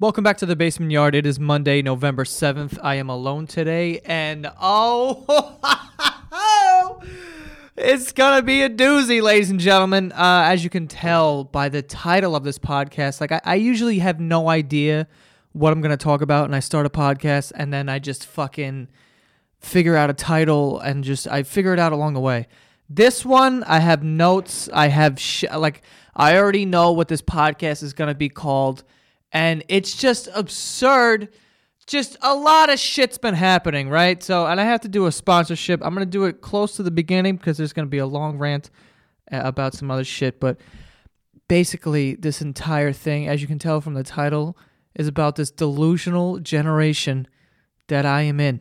Welcome 0.00 0.24
back 0.24 0.38
to 0.38 0.46
the 0.46 0.56
basement 0.56 0.90
yard. 0.90 1.14
It 1.14 1.24
is 1.24 1.38
Monday, 1.38 1.80
November 1.80 2.24
7th. 2.24 2.80
I 2.82 2.96
am 2.96 3.08
alone 3.08 3.46
today, 3.46 4.00
and 4.04 4.50
oh, 4.60 5.56
it's 7.76 8.10
gonna 8.10 8.42
be 8.42 8.62
a 8.62 8.68
doozy, 8.68 9.22
ladies 9.22 9.50
and 9.50 9.60
gentlemen. 9.60 10.10
Uh, 10.10 10.46
as 10.46 10.64
you 10.64 10.68
can 10.68 10.88
tell 10.88 11.44
by 11.44 11.68
the 11.68 11.80
title 11.80 12.34
of 12.34 12.42
this 12.42 12.58
podcast, 12.58 13.20
like 13.20 13.30
I, 13.30 13.40
I 13.44 13.54
usually 13.54 14.00
have 14.00 14.18
no 14.18 14.48
idea 14.48 15.06
what 15.52 15.72
I'm 15.72 15.80
gonna 15.80 15.96
talk 15.96 16.22
about, 16.22 16.46
and 16.46 16.56
I 16.56 16.60
start 16.60 16.86
a 16.86 16.90
podcast, 16.90 17.52
and 17.54 17.72
then 17.72 17.88
I 17.88 18.00
just 18.00 18.26
fucking 18.26 18.88
figure 19.60 19.94
out 19.94 20.10
a 20.10 20.14
title, 20.14 20.80
and 20.80 21.04
just 21.04 21.28
I 21.28 21.44
figure 21.44 21.72
it 21.72 21.78
out 21.78 21.92
along 21.92 22.14
the 22.14 22.20
way. 22.20 22.48
This 22.90 23.24
one, 23.24 23.62
I 23.62 23.78
have 23.78 24.02
notes. 24.02 24.68
I 24.72 24.88
have 24.88 25.20
sh- 25.20 25.44
like 25.56 25.82
I 26.16 26.36
already 26.36 26.66
know 26.66 26.90
what 26.90 27.06
this 27.06 27.22
podcast 27.22 27.84
is 27.84 27.92
gonna 27.92 28.16
be 28.16 28.28
called 28.28 28.82
and 29.34 29.64
it's 29.68 29.94
just 29.94 30.28
absurd. 30.34 31.28
Just 31.86 32.16
a 32.22 32.34
lot 32.34 32.70
of 32.70 32.78
shit's 32.78 33.18
been 33.18 33.34
happening, 33.34 33.90
right? 33.90 34.22
So, 34.22 34.46
and 34.46 34.58
I 34.58 34.64
have 34.64 34.80
to 34.82 34.88
do 34.88 35.04
a 35.04 35.12
sponsorship. 35.12 35.84
I'm 35.84 35.92
gonna 35.92 36.06
do 36.06 36.24
it 36.24 36.40
close 36.40 36.76
to 36.76 36.82
the 36.82 36.90
beginning 36.90 37.36
because 37.36 37.58
there's 37.58 37.74
gonna 37.74 37.88
be 37.88 37.98
a 37.98 38.06
long 38.06 38.38
rant 38.38 38.70
uh, 39.30 39.42
about 39.44 39.74
some 39.74 39.90
other 39.90 40.04
shit. 40.04 40.40
But 40.40 40.58
basically, 41.48 42.14
this 42.14 42.40
entire 42.40 42.92
thing, 42.92 43.28
as 43.28 43.42
you 43.42 43.48
can 43.48 43.58
tell 43.58 43.82
from 43.82 43.94
the 43.94 44.04
title, 44.04 44.56
is 44.94 45.08
about 45.08 45.36
this 45.36 45.50
delusional 45.50 46.38
generation 46.38 47.26
that 47.88 48.06
I 48.06 48.22
am 48.22 48.40
in. 48.40 48.60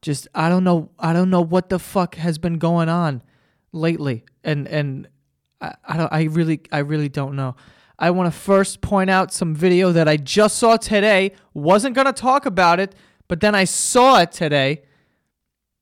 Just 0.00 0.28
I 0.34 0.48
don't 0.48 0.64
know, 0.64 0.92
I 0.98 1.12
don't 1.12 1.28
know 1.28 1.42
what 1.42 1.68
the 1.68 1.78
fuck 1.78 2.14
has 2.14 2.38
been 2.38 2.58
going 2.58 2.88
on 2.88 3.22
lately, 3.72 4.24
and 4.44 4.66
and 4.68 5.08
I, 5.60 5.74
I 5.84 5.96
don't, 5.98 6.12
I 6.12 6.22
really, 6.22 6.60
I 6.72 6.78
really 6.78 7.10
don't 7.10 7.36
know. 7.36 7.56
I 8.00 8.10
want 8.10 8.32
to 8.32 8.38
first 8.38 8.80
point 8.80 9.10
out 9.10 9.30
some 9.30 9.54
video 9.54 9.92
that 9.92 10.08
I 10.08 10.16
just 10.16 10.56
saw 10.56 10.78
today. 10.78 11.32
Wasn't 11.52 11.94
gonna 11.94 12.14
talk 12.14 12.46
about 12.46 12.80
it, 12.80 12.94
but 13.28 13.40
then 13.40 13.54
I 13.54 13.64
saw 13.64 14.20
it 14.20 14.32
today. 14.32 14.82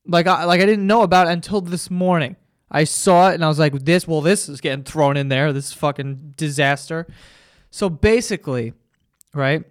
Like 0.05 0.27
I 0.27 0.43
like 0.43 0.59
I 0.59 0.65
didn't 0.65 0.85
know 0.85 1.01
about 1.03 1.27
it 1.27 1.31
until 1.31 1.61
this 1.61 1.89
morning. 1.89 2.35
I 2.69 2.83
saw 2.83 3.29
it 3.29 3.35
and 3.35 3.45
I 3.45 3.47
was 3.47 3.57
like, 3.57 3.73
"This, 3.85 4.05
well, 4.07 4.21
this 4.21 4.49
is 4.49 4.59
getting 4.59 4.83
thrown 4.83 5.15
in 5.15 5.29
there. 5.29 5.53
This 5.53 5.67
is 5.67 5.73
fucking 5.73 6.33
disaster." 6.35 7.07
So 7.71 7.89
basically, 7.89 8.73
right? 9.33 9.63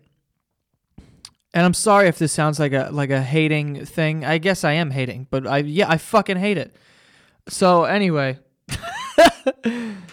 And 1.53 1.67
I'm 1.67 1.75
sorry 1.75 2.09
if 2.09 2.19
this 2.19 2.33
sounds 2.33 2.59
like 2.59 2.73
a 2.73 2.89
like 2.91 3.11
a 3.11 3.23
hating 3.23 3.85
thing. 3.85 4.25
I 4.25 4.39
guess 4.39 4.65
I 4.65 4.73
am 4.73 4.91
hating, 4.91 5.27
but 5.31 5.47
I 5.47 5.59
yeah, 5.59 5.91
I 5.91 5.99
fucking 5.99 6.39
hate 6.39 6.57
it. 6.57 6.75
So 7.49 7.85
anyway, 7.85 8.39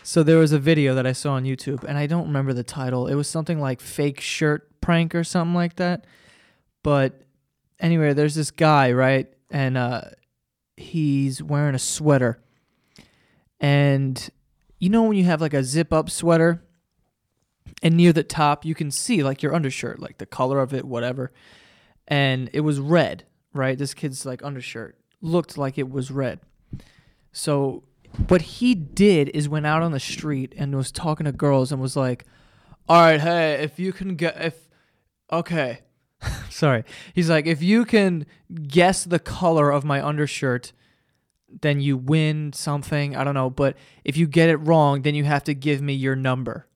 so 0.04 0.24
there 0.24 0.38
was 0.38 0.52
a 0.52 0.60
video 0.60 0.96
that 0.96 1.06
I 1.06 1.12
saw 1.12 1.34
on 1.34 1.44
YouTube, 1.44 1.84
and 1.84 1.98
I 1.98 2.08
don't 2.08 2.28
remember 2.28 2.54
the 2.54 2.64
title. 2.64 3.08
It 3.08 3.16
was 3.16 3.28
something 3.28 3.60
like 3.60 3.82
"fake 3.82 4.20
shirt 4.20 4.70
prank" 4.82 5.16
or 5.16 5.24
something 5.24 5.54
like 5.54 5.76
that. 5.78 6.06
But 6.84 7.22
anyway, 7.80 8.14
there's 8.14 8.36
this 8.36 8.52
guy, 8.52 8.92
right, 8.92 9.32
and 9.50 9.78
uh, 9.78 10.02
he's 10.78 11.42
wearing 11.42 11.76
a 11.76 11.80
sweater, 11.80 12.42
and 13.60 14.30
you 14.80 14.90
know 14.90 15.04
when 15.04 15.18
you 15.18 15.26
have 15.26 15.42
like 15.42 15.54
a 15.54 15.64
zip 15.64 15.92
up 15.94 16.10
sweater, 16.10 16.64
and 17.82 17.96
near 17.96 18.14
the 18.14 18.24
top 18.24 18.66
you 18.66 18.76
can 18.76 18.92
see 18.92 19.24
like 19.24 19.44
your 19.44 19.54
undershirt, 19.54 20.00
like 20.00 20.18
the 20.18 20.26
color 20.26 20.60
of 20.60 20.74
it, 20.74 20.86
whatever, 20.86 21.32
and 22.08 22.50
it 22.54 22.62
was 22.62 22.80
red, 22.80 23.26
right? 23.54 23.78
This 23.78 23.94
kid's 23.94 24.26
like 24.26 24.44
undershirt 24.44 24.98
looked 25.22 25.58
like 25.58 25.78
it 25.78 25.90
was 25.90 26.12
red. 26.12 26.40
So 27.32 27.84
what 28.28 28.42
he 28.42 28.76
did 28.76 29.30
is 29.30 29.50
went 29.50 29.66
out 29.66 29.82
on 29.82 29.92
the 29.92 30.00
street 30.00 30.54
and 30.58 30.76
was 30.76 30.92
talking 30.92 31.26
to 31.26 31.32
girls 31.32 31.72
and 31.72 31.82
was 31.82 31.96
like, 31.96 32.26
"All 32.88 33.02
right, 33.02 33.20
hey, 33.20 33.54
if 33.64 33.80
you 33.80 33.94
can 33.94 34.16
get 34.16 34.42
if 34.42 34.70
okay, 35.32 35.80
sorry." 36.50 36.84
He's 37.14 37.30
like, 37.30 37.46
"If 37.46 37.62
you 37.62 37.86
can 37.86 38.26
guess 38.68 39.04
the 39.04 39.20
color 39.20 39.72
of 39.72 39.86
my 39.86 40.06
undershirt, 40.06 40.74
then 41.62 41.80
you 41.80 41.98
win 41.98 42.54
something. 42.54 43.16
I 43.16 43.24
don't 43.24 43.34
know, 43.34 43.50
but 43.50 43.78
if 44.04 44.18
you 44.18 44.28
get 44.28 44.50
it 44.50 44.58
wrong, 44.58 45.02
then 45.02 45.16
you 45.16 45.24
have 45.24 45.44
to 45.46 45.54
give 45.54 45.82
me 45.82 45.94
your 45.94 46.16
number." 46.16 46.68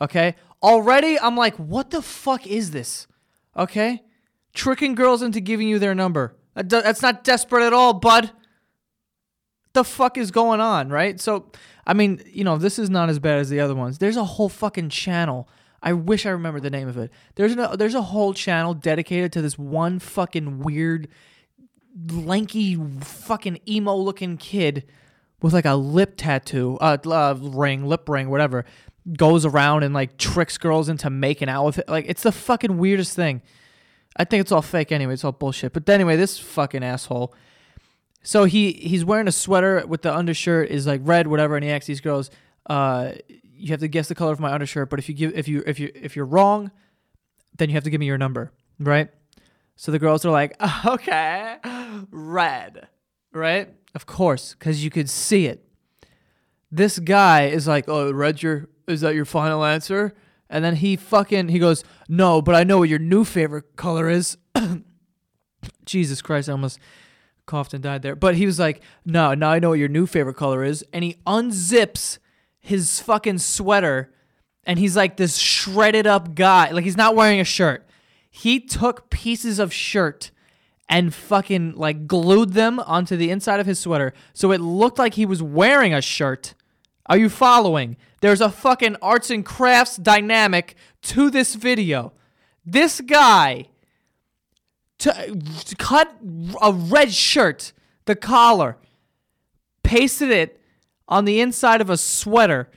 Okay? 0.00 0.34
Already 0.62 1.18
I'm 1.18 1.36
like, 1.36 1.56
"What 1.56 1.90
the 1.90 2.02
fuck 2.02 2.46
is 2.46 2.70
this?" 2.70 3.06
Okay? 3.56 4.02
Tricking 4.54 4.94
girls 4.94 5.22
into 5.22 5.40
giving 5.40 5.68
you 5.68 5.78
their 5.78 5.94
number. 5.94 6.36
That's 6.54 7.02
not 7.02 7.24
desperate 7.24 7.66
at 7.66 7.74
all, 7.74 7.92
bud 7.94 8.32
the 9.76 9.84
fuck 9.84 10.16
is 10.16 10.30
going 10.30 10.58
on, 10.58 10.88
right? 10.88 11.20
So, 11.20 11.50
I 11.86 11.92
mean, 11.92 12.22
you 12.26 12.44
know, 12.44 12.56
this 12.56 12.78
is 12.78 12.88
not 12.88 13.10
as 13.10 13.18
bad 13.18 13.38
as 13.38 13.50
the 13.50 13.60
other 13.60 13.74
ones. 13.74 13.98
There's 13.98 14.16
a 14.16 14.24
whole 14.24 14.48
fucking 14.48 14.88
channel. 14.88 15.50
I 15.82 15.92
wish 15.92 16.24
I 16.24 16.30
remember 16.30 16.60
the 16.60 16.70
name 16.70 16.88
of 16.88 16.96
it. 16.96 17.12
There's 17.34 17.52
a 17.52 17.76
there's 17.78 17.94
a 17.94 18.00
whole 18.00 18.32
channel 18.32 18.72
dedicated 18.72 19.32
to 19.34 19.42
this 19.42 19.58
one 19.58 19.98
fucking 19.98 20.60
weird, 20.60 21.08
lanky, 22.10 22.74
fucking 23.00 23.60
emo 23.68 23.94
looking 23.94 24.38
kid 24.38 24.86
with 25.42 25.52
like 25.52 25.66
a 25.66 25.74
lip 25.74 26.14
tattoo, 26.16 26.78
uh, 26.80 26.96
uh, 27.04 27.34
ring, 27.38 27.84
lip 27.84 28.08
ring, 28.08 28.30
whatever, 28.30 28.64
goes 29.12 29.44
around 29.44 29.82
and 29.82 29.92
like 29.92 30.16
tricks 30.16 30.56
girls 30.56 30.88
into 30.88 31.10
making 31.10 31.50
out 31.50 31.66
with 31.66 31.78
it. 31.80 31.88
Like 31.88 32.06
it's 32.08 32.22
the 32.22 32.32
fucking 32.32 32.78
weirdest 32.78 33.14
thing. 33.14 33.42
I 34.16 34.24
think 34.24 34.40
it's 34.40 34.52
all 34.52 34.62
fake 34.62 34.90
anyway. 34.90 35.12
It's 35.12 35.24
all 35.24 35.32
bullshit. 35.32 35.74
But 35.74 35.86
anyway, 35.90 36.16
this 36.16 36.38
fucking 36.38 36.82
asshole 36.82 37.34
so 38.26 38.42
he 38.42 38.72
he's 38.72 39.04
wearing 39.04 39.28
a 39.28 39.32
sweater 39.32 39.86
with 39.86 40.02
the 40.02 40.12
undershirt 40.12 40.68
is 40.68 40.84
like 40.84 41.00
red, 41.04 41.28
whatever, 41.28 41.54
and 41.54 41.64
he 41.64 41.70
asks 41.70 41.86
these 41.86 42.00
girls, 42.00 42.28
uh, 42.68 43.12
you 43.28 43.68
have 43.68 43.78
to 43.78 43.86
guess 43.86 44.08
the 44.08 44.16
color 44.16 44.32
of 44.32 44.40
my 44.40 44.52
undershirt, 44.52 44.90
but 44.90 44.98
if 44.98 45.08
you 45.08 45.14
give 45.14 45.32
if 45.38 45.46
you 45.46 45.62
if 45.64 45.78
you 45.78 45.92
if 45.94 46.16
you're 46.16 46.26
wrong, 46.26 46.72
then 47.56 47.68
you 47.68 47.74
have 47.76 47.84
to 47.84 47.90
give 47.90 48.00
me 48.00 48.06
your 48.06 48.18
number, 48.18 48.50
right? 48.80 49.10
So 49.76 49.92
the 49.92 50.00
girls 50.00 50.26
are 50.26 50.32
like, 50.32 50.56
okay, 50.84 51.58
red, 52.10 52.88
right? 53.32 53.72
Of 53.94 54.06
course, 54.06 54.56
because 54.58 54.82
you 54.82 54.90
could 54.90 55.08
see 55.08 55.46
it. 55.46 55.64
This 56.68 56.98
guy 56.98 57.46
is 57.46 57.68
like, 57.68 57.84
oh, 57.86 58.10
red, 58.10 58.42
your 58.42 58.68
is 58.88 59.02
that 59.02 59.14
your 59.14 59.24
final 59.24 59.64
answer? 59.64 60.16
And 60.50 60.64
then 60.64 60.74
he 60.74 60.96
fucking 60.96 61.46
he 61.50 61.60
goes, 61.60 61.84
no, 62.08 62.42
but 62.42 62.56
I 62.56 62.64
know 62.64 62.78
what 62.78 62.88
your 62.88 62.98
new 62.98 63.24
favorite 63.24 63.76
color 63.76 64.10
is. 64.10 64.36
Jesus 65.84 66.20
Christ, 66.20 66.48
I 66.48 66.52
almost 66.52 66.80
coughed 67.46 67.72
and 67.72 67.82
died 67.82 68.02
there. 68.02 68.16
But 68.16 68.36
he 68.36 68.46
was 68.46 68.58
like, 68.58 68.82
no, 69.04 69.34
now 69.34 69.50
I 69.50 69.58
know 69.58 69.70
what 69.70 69.78
your 69.78 69.88
new 69.88 70.06
favorite 70.06 70.36
color 70.36 70.64
is. 70.64 70.84
And 70.92 71.04
he 71.04 71.16
unzips 71.26 72.18
his 72.58 73.00
fucking 73.00 73.38
sweater 73.38 74.12
and 74.64 74.78
he's 74.78 74.96
like 74.96 75.16
this 75.16 75.36
shredded 75.38 76.06
up 76.06 76.34
guy. 76.34 76.70
Like 76.70 76.84
he's 76.84 76.96
not 76.96 77.14
wearing 77.14 77.40
a 77.40 77.44
shirt. 77.44 77.88
He 78.28 78.60
took 78.60 79.08
pieces 79.08 79.58
of 79.58 79.72
shirt 79.72 80.32
and 80.88 81.14
fucking 81.14 81.74
like 81.76 82.06
glued 82.06 82.52
them 82.52 82.80
onto 82.80 83.16
the 83.16 83.30
inside 83.30 83.60
of 83.60 83.66
his 83.66 83.78
sweater 83.78 84.12
so 84.32 84.52
it 84.52 84.60
looked 84.60 84.98
like 84.98 85.14
he 85.14 85.24
was 85.24 85.42
wearing 85.42 85.94
a 85.94 86.02
shirt. 86.02 86.54
Are 87.06 87.16
you 87.16 87.28
following? 87.28 87.96
There's 88.20 88.40
a 88.40 88.50
fucking 88.50 88.96
arts 89.00 89.30
and 89.30 89.46
crafts 89.46 89.96
dynamic 89.96 90.74
to 91.02 91.30
this 91.30 91.54
video. 91.54 92.12
This 92.64 93.00
guy 93.00 93.68
to, 94.98 95.38
to 95.64 95.76
cut 95.76 96.16
a 96.62 96.72
red 96.72 97.12
shirt, 97.12 97.72
the 98.06 98.16
collar, 98.16 98.76
pasted 99.82 100.30
it 100.30 100.60
on 101.08 101.24
the 101.24 101.40
inside 101.40 101.80
of 101.80 101.90
a 101.90 101.96
sweater 101.96 102.68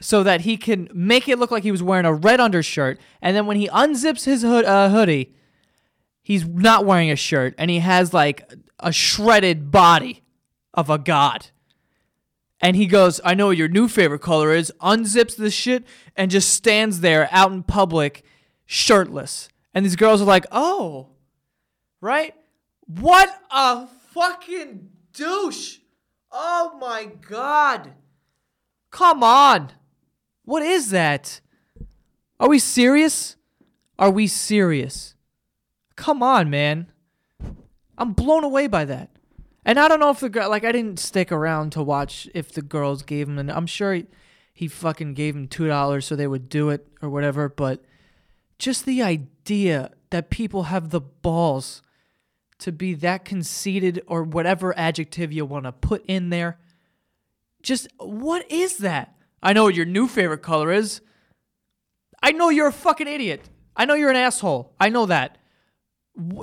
so 0.00 0.22
that 0.22 0.42
he 0.42 0.56
can 0.56 0.88
make 0.94 1.28
it 1.28 1.38
look 1.38 1.50
like 1.50 1.62
he 1.62 1.70
was 1.70 1.82
wearing 1.82 2.06
a 2.06 2.14
red 2.14 2.40
undershirt. 2.40 2.98
And 3.20 3.36
then 3.36 3.46
when 3.46 3.58
he 3.58 3.68
unzips 3.68 4.24
his 4.24 4.42
hood, 4.42 4.64
uh, 4.64 4.88
hoodie, 4.88 5.34
he's 6.22 6.46
not 6.46 6.86
wearing 6.86 7.10
a 7.10 7.16
shirt 7.16 7.54
and 7.58 7.70
he 7.70 7.80
has 7.80 8.14
like 8.14 8.50
a 8.78 8.92
shredded 8.92 9.70
body 9.70 10.22
of 10.72 10.88
a 10.88 10.98
god. 10.98 11.48
And 12.62 12.76
he 12.76 12.86
goes, 12.86 13.20
I 13.24 13.34
know 13.34 13.48
what 13.48 13.56
your 13.56 13.68
new 13.68 13.88
favorite 13.88 14.20
color 14.20 14.52
is, 14.52 14.72
unzips 14.80 15.36
the 15.36 15.50
shit 15.50 15.84
and 16.16 16.30
just 16.30 16.50
stands 16.50 17.00
there 17.00 17.28
out 17.30 17.52
in 17.52 17.62
public 17.62 18.22
shirtless. 18.66 19.48
And 19.74 19.84
these 19.84 19.96
girls 19.96 20.20
are 20.20 20.26
like, 20.26 20.46
oh, 20.50 21.08
right? 22.00 22.34
What 22.86 23.28
a 23.50 23.86
fucking 23.86 24.88
douche. 25.12 25.78
Oh 26.32 26.76
my 26.80 27.10
God. 27.28 27.92
Come 28.90 29.22
on. 29.22 29.72
What 30.44 30.62
is 30.62 30.90
that? 30.90 31.40
Are 32.38 32.48
we 32.48 32.58
serious? 32.58 33.36
Are 33.98 34.10
we 34.10 34.26
serious? 34.26 35.14
Come 35.94 36.22
on, 36.22 36.50
man. 36.50 36.90
I'm 37.98 38.12
blown 38.12 38.44
away 38.44 38.66
by 38.66 38.84
that. 38.86 39.10
And 39.64 39.78
I 39.78 39.88
don't 39.88 40.00
know 40.00 40.10
if 40.10 40.20
the 40.20 40.30
girl, 40.30 40.48
like, 40.48 40.64
I 40.64 40.72
didn't 40.72 40.98
stick 40.98 41.30
around 41.30 41.72
to 41.72 41.82
watch 41.82 42.28
if 42.34 42.50
the 42.52 42.62
girls 42.62 43.02
gave 43.02 43.28
him, 43.28 43.38
and 43.38 43.50
I'm 43.50 43.66
sure 43.66 43.92
he, 43.92 44.06
he 44.54 44.68
fucking 44.68 45.14
gave 45.14 45.36
him 45.36 45.48
$2 45.48 46.02
so 46.02 46.16
they 46.16 46.26
would 46.26 46.48
do 46.48 46.70
it 46.70 46.86
or 47.02 47.10
whatever, 47.10 47.48
but 47.48 47.84
just 48.58 48.86
the 48.86 49.02
idea 49.02 49.39
that 50.10 50.30
people 50.30 50.64
have 50.64 50.90
the 50.90 51.00
balls 51.00 51.82
to 52.58 52.72
be 52.72 52.94
that 52.94 53.24
conceited 53.24 54.02
or 54.06 54.22
whatever 54.22 54.76
adjective 54.78 55.32
you 55.32 55.44
want 55.44 55.64
to 55.64 55.72
put 55.72 56.04
in 56.06 56.30
there. 56.30 56.58
Just 57.62 57.88
what 57.98 58.50
is 58.50 58.78
that? 58.78 59.14
I 59.42 59.52
know 59.52 59.64
what 59.64 59.74
your 59.74 59.86
new 59.86 60.06
favorite 60.06 60.42
color 60.42 60.70
is. 60.72 61.00
I 62.22 62.32
know 62.32 62.50
you're 62.50 62.68
a 62.68 62.72
fucking 62.72 63.08
idiot. 63.08 63.48
I 63.76 63.86
know 63.86 63.94
you're 63.94 64.10
an 64.10 64.16
asshole. 64.16 64.74
I 64.78 64.90
know 64.90 65.06
that. 65.06 65.38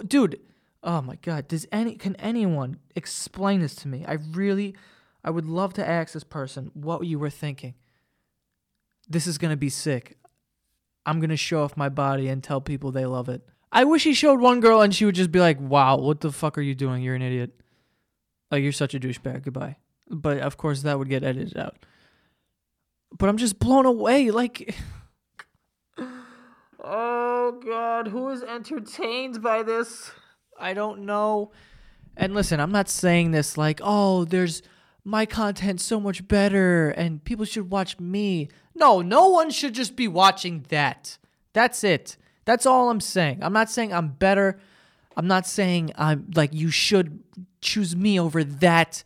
Dude, 0.07 0.39
oh 0.83 1.01
my 1.01 1.15
god, 1.17 1.47
does 1.47 1.67
any 1.71 1.95
can 1.95 2.15
anyone 2.15 2.77
explain 2.95 3.61
this 3.61 3.75
to 3.75 3.87
me? 3.87 4.03
I 4.07 4.13
really 4.13 4.75
I 5.23 5.29
would 5.29 5.45
love 5.45 5.73
to 5.73 5.87
ask 5.87 6.13
this 6.13 6.23
person 6.23 6.71
what 6.73 7.05
you 7.05 7.19
were 7.19 7.29
thinking. 7.29 7.75
This 9.07 9.27
is 9.27 9.37
going 9.37 9.51
to 9.51 9.57
be 9.57 9.69
sick. 9.69 10.17
I'm 11.07 11.21
going 11.21 11.29
to 11.29 11.37
show 11.37 11.63
off 11.63 11.77
my 11.77 11.87
body 11.87 12.27
and 12.27 12.43
tell 12.43 12.59
people 12.59 12.91
they 12.91 13.05
love 13.05 13.29
it. 13.29 13.41
I 13.71 13.85
wish 13.85 14.03
he 14.03 14.13
showed 14.13 14.41
one 14.41 14.59
girl 14.59 14.81
and 14.81 14.93
she 14.93 15.05
would 15.05 15.15
just 15.15 15.31
be 15.31 15.39
like, 15.39 15.59
"Wow, 15.59 15.97
what 15.97 16.19
the 16.19 16.31
fuck 16.31 16.57
are 16.57 16.61
you 16.61 16.75
doing? 16.75 17.01
You're 17.01 17.15
an 17.15 17.21
idiot." 17.21 17.59
Like 18.51 18.61
you're 18.61 18.71
such 18.71 18.93
a 18.93 18.99
douchebag. 18.99 19.43
Goodbye. 19.43 19.77
But 20.09 20.39
of 20.39 20.57
course 20.57 20.81
that 20.81 20.99
would 20.99 21.09
get 21.09 21.23
edited 21.23 21.57
out. 21.57 21.77
But 23.17 23.29
I'm 23.29 23.37
just 23.37 23.57
blown 23.59 23.85
away 23.85 24.31
like 24.31 24.75
Oh 26.83 27.61
god, 27.65 28.09
who 28.09 28.29
is 28.29 28.43
entertained 28.43 29.41
by 29.41 29.63
this? 29.63 30.11
I 30.59 30.73
don't 30.73 31.05
know. 31.05 31.51
And 32.15 32.33
listen, 32.33 32.59
I'm 32.59 32.71
not 32.71 32.89
saying 32.89 33.31
this 33.31 33.57
like, 33.57 33.79
"Oh, 33.83 34.25
there's 34.25 34.61
my 35.07 35.25
content 35.25 35.79
so 35.81 35.99
much 35.99 36.27
better 36.27 36.89
and 36.89 37.23
people 37.23 37.45
should 37.45 37.69
watch 37.71 37.99
me." 37.99 38.49
No, 38.75 39.01
no 39.01 39.29
one 39.29 39.49
should 39.49 39.73
just 39.73 39.95
be 39.95 40.07
watching 40.07 40.65
that. 40.69 41.17
That's 41.53 41.83
it. 41.83 42.17
That's 42.45 42.65
all 42.65 42.89
I'm 42.89 43.01
saying. 43.01 43.39
I'm 43.41 43.53
not 43.53 43.69
saying 43.69 43.93
I'm 43.93 44.09
better. 44.09 44.59
I'm 45.15 45.27
not 45.27 45.47
saying 45.47 45.91
I'm 45.97 46.31
like 46.35 46.53
you 46.53 46.69
should 46.69 47.23
choose 47.61 47.95
me 47.95 48.19
over 48.19 48.43
that. 48.43 49.03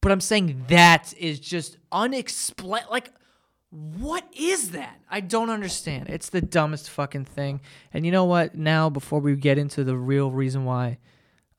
But 0.00 0.10
I'm 0.10 0.20
saying 0.20 0.64
that 0.68 1.14
is 1.16 1.38
just 1.38 1.76
unexplained. 1.92 2.86
Like, 2.90 3.12
what 3.70 4.24
is 4.36 4.72
that? 4.72 4.98
I 5.08 5.20
don't 5.20 5.48
understand. 5.48 6.08
It's 6.08 6.28
the 6.28 6.40
dumbest 6.40 6.90
fucking 6.90 7.26
thing. 7.26 7.60
And 7.92 8.04
you 8.04 8.10
know 8.10 8.24
what? 8.24 8.56
Now, 8.56 8.90
before 8.90 9.20
we 9.20 9.36
get 9.36 9.58
into 9.58 9.84
the 9.84 9.96
real 9.96 10.30
reason 10.30 10.64
why 10.64 10.98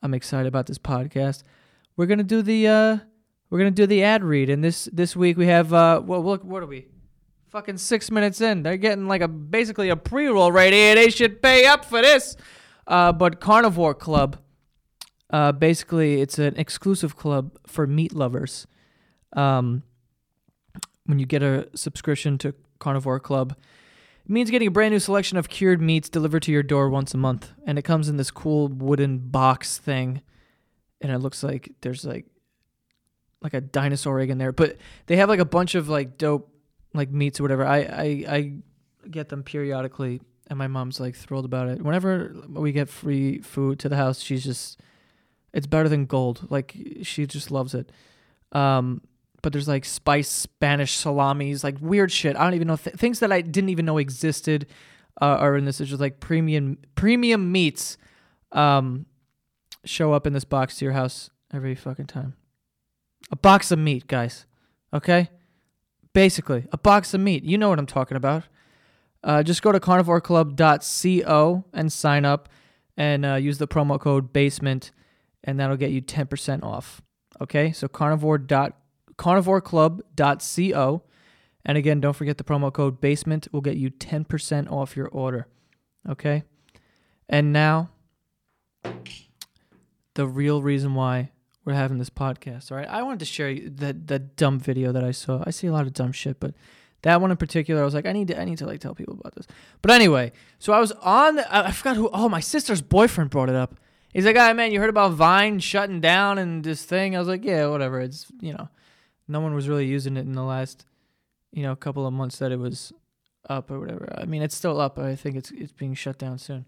I'm 0.02 0.12
excited 0.12 0.46
about 0.46 0.66
this 0.66 0.78
podcast, 0.78 1.42
we're 1.96 2.06
gonna 2.06 2.22
do 2.22 2.42
the 2.42 2.68
uh, 2.68 2.98
we're 3.54 3.60
gonna 3.60 3.70
do 3.70 3.86
the 3.86 4.02
ad 4.02 4.24
read. 4.24 4.50
And 4.50 4.64
this 4.64 4.88
this 4.92 5.14
week 5.14 5.36
we 5.36 5.46
have 5.46 5.72
uh, 5.72 6.02
well, 6.04 6.24
look, 6.24 6.42
what 6.42 6.60
are 6.64 6.66
we? 6.66 6.88
Fucking 7.50 7.78
six 7.78 8.10
minutes 8.10 8.40
in, 8.40 8.64
they're 8.64 8.76
getting 8.76 9.06
like 9.06 9.20
a 9.20 9.28
basically 9.28 9.90
a 9.90 9.96
pre-roll 9.96 10.50
right 10.50 10.72
here. 10.72 10.96
They 10.96 11.08
should 11.08 11.40
pay 11.40 11.64
up 11.64 11.84
for 11.84 12.02
this. 12.02 12.36
Uh, 12.84 13.12
but 13.12 13.38
Carnivore 13.38 13.94
Club, 13.94 14.38
uh, 15.30 15.52
basically, 15.52 16.20
it's 16.20 16.40
an 16.40 16.56
exclusive 16.56 17.14
club 17.14 17.56
for 17.64 17.86
meat 17.86 18.12
lovers. 18.12 18.66
Um, 19.34 19.84
when 21.06 21.20
you 21.20 21.26
get 21.26 21.44
a 21.44 21.68
subscription 21.76 22.38
to 22.38 22.56
Carnivore 22.80 23.20
Club, 23.20 23.54
it 24.24 24.30
means 24.30 24.50
getting 24.50 24.66
a 24.66 24.72
brand 24.72 24.90
new 24.90 24.98
selection 24.98 25.38
of 25.38 25.48
cured 25.48 25.80
meats 25.80 26.08
delivered 26.08 26.42
to 26.42 26.50
your 26.50 26.64
door 26.64 26.90
once 26.90 27.14
a 27.14 27.18
month, 27.18 27.52
and 27.64 27.78
it 27.78 27.82
comes 27.82 28.08
in 28.08 28.16
this 28.16 28.32
cool 28.32 28.66
wooden 28.66 29.18
box 29.18 29.78
thing, 29.78 30.22
and 31.00 31.12
it 31.12 31.18
looks 31.18 31.44
like 31.44 31.70
there's 31.82 32.04
like 32.04 32.26
like 33.44 33.54
a 33.54 33.60
dinosaur 33.60 34.18
egg 34.18 34.30
in 34.30 34.38
there. 34.38 34.50
But 34.50 34.78
they 35.06 35.16
have 35.16 35.28
like 35.28 35.38
a 35.38 35.44
bunch 35.44 35.76
of 35.76 35.88
like 35.88 36.18
dope 36.18 36.50
like 36.94 37.10
meats 37.10 37.38
or 37.38 37.44
whatever. 37.44 37.64
I 37.64 37.78
I, 37.78 38.24
I 38.28 38.52
get 39.08 39.28
them 39.28 39.44
periodically, 39.44 40.20
and 40.48 40.58
my 40.58 40.66
mom's 40.66 40.98
like 40.98 41.14
thrilled 41.14 41.44
about 41.44 41.68
it. 41.68 41.82
Whenever 41.82 42.34
we 42.48 42.72
get 42.72 42.88
free 42.88 43.38
food 43.38 43.78
to 43.80 43.88
the 43.88 43.96
house, 43.96 44.20
she's 44.20 44.42
just 44.42 44.80
it's 45.52 45.66
better 45.66 45.88
than 45.88 46.06
gold. 46.06 46.48
Like 46.50 46.74
she 47.02 47.26
just 47.26 47.50
loves 47.50 47.74
it. 47.74 47.92
Um, 48.52 49.02
but 49.42 49.52
there's 49.52 49.68
like 49.68 49.84
spice 49.84 50.28
Spanish 50.28 50.96
salamis, 50.96 51.62
like 51.62 51.76
weird 51.80 52.10
shit. 52.10 52.34
I 52.36 52.44
don't 52.44 52.54
even 52.54 52.66
know 52.66 52.76
th- 52.76 52.96
things 52.96 53.20
that 53.20 53.30
I 53.30 53.42
didn't 53.42 53.68
even 53.68 53.84
know 53.84 53.98
existed 53.98 54.66
uh, 55.20 55.36
are 55.36 55.56
in 55.56 55.66
this. 55.66 55.82
It's 55.82 55.90
just 55.90 56.00
like 56.00 56.18
premium 56.18 56.78
premium 56.94 57.52
meats 57.52 57.98
um, 58.52 59.04
show 59.84 60.14
up 60.14 60.26
in 60.26 60.32
this 60.32 60.44
box 60.44 60.78
to 60.78 60.86
your 60.86 60.94
house 60.94 61.28
every 61.52 61.74
fucking 61.74 62.06
time. 62.06 62.34
A 63.30 63.36
box 63.36 63.70
of 63.70 63.78
meat, 63.78 64.06
guys. 64.06 64.46
Okay, 64.92 65.30
basically 66.12 66.66
a 66.72 66.78
box 66.78 67.14
of 67.14 67.20
meat. 67.20 67.44
You 67.44 67.58
know 67.58 67.68
what 67.68 67.78
I'm 67.78 67.86
talking 67.86 68.16
about. 68.16 68.44
Uh, 69.22 69.42
just 69.42 69.62
go 69.62 69.72
to 69.72 69.80
carnivoreclub.co 69.80 71.64
and 71.72 71.92
sign 71.92 72.24
up, 72.24 72.48
and 72.96 73.24
uh, 73.24 73.34
use 73.34 73.58
the 73.58 73.66
promo 73.66 73.98
code 73.98 74.32
basement, 74.32 74.92
and 75.42 75.58
that'll 75.58 75.76
get 75.76 75.90
you 75.90 76.02
10% 76.02 76.62
off. 76.62 77.02
Okay, 77.40 77.72
so 77.72 77.88
carnivore 77.88 78.38
dot 78.38 78.76
carnivoreclub.co. 79.16 81.02
And 81.64 81.78
again, 81.78 82.00
don't 82.00 82.12
forget 82.14 82.38
the 82.38 82.44
promo 82.44 82.72
code 82.72 83.00
basement 83.00 83.48
will 83.52 83.60
get 83.60 83.76
you 83.76 83.90
10% 83.90 84.70
off 84.70 84.96
your 84.96 85.08
order. 85.08 85.48
Okay? 86.08 86.42
And 87.28 87.52
now, 87.52 87.90
the 90.14 90.26
real 90.26 90.62
reason 90.62 90.94
why 90.94 91.30
we're 91.64 91.74
having 91.74 91.98
this 91.98 92.10
podcast. 92.10 92.70
All 92.70 92.78
right. 92.78 92.88
I 92.88 93.02
wanted 93.02 93.20
to 93.20 93.24
share 93.24 93.54
the, 93.54 93.92
the 93.92 94.18
dumb 94.18 94.58
video 94.58 94.92
that 94.92 95.04
I 95.04 95.12
saw. 95.12 95.42
I 95.46 95.50
see 95.50 95.66
a 95.66 95.72
lot 95.72 95.86
of 95.86 95.92
dumb 95.92 96.12
shit, 96.12 96.40
but 96.40 96.54
that 97.02 97.20
one 97.20 97.30
in 97.30 97.36
particular, 97.36 97.82
I 97.82 97.84
was 97.84 97.94
like, 97.94 98.06
I 98.06 98.12
need 98.12 98.28
to, 98.28 98.40
I 98.40 98.44
need 98.44 98.58
to 98.58 98.66
like 98.66 98.80
tell 98.80 98.94
people 98.94 99.16
about 99.18 99.34
this. 99.34 99.46
But 99.82 99.90
anyway, 99.90 100.32
so 100.58 100.72
I 100.72 100.80
was 100.80 100.92
on, 100.92 101.38
I 101.38 101.70
forgot 101.70 101.96
who, 101.96 102.10
oh, 102.12 102.28
my 102.28 102.40
sister's 102.40 102.82
boyfriend 102.82 103.30
brought 103.30 103.48
it 103.48 103.54
up. 103.54 103.76
He's 104.12 104.24
like, 104.24 104.36
ah, 104.36 104.52
man, 104.52 104.72
you 104.72 104.80
heard 104.80 104.90
about 104.90 105.12
Vine 105.12 105.58
shutting 105.58 106.00
down 106.00 106.38
and 106.38 106.62
this 106.62 106.84
thing? 106.84 107.16
I 107.16 107.18
was 107.18 107.28
like, 107.28 107.44
yeah, 107.44 107.66
whatever. 107.66 108.00
It's, 108.00 108.26
you 108.40 108.52
know, 108.52 108.68
no 109.26 109.40
one 109.40 109.54
was 109.54 109.68
really 109.68 109.86
using 109.86 110.16
it 110.16 110.20
in 110.20 110.32
the 110.32 110.42
last, 110.44 110.86
you 111.52 111.62
know, 111.62 111.74
couple 111.74 112.06
of 112.06 112.12
months 112.12 112.38
that 112.38 112.52
it 112.52 112.58
was 112.58 112.92
up 113.48 113.70
or 113.70 113.80
whatever. 113.80 114.08
I 114.16 114.24
mean, 114.24 114.42
it's 114.42 114.54
still 114.54 114.80
up. 114.80 114.96
But 114.96 115.06
I 115.06 115.16
think 115.16 115.36
it's 115.36 115.50
it's 115.50 115.72
being 115.72 115.94
shut 115.94 116.18
down 116.18 116.38
soon. 116.38 116.66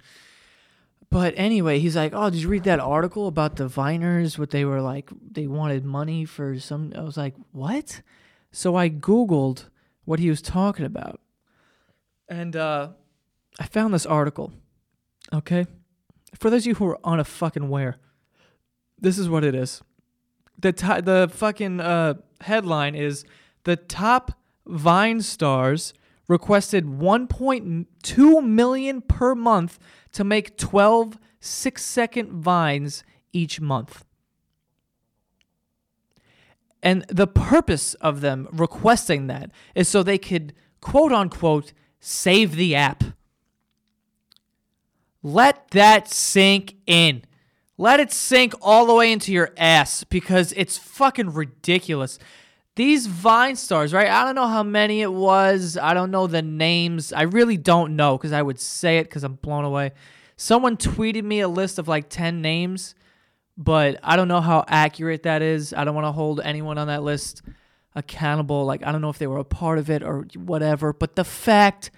But 1.11 1.35
anyway, 1.37 1.79
he's 1.79 1.97
like, 1.97 2.13
"Oh, 2.15 2.31
did 2.31 2.43
you 2.43 2.49
read 2.49 2.65
that 2.65 2.81
article 2.81 3.29
about 3.29 3.57
the 3.57 3.69
Viners? 3.69 4.39
What 4.39 4.51
they 4.51 4.65
were 4.65 4.81
like? 4.81 5.11
They 5.33 5.47
wanted 5.47 5.85
money 5.85 6.25
for 6.25 6.59
some." 6.59 6.93
I 6.97 7.03
was 7.03 7.17
like, 7.17 7.35
"What?" 7.53 8.03
So 8.51 8.77
I 8.77 8.89
googled 8.89 9.67
what 10.05 10.19
he 10.19 10.29
was 10.29 10.43
talking 10.43 10.85
about, 10.85 11.21
and 12.29 12.57
uh, 12.57 12.89
I 13.61 13.67
found 13.67 13.95
this 13.95 14.07
article. 14.07 14.53
Okay, 15.33 15.67
for 16.39 16.51
those 16.51 16.63
of 16.63 16.67
you 16.67 16.75
who 16.75 16.87
are 16.87 16.99
on 17.05 17.21
a 17.21 17.25
fucking 17.25 17.65
aware, 17.65 17.97
this 18.99 19.19
is 19.19 19.29
what 19.29 19.45
it 19.45 19.55
is. 19.55 19.83
The 20.59 20.73
t- 20.73 21.01
the 21.01 21.31
fucking 21.33 21.81
uh, 21.81 22.15
headline 22.41 22.95
is 22.95 23.25
the 23.65 23.77
top 23.77 24.33
Vine 24.67 25.23
stars 25.23 25.95
requested 26.29 26.85
1.2 26.87 28.47
million 28.47 29.01
per 29.01 29.35
month 29.35 29.79
to 30.13 30.25
make 30.25 30.57
12 30.57 31.19
6 31.41 31.85
second 31.85 32.33
vines 32.33 33.05
each 33.33 33.61
month. 33.61 34.05
And 36.83 37.05
the 37.09 37.27
purpose 37.27 37.95
of 37.95 38.21
them 38.21 38.49
requesting 38.53 39.27
that 39.27 39.51
is 39.75 39.89
so 39.89 40.03
they 40.03 40.19
could 40.19 40.55
quote 40.81 41.13
unquote 41.13 41.73
save 42.01 42.57
the 42.57 42.75
app. 42.75 43.03
Let 45.23 45.71
that 45.71 46.09
sink 46.09 46.77
in. 46.87 47.23
Let 47.79 48.01
it 48.01 48.13
sink 48.13 48.55
all 48.63 48.87
the 48.87 48.95
way 48.95 49.13
into 49.13 49.33
your 49.33 49.53
ass 49.57 50.05
because 50.05 50.53
it's 50.57 50.79
fucking 50.79 51.33
ridiculous. 51.33 52.19
These 52.77 53.07
Vine 53.07 53.57
stars, 53.57 53.95
right? 53.95 54.09
I 54.09 54.25
don't 54.25 54.35
know 54.35 54.47
how 54.47 54.63
many 54.63 55.01
it 55.01 55.13
was. 55.13 55.79
I 55.81 55.95
don't 55.95 56.11
know 56.11 56.27
the 56.27 56.43
names. 56.43 57.13
I 57.13 57.23
really 57.23 57.57
don't 57.57 57.97
know 57.97 58.19
because 58.19 58.33
I 58.33 58.43
would 58.43 58.61
say 58.61 58.99
it 58.99 59.05
because 59.05 59.25
I'm 59.25 59.35
blown 59.35 59.65
away. 59.65 59.93
Someone 60.37 60.77
tweeted 60.77 61.25
me 61.25 61.41
a 61.41 61.49
list 61.49 61.79
of 61.79 61.89
like 61.89 62.11
10 62.11 62.43
names, 62.43 62.95
but 63.57 63.99
I 64.03 64.17
don't 64.17 64.29
know 64.29 64.43
how 64.43 64.63
accurate 64.69 65.23
that 65.23 65.41
is. 65.41 65.73
I 65.73 65.85
don't 65.85 65.95
want 65.95 66.07
to 66.07 66.13
hold 66.13 66.41
anyone 66.45 66.77
on 66.77 66.89
that 66.89 67.03
list 67.03 67.41
accountable. 67.95 68.67
Like, 68.67 68.87
I 68.87 68.93
don't 68.93 69.01
know 69.01 69.09
if 69.09 69.19
they 69.19 69.27
were 69.27 69.39
a 69.39 69.45
part 69.45 69.79
of 69.79 69.89
it 69.89 70.03
or 70.03 70.27
whatever, 70.35 70.93
but 70.93 71.17
the 71.17 71.25
fact 71.25 71.91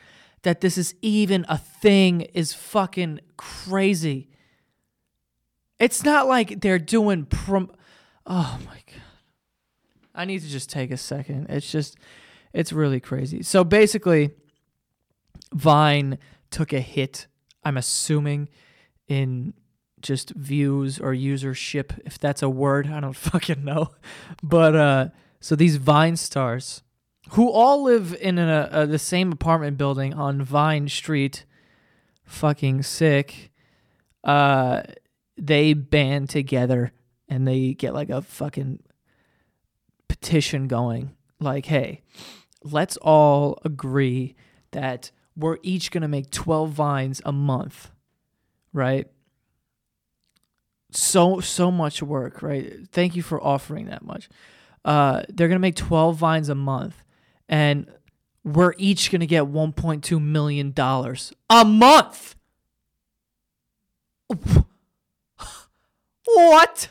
that 0.42 0.60
this 0.60 0.78
is 0.78 0.94
even 1.02 1.44
a 1.48 1.58
thing 1.58 2.20
is 2.20 2.54
fucking 2.54 3.18
crazy. 3.36 4.28
It's 5.80 6.04
not 6.04 6.28
like 6.28 6.60
they're 6.60 6.78
doing 6.78 7.24
prom. 7.24 7.72
Oh 8.24 8.60
my 8.64 8.80
god. 8.86 9.07
I 10.18 10.24
need 10.24 10.42
to 10.42 10.48
just 10.48 10.68
take 10.68 10.90
a 10.90 10.96
second. 10.96 11.46
It's 11.48 11.70
just, 11.70 11.96
it's 12.52 12.72
really 12.72 12.98
crazy. 12.98 13.42
So 13.42 13.62
basically, 13.62 14.32
Vine 15.54 16.18
took 16.50 16.72
a 16.72 16.80
hit. 16.80 17.28
I'm 17.62 17.76
assuming 17.76 18.48
in 19.06 19.54
just 20.00 20.30
views 20.30 20.98
or 20.98 21.12
usership, 21.12 22.00
if 22.04 22.18
that's 22.18 22.42
a 22.42 22.50
word. 22.50 22.88
I 22.88 22.98
don't 22.98 23.12
fucking 23.16 23.64
know. 23.64 23.90
But 24.42 24.74
uh, 24.74 25.08
so 25.40 25.54
these 25.54 25.76
Vine 25.76 26.16
stars, 26.16 26.82
who 27.30 27.48
all 27.50 27.84
live 27.84 28.12
in 28.20 28.40
a, 28.40 28.68
a, 28.72 28.86
the 28.86 28.98
same 28.98 29.30
apartment 29.30 29.78
building 29.78 30.14
on 30.14 30.42
Vine 30.42 30.88
Street, 30.88 31.44
fucking 32.24 32.82
sick. 32.82 33.52
Uh, 34.24 34.82
they 35.36 35.74
band 35.74 36.28
together 36.28 36.92
and 37.28 37.46
they 37.46 37.74
get 37.74 37.94
like 37.94 38.10
a 38.10 38.20
fucking 38.20 38.80
petition 40.08 40.66
going 40.66 41.14
like 41.40 41.66
hey 41.66 42.02
let's 42.62 42.96
all 42.98 43.58
agree 43.64 44.34
that 44.72 45.10
we're 45.36 45.58
each 45.62 45.90
going 45.90 46.02
to 46.02 46.08
make 46.08 46.30
12 46.30 46.70
vines 46.70 47.22
a 47.24 47.32
month, 47.32 47.90
right? 48.72 49.06
So 50.90 51.40
so 51.40 51.70
much 51.70 52.02
work, 52.02 52.42
right? 52.42 52.88
Thank 52.90 53.14
you 53.14 53.22
for 53.22 53.42
offering 53.42 53.86
that 53.86 54.02
much. 54.02 54.28
Uh, 54.84 55.22
they're 55.28 55.48
going 55.48 55.56
to 55.56 55.60
make 55.60 55.76
12 55.76 56.16
vines 56.16 56.48
a 56.48 56.54
month 56.54 57.02
and 57.48 57.90
we're 58.44 58.74
each 58.78 59.10
going 59.10 59.20
to 59.20 59.26
get 59.26 59.44
1.2 59.44 60.20
million 60.22 60.72
dollars 60.72 61.32
a 61.50 61.64
month. 61.64 62.34
What? 66.24 66.88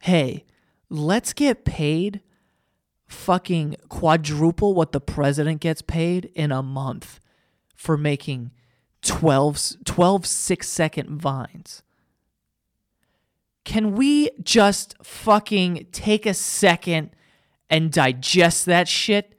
Hey, 0.00 0.44
let's 0.92 1.32
get 1.32 1.64
paid 1.64 2.20
fucking 3.06 3.76
quadruple 3.88 4.74
what 4.74 4.92
the 4.92 5.00
president 5.00 5.60
gets 5.60 5.82
paid 5.82 6.26
in 6.34 6.52
a 6.52 6.62
month 6.62 7.18
for 7.74 7.96
making 7.96 8.50
12, 9.00 9.84
12 9.84 10.26
six 10.26 10.68
second 10.68 11.20
vines. 11.20 11.82
Can 13.64 13.94
we 13.94 14.30
just 14.42 14.94
fucking 15.02 15.86
take 15.92 16.26
a 16.26 16.34
second 16.34 17.10
and 17.70 17.90
digest 17.90 18.66
that 18.66 18.86
shit? 18.86 19.34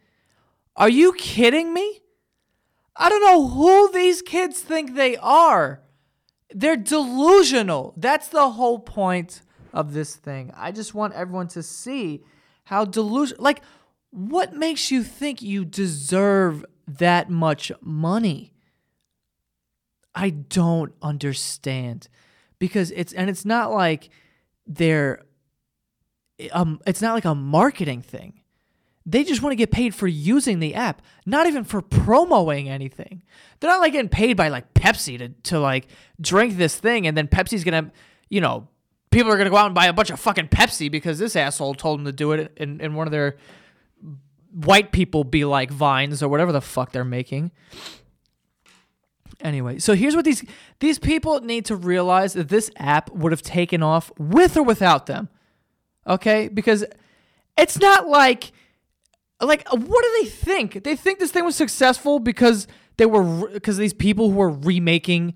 Are 0.75 0.89
you 0.89 1.13
kidding 1.13 1.73
me? 1.73 1.99
I 2.95 3.09
don't 3.09 3.21
know 3.21 3.47
who 3.47 3.91
these 3.91 4.21
kids 4.21 4.59
think 4.59 4.95
they 4.95 5.17
are. 5.17 5.81
They're 6.49 6.77
delusional. 6.77 7.93
That's 7.95 8.27
the 8.27 8.51
whole 8.51 8.79
point 8.79 9.42
of 9.73 9.93
this 9.93 10.15
thing. 10.15 10.53
I 10.55 10.71
just 10.71 10.93
want 10.93 11.13
everyone 11.13 11.47
to 11.49 11.63
see 11.63 12.23
how 12.65 12.85
delusional. 12.85 13.43
Like, 13.43 13.61
what 14.11 14.53
makes 14.53 14.91
you 14.91 15.03
think 15.03 15.41
you 15.41 15.65
deserve 15.65 16.63
that 16.87 17.29
much 17.29 17.71
money? 17.81 18.53
I 20.15 20.29
don't 20.29 20.93
understand 21.01 22.07
because 22.59 22.91
it's 22.91 23.13
and 23.13 23.29
it's 23.29 23.45
not 23.45 23.71
like 23.71 24.09
they're 24.67 25.23
um 26.51 26.79
it's 26.85 27.01
not 27.01 27.13
like 27.13 27.25
a 27.25 27.33
marketing 27.33 28.01
thing. 28.01 28.41
They 29.05 29.23
just 29.25 29.41
want 29.41 29.51
to 29.51 29.57
get 29.57 29.71
paid 29.71 29.93
for 29.93 30.07
using 30.07 30.59
the 30.59 30.75
app, 30.75 31.01
not 31.25 31.47
even 31.47 31.65
for 31.65 31.81
promoting 31.81 32.69
anything. 32.69 33.23
They're 33.59 33.69
not 33.69 33.81
like 33.81 33.91
getting 33.91 34.07
paid 34.07 34.37
by 34.37 34.47
like 34.47 34.73
Pepsi 34.73 35.17
to, 35.17 35.29
to 35.29 35.59
like 35.59 35.87
drink 36.21 36.55
this 36.55 36.75
thing 36.77 37.05
and 37.07 37.17
then 37.17 37.27
Pepsi's 37.27 37.63
gonna, 37.65 37.91
you 38.29 38.39
know, 38.39 38.69
people 39.13 39.31
are 39.31 39.37
gonna 39.37 39.49
go 39.49 39.57
out 39.57 39.67
and 39.67 39.75
buy 39.75 39.85
a 39.85 39.93
bunch 39.93 40.09
of 40.09 40.19
fucking 40.19 40.49
Pepsi 40.49 40.91
because 40.91 41.19
this 41.19 41.35
asshole 41.35 41.75
told 41.75 41.99
them 41.99 42.05
to 42.05 42.11
do 42.11 42.31
it 42.33 42.51
in, 42.57 42.81
in 42.81 42.95
one 42.95 43.07
of 43.07 43.11
their 43.11 43.37
white 44.53 44.91
people 44.91 45.23
be 45.23 45.45
like 45.45 45.71
vines 45.71 46.21
or 46.21 46.29
whatever 46.29 46.51
the 46.51 46.61
fuck 46.61 46.91
they're 46.91 47.03
making. 47.03 47.51
Anyway, 49.41 49.79
so 49.79 49.93
here's 49.93 50.15
what 50.15 50.25
these 50.25 50.43
these 50.79 50.99
people 50.99 51.41
need 51.41 51.65
to 51.65 51.75
realize 51.75 52.33
that 52.33 52.49
this 52.49 52.71
app 52.77 53.11
would 53.11 53.31
have 53.31 53.41
taken 53.41 53.83
off 53.83 54.11
with 54.17 54.55
or 54.55 54.63
without 54.63 55.05
them. 55.05 55.27
Okay? 56.07 56.47
Because 56.47 56.85
it's 57.57 57.77
not 57.77 58.07
like 58.07 58.51
like 59.41 59.67
what 59.69 60.03
do 60.03 60.17
they 60.21 60.29
think? 60.29 60.83
They 60.83 60.95
think 60.95 61.19
this 61.19 61.31
thing 61.31 61.43
was 61.43 61.55
successful 61.55 62.19
because 62.19 62.67
they 62.97 63.05
were 63.05 63.49
because 63.49 63.77
these 63.77 63.93
people 63.93 64.29
who 64.29 64.37
were 64.37 64.49
remaking 64.49 65.33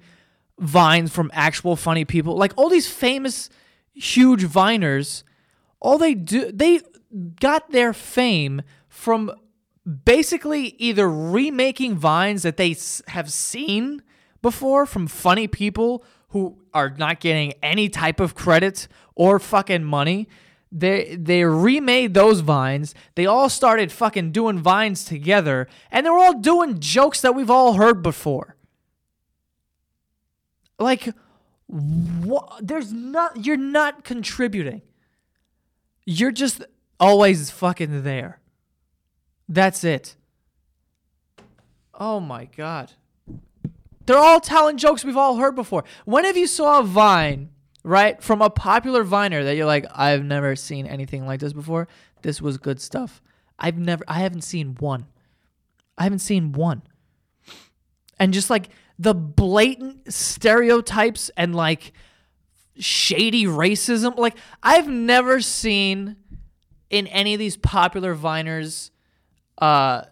vines 0.60 1.12
from 1.12 1.30
actual 1.34 1.76
funny 1.76 2.06
people. 2.06 2.38
Like 2.38 2.54
all 2.56 2.70
these 2.70 2.90
famous 2.90 3.50
huge 3.98 4.44
viners, 4.44 5.24
all 5.80 5.98
they 5.98 6.14
do 6.14 6.52
they 6.52 6.82
got 7.40 7.72
their 7.72 7.94
fame 7.94 8.62
from 8.90 9.32
basically 10.06 10.76
either 10.78 11.10
remaking 11.10 11.96
vines 11.96 12.44
that 12.44 12.58
they 12.58 12.76
have 13.08 13.32
seen 13.32 14.02
before 14.42 14.86
from 14.86 15.08
funny 15.08 15.48
people 15.48 16.04
who 16.30 16.58
are 16.74 16.90
not 16.90 17.20
getting 17.20 17.54
any 17.64 17.90
type 17.90 18.20
of 18.20 18.36
credit 18.36 18.88
or 19.16 19.40
fucking 19.40 19.84
money. 19.84 20.28
They 20.72 21.16
they 21.16 21.46
remade 21.46 22.14
those 22.14 22.42
vines. 22.42 22.94
They 23.16 23.26
all 23.26 23.50
started 23.50 23.92
fucking 23.92 24.32
doing 24.32 24.60
vines 24.60 25.06
together 25.06 25.68
and 25.92 26.06
they're 26.06 26.18
all 26.18 26.40
doing 26.40 26.80
jokes 26.80 27.22
that 27.22 27.34
we've 27.34 27.50
all 27.50 27.74
heard 27.74 28.04
before. 28.04 28.58
Like 30.78 31.14
what 31.68 32.60
there's 32.62 32.94
not 32.94 33.46
you're 33.46 33.58
not 33.58 34.04
contributing. 34.04 34.82
You're 36.06 36.32
just 36.32 36.64
always 37.00 37.52
fucking 37.52 38.04
there. 38.04 38.40
That's 39.50 39.84
it. 39.84 40.16
Oh 41.94 42.20
my 42.20 42.46
god. 42.46 42.94
They're 44.06 44.18
all 44.18 44.40
telling 44.40 44.78
jokes 44.78 45.04
we've 45.04 45.18
all 45.18 45.36
heard 45.36 45.56
before. 45.56 45.84
When 46.06 46.24
have 46.24 46.38
you 46.38 46.48
saw 46.48 46.80
a 46.80 46.84
vine, 46.84 47.50
right, 47.84 48.24
from 48.24 48.42
a 48.42 48.50
popular 48.50 49.04
viner 49.04 49.44
that 49.44 49.58
you're 49.58 49.66
like, 49.66 49.86
I've 49.94 50.24
never 50.24 50.56
seen 50.56 50.88
anything 50.88 51.26
like 51.26 51.42
this 51.42 51.52
before? 51.52 51.90
This 52.22 52.42
was 52.42 52.58
good 52.58 52.80
stuff. 52.80 53.22
I've 53.60 53.78
never 53.78 54.06
I 54.08 54.20
haven't 54.20 54.44
seen 54.44 54.76
one. 54.80 55.08
I 55.98 56.04
haven't 56.04 56.20
seen 56.20 56.54
one. 56.54 56.84
And 58.20 58.34
just 58.34 58.50
like 58.50 58.70
the 59.00 59.14
blatant 59.14 60.12
stereotypes 60.12 61.30
and 61.38 61.56
like 61.56 61.94
shady 62.80 63.46
racism, 63.46 64.18
like 64.18 64.38
I've 64.62 64.88
never 64.88 65.42
seen 65.42 66.16
in 66.90 67.08
any 67.08 67.34
of 67.34 67.40
these 67.40 67.58
popular 67.58 68.16
viners 68.16 68.92
uh 69.58 70.04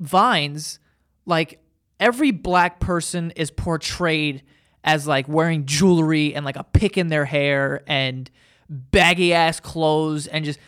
vines 0.00 0.78
like 1.26 1.60
every 2.00 2.30
black 2.30 2.80
person 2.80 3.30
is 3.32 3.50
portrayed 3.50 4.42
as 4.82 5.06
like 5.06 5.28
wearing 5.28 5.64
jewelry 5.64 6.34
and 6.34 6.44
like 6.44 6.56
a 6.56 6.64
pick 6.64 6.98
in 6.98 7.08
their 7.08 7.24
hair 7.24 7.82
and 7.86 8.30
baggy 8.68 9.32
ass 9.32 9.60
clothes 9.60 10.26
and 10.26 10.44
just 10.44 10.58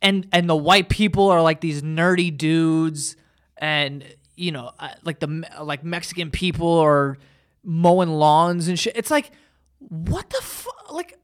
and 0.00 0.26
and 0.32 0.48
the 0.48 0.56
white 0.56 0.88
people 0.88 1.28
are 1.28 1.42
like 1.42 1.60
these 1.60 1.82
nerdy 1.82 2.36
dudes 2.36 3.16
and 3.56 4.04
you 4.42 4.50
know 4.50 4.72
uh, 4.80 4.88
like 5.04 5.20
the 5.20 5.48
like 5.62 5.84
Mexican 5.84 6.30
people 6.30 6.78
are 6.78 7.16
mowing 7.62 8.10
lawns 8.10 8.66
and 8.66 8.78
shit. 8.78 8.96
It's 8.96 9.10
like 9.10 9.30
what 9.78 10.28
the 10.30 10.40
fuck 10.42 10.92
like 10.92 11.16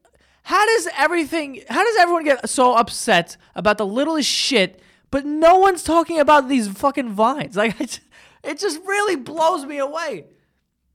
how 0.44 0.64
does 0.64 0.88
everything 0.96 1.62
how 1.68 1.82
does 1.82 1.96
everyone 1.98 2.24
get 2.24 2.48
so 2.48 2.74
upset 2.74 3.36
about 3.54 3.76
the 3.78 3.86
littlest 3.86 4.28
shit 4.28 4.80
but 5.10 5.24
no 5.24 5.58
one's 5.58 5.82
talking 5.82 6.20
about 6.20 6.48
these 6.48 6.68
fucking 6.68 7.10
vines? 7.10 7.56
Like 7.56 7.80
it 8.44 8.58
just 8.58 8.80
really 8.86 9.16
blows 9.16 9.64
me 9.64 9.78
away. 9.78 10.26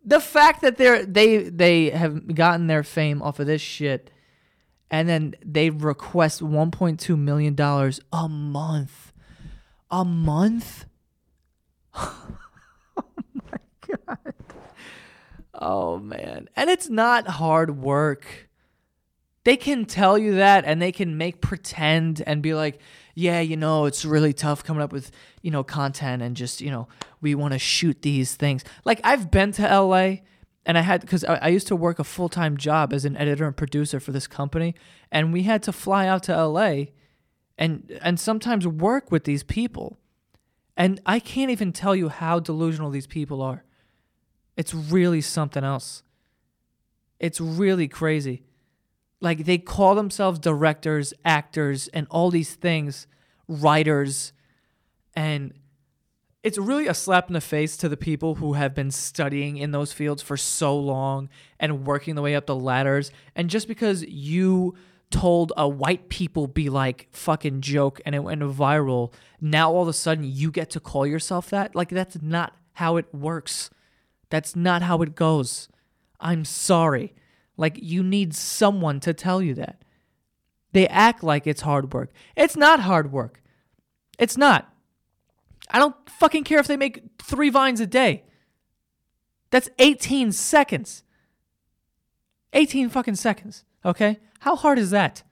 The 0.05 0.21
fact 0.21 0.61
that 0.61 0.77
they're 0.77 1.05
they 1.05 1.49
they 1.49 1.89
have 1.89 2.33
gotten 2.33 2.67
their 2.67 2.83
fame 2.83 3.21
off 3.21 3.39
of 3.39 3.47
this 3.47 3.61
shit 3.61 4.11
and 4.89 5.09
then 5.09 5.35
they 5.43 5.69
request 5.69 6.41
1.2 6.41 7.17
million 7.17 7.53
dollars 7.53 7.99
a 8.13 8.29
month. 8.29 9.11
A 9.91 10.05
month? 10.05 10.85
Oh 11.95 12.33
my 13.33 13.57
god. 13.87 14.33
Oh 15.53 15.97
man. 15.99 16.49
And 16.55 16.69
it's 16.69 16.89
not 16.89 17.27
hard 17.27 17.77
work. 17.81 18.49
They 19.43 19.57
can 19.57 19.85
tell 19.85 20.17
you 20.17 20.35
that 20.35 20.63
and 20.65 20.81
they 20.81 20.91
can 20.91 21.17
make 21.17 21.41
pretend 21.41 22.23
and 22.25 22.41
be 22.41 22.53
like, 22.53 22.79
yeah, 23.13 23.41
you 23.41 23.57
know, 23.57 23.85
it's 23.85 24.05
really 24.05 24.33
tough 24.33 24.63
coming 24.63 24.81
up 24.81 24.91
with, 24.91 25.11
you 25.41 25.51
know, 25.51 25.63
content 25.63 26.21
and 26.21 26.35
just, 26.35 26.61
you 26.61 26.71
know, 26.71 26.87
we 27.21 27.35
want 27.35 27.53
to 27.53 27.59
shoot 27.59 28.01
these 28.01 28.35
things. 28.35 28.63
Like 28.85 29.01
I've 29.03 29.29
been 29.29 29.51
to 29.53 29.63
LA 29.63 30.17
and 30.65 30.77
I 30.77 30.81
had 30.81 31.01
because 31.01 31.23
I, 31.23 31.35
I, 31.35 31.47
used 31.49 31.67
to 31.67 31.75
work 31.75 31.99
a 31.99 32.03
full 32.03 32.29
time 32.29 32.57
job 32.57 32.93
as 32.93 33.05
an 33.05 33.17
editor 33.17 33.45
and 33.45 33.55
producer 33.55 33.99
for 33.99 34.11
this 34.11 34.27
company, 34.27 34.75
and 35.11 35.33
we 35.33 35.43
had 35.43 35.63
to 35.63 35.71
fly 35.71 36.07
out 36.07 36.23
to 36.23 36.45
LA 36.45 36.85
and 37.57 37.99
and 38.01 38.19
sometimes 38.19 38.67
work 38.67 39.11
with 39.11 39.25
these 39.25 39.43
people. 39.43 39.99
And 40.75 40.99
I 41.05 41.19
can't 41.19 41.51
even 41.51 41.71
tell 41.71 41.95
you 41.95 42.09
how 42.09 42.39
delusional 42.39 42.89
these 42.89 43.07
people 43.07 43.41
are. 43.41 43.63
It's 44.57 44.73
really 44.73 45.21
something 45.21 45.63
else. 45.63 46.03
It's 47.19 47.39
really 47.39 47.87
crazy. 47.87 48.43
Like 49.21 49.45
they 49.45 49.57
call 49.57 49.95
themselves 49.95 50.39
directors, 50.39 51.13
actors, 51.23 51.87
and 51.89 52.07
all 52.09 52.29
these 52.29 52.55
things, 52.55 53.07
writers, 53.47 54.33
and 55.15 55.53
it's 56.43 56.57
really 56.57 56.87
a 56.87 56.93
slap 56.93 57.29
in 57.29 57.33
the 57.33 57.41
face 57.41 57.77
to 57.77 57.87
the 57.87 57.95
people 57.95 58.35
who 58.35 58.53
have 58.53 58.75
been 58.75 58.91
studying 58.91 59.55
in 59.55 59.71
those 59.71 59.93
fields 59.93 60.21
for 60.21 60.35
so 60.35 60.77
long 60.77 61.29
and 61.57 61.85
working 61.85 62.15
the 62.15 62.21
way 62.21 62.35
up 62.35 62.47
the 62.47 62.55
ladders. 62.55 63.11
And 63.33 63.49
just 63.49 63.67
because 63.67 64.03
you 64.03 64.75
told 65.13 65.53
a 65.55 65.69
white 65.69 66.09
people 66.09 66.47
be 66.47 66.69
like 66.69 67.07
fucking 67.11 67.61
joke 67.61 68.01
and 68.05 68.15
it 68.15 68.19
went 68.19 68.41
viral, 68.41 69.13
now 69.39 69.71
all 69.71 69.83
of 69.83 69.87
a 69.87 69.93
sudden 69.93 70.25
you 70.25 70.51
get 70.51 70.71
to 70.71 70.79
call 70.79 71.07
yourself 71.07 71.49
that? 71.51 71.75
Like 71.75 71.89
that's 71.89 72.21
not 72.21 72.57
how 72.73 72.97
it 72.97 73.13
works. 73.13 73.69
That's 74.29 74.55
not 74.55 74.81
how 74.81 75.01
it 75.03 75.15
goes. 75.15 75.69
I'm 76.19 76.43
sorry. 76.43 77.13
Like, 77.55 77.77
you 77.79 78.01
need 78.01 78.33
someone 78.33 78.99
to 79.01 79.13
tell 79.13 79.41
you 79.41 79.53
that. 79.55 79.83
They 80.71 80.87
act 80.87 81.23
like 81.23 81.45
it's 81.45 81.61
hard 81.61 81.93
work. 81.93 82.11
It's 82.35 82.57
not 82.57 82.79
hard 82.79 83.11
work. 83.11 83.43
It's 84.17 84.37
not. 84.37 84.73
I 85.69 85.77
don't 85.77 85.95
fucking 86.09 86.45
care 86.45 86.59
if 86.59 86.65
they 86.65 86.77
make 86.77 87.03
three 87.21 87.49
vines 87.49 87.79
a 87.79 87.85
day. 87.85 88.23
That's 89.51 89.69
18 89.77 90.31
seconds. 90.31 91.03
18 92.53 92.89
fucking 92.89 93.15
seconds. 93.15 93.65
Okay? 93.85 94.19
How 94.43 94.57
hard 94.57 94.77
is 94.77 94.89
that? 94.89 95.23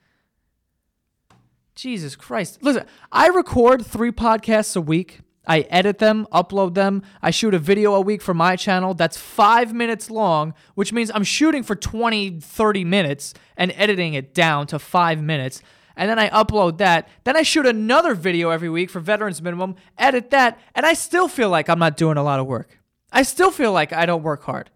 Jesus 1.75 2.15
Christ. 2.15 2.60
Listen, 2.63 2.86
I 3.12 3.27
record 3.27 3.86
three 3.86 4.12
podcasts 4.12 4.77
a 4.77 4.80
week. 4.80 5.20
I 5.46 5.62
edit 5.70 5.98
them, 5.98 6.27
upload 6.32 6.75
them. 6.75 7.03
I 7.22 7.30
shoot 7.30 7.53
a 7.53 7.60
video 7.60 7.94
a 7.94 8.00
week 8.00 8.22
for 8.22 8.34
my 8.34 8.56
channel 8.56 8.94
that's 8.94 9.18
five 9.18 9.74
minutes 9.74 10.10
long, 10.10 10.53
which 10.75 10.94
means 10.94 11.12
I'm 11.13 11.25
shooting 11.25 11.62
for 11.62 11.75
20, 11.75 12.39
30 12.39 12.86
minutes 12.86 13.34
and 13.58 13.74
editing 13.75 14.13
it 14.13 14.34
down 14.34 14.65
to 14.68 14.80
five 14.80 15.22
minutes. 15.22 15.62
And 15.98 16.10
then 16.10 16.18
I 16.18 16.30
upload 16.30 16.77
that. 16.77 17.10
Then 17.25 17.36
I 17.36 17.41
shoot 17.41 17.65
another 17.65 18.15
video 18.15 18.50
every 18.50 18.70
week 18.70 18.89
for 18.89 19.01
Veterans 19.01 19.41
Minimum, 19.41 19.75
edit 19.98 20.30
that, 20.30 20.58
and 20.74 20.86
I 20.86 20.94
still 20.94 21.27
feel 21.27 21.50
like 21.50 21.68
I'm 21.68 21.80
not 21.80 21.98
doing 21.98 22.15
a 22.15 22.24
lot 22.24 22.39
of 22.39 22.48
work. 22.48 22.80
I 23.12 23.24
still 23.24 23.51
feel 23.51 23.74
like 23.74 23.91
I 23.91 24.06
don't 24.06 24.24
work 24.24 24.44
hard. 24.44 24.70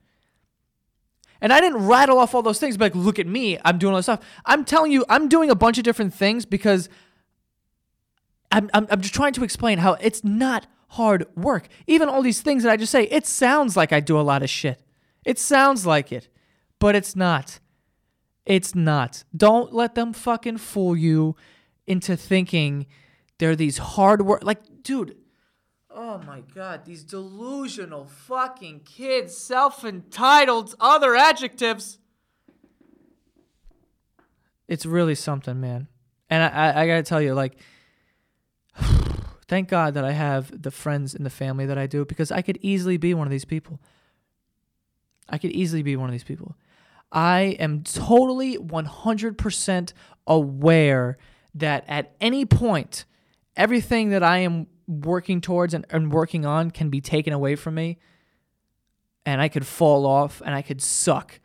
And 1.42 1.52
I 1.52 1.60
didn't 1.60 1.86
rattle 1.86 2.18
off 2.18 2.34
all 2.34 2.42
those 2.42 2.60
things, 2.60 2.78
but 2.78 2.94
like, 2.94 3.06
look 3.06 3.20
at 3.20 3.28
me, 3.28 3.58
I'm 3.64 3.78
doing 3.78 3.92
all 3.92 3.98
this 3.98 4.06
stuff. 4.06 4.22
I'm 4.46 4.66
telling 4.66 4.92
you, 4.92 5.06
I'm 5.10 5.28
doing 5.28 5.50
a 5.50 5.56
bunch 5.56 5.78
of 5.78 5.84
different 5.84 6.14
things 6.14 6.46
because 6.46 6.90
I'm, 8.52 8.70
I'm, 8.74 8.88
I'm 8.90 9.02
just 9.02 9.14
trying 9.14 9.34
to 9.34 9.44
explain 9.44 9.80
how 9.80 9.94
it's 9.96 10.24
not 10.24 10.68
hard 10.90 11.26
work. 11.36 11.68
Even 11.88 12.08
all 12.10 12.22
these 12.22 12.42
things 12.42 12.64
that 12.64 12.72
I 12.72 12.78
just 12.78 12.92
say, 12.92 13.04
it 13.04 13.26
sounds 13.26 13.76
like 13.76 13.92
I 13.92 14.00
do 14.00 14.20
a 14.20 14.22
lot 14.22 14.44
of 14.44 14.50
shit. 14.50 14.82
It 15.26 15.40
sounds 15.40 15.86
like 15.86 16.12
it, 16.12 16.30
but 16.80 16.96
it's 16.96 17.16
not. 17.16 17.60
It's 18.46 18.76
not. 18.76 19.24
Don't 19.36 19.74
let 19.74 19.96
them 19.96 20.14
fucking 20.14 20.58
fool 20.58 20.96
you 20.96 21.36
into 21.88 22.16
thinking 22.16 22.86
they're 23.40 23.56
these 23.56 23.78
hard 23.78 24.22
work. 24.22 24.44
Like, 24.44 24.84
dude, 24.84 25.18
oh 25.96 26.22
my 26.28 26.42
God, 26.54 26.86
these 26.86 27.04
delusional 27.04 28.06
fucking 28.06 28.82
kids, 28.82 29.36
self 29.36 29.84
entitled, 29.84 30.76
other 30.80 31.16
adjectives. 31.16 32.00
It's 34.68 34.86
really 34.86 35.16
something, 35.16 35.60
man. 35.60 35.88
And 36.30 36.44
I, 36.44 36.48
I, 36.48 36.82
I 36.82 36.88
gotta 36.88 37.04
tell 37.04 37.22
you, 37.22 37.34
like, 37.34 37.58
thank 39.48 39.70
God 39.70 39.94
that 39.94 40.04
I 40.04 40.12
have 40.12 40.62
the 40.62 40.72
friends 40.72 41.16
and 41.16 41.26
the 41.26 41.30
family 41.30 41.66
that 41.66 41.78
I 41.78 41.88
do 41.88 42.04
because 42.04 42.32
I 42.32 42.42
could 42.42 42.60
easily 42.62 42.98
be 42.98 43.14
one 43.14 43.26
of 43.26 43.32
these 43.32 43.46
people. 43.46 43.80
I 45.30 45.38
could 45.38 45.52
easily 45.52 45.82
be 45.82 45.96
one 45.96 46.10
of 46.10 46.14
these 46.14 46.24
people. 46.24 46.56
I 47.12 47.56
am 47.60 47.84
totally 47.84 48.58
100% 48.58 49.94
aware 50.28 51.18
that 51.54 51.86
at 51.88 52.16
any 52.20 52.46
point, 52.46 53.06
everything 53.56 54.10
that 54.10 54.22
I 54.22 54.40
am 54.40 54.68
working 54.88 55.42
towards 55.42 55.74
and, 55.74 55.86
and 55.90 56.12
working 56.12 56.46
on 56.46 56.72
can 56.72 56.90
be 56.90 57.02
taken 57.02 57.34
away 57.34 57.56
from 57.56 57.76
me. 57.76 57.98
And 59.26 59.42
I 59.42 59.50
could 59.50 59.66
fall 59.66 60.06
off 60.06 60.42
and 60.46 60.54
I 60.54 60.62
could 60.62 60.82
suck 60.82 61.40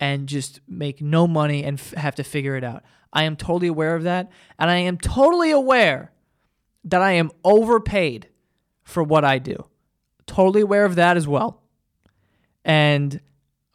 and 0.00 0.26
just 0.26 0.60
make 0.66 1.00
no 1.00 1.26
money 1.26 1.62
and 1.62 1.78
f- 1.78 1.92
have 1.94 2.14
to 2.16 2.24
figure 2.24 2.56
it 2.56 2.64
out. 2.64 2.82
I 3.12 3.24
am 3.24 3.36
totally 3.36 3.68
aware 3.68 3.94
of 3.94 4.02
that. 4.04 4.30
And 4.58 4.70
I 4.70 4.76
am 4.76 4.98
totally 4.98 5.50
aware 5.50 6.12
that 6.84 7.02
I 7.02 7.12
am 7.12 7.30
overpaid 7.44 8.28
for 8.82 9.02
what 9.02 9.24
I 9.24 9.38
do. 9.38 9.66
Totally 10.26 10.62
aware 10.62 10.84
of 10.84 10.96
that 10.96 11.16
as 11.16 11.28
well. 11.28 11.62
And 12.64 13.20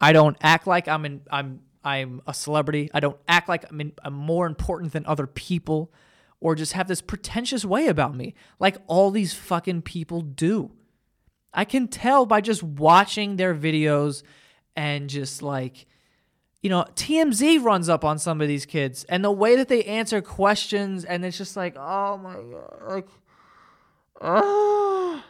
I 0.00 0.12
don't 0.12 0.36
act 0.42 0.66
like 0.66 0.88
I'm 0.88 1.04
in, 1.04 1.22
I'm 1.30 1.60
I'm 1.86 2.20
a 2.26 2.34
celebrity. 2.34 2.90
I 2.92 2.98
don't 2.98 3.16
act 3.28 3.48
like 3.48 3.64
I'm, 3.70 3.80
in, 3.80 3.92
I'm 4.02 4.12
more 4.12 4.46
important 4.46 4.92
than 4.92 5.06
other 5.06 5.28
people 5.28 5.92
or 6.46 6.54
just 6.54 6.74
have 6.74 6.86
this 6.86 7.02
pretentious 7.02 7.64
way 7.64 7.88
about 7.88 8.14
me 8.14 8.32
like 8.60 8.76
all 8.86 9.10
these 9.10 9.34
fucking 9.34 9.82
people 9.82 10.20
do. 10.20 10.70
I 11.52 11.64
can 11.64 11.88
tell 11.88 12.24
by 12.24 12.40
just 12.40 12.62
watching 12.62 13.34
their 13.34 13.52
videos 13.52 14.22
and 14.76 15.10
just 15.10 15.42
like 15.42 15.86
you 16.62 16.70
know, 16.70 16.84
TMZ 16.94 17.64
runs 17.64 17.88
up 17.88 18.04
on 18.04 18.20
some 18.20 18.40
of 18.40 18.46
these 18.46 18.64
kids 18.64 19.02
and 19.08 19.24
the 19.24 19.30
way 19.32 19.56
that 19.56 19.66
they 19.66 19.82
answer 19.84 20.22
questions 20.22 21.04
and 21.04 21.24
it's 21.24 21.36
just 21.36 21.56
like, 21.56 21.74
"Oh 21.76 22.16
my 22.16 22.34
god." 22.34 22.82
Like 22.86 23.08
oh. 24.20 25.24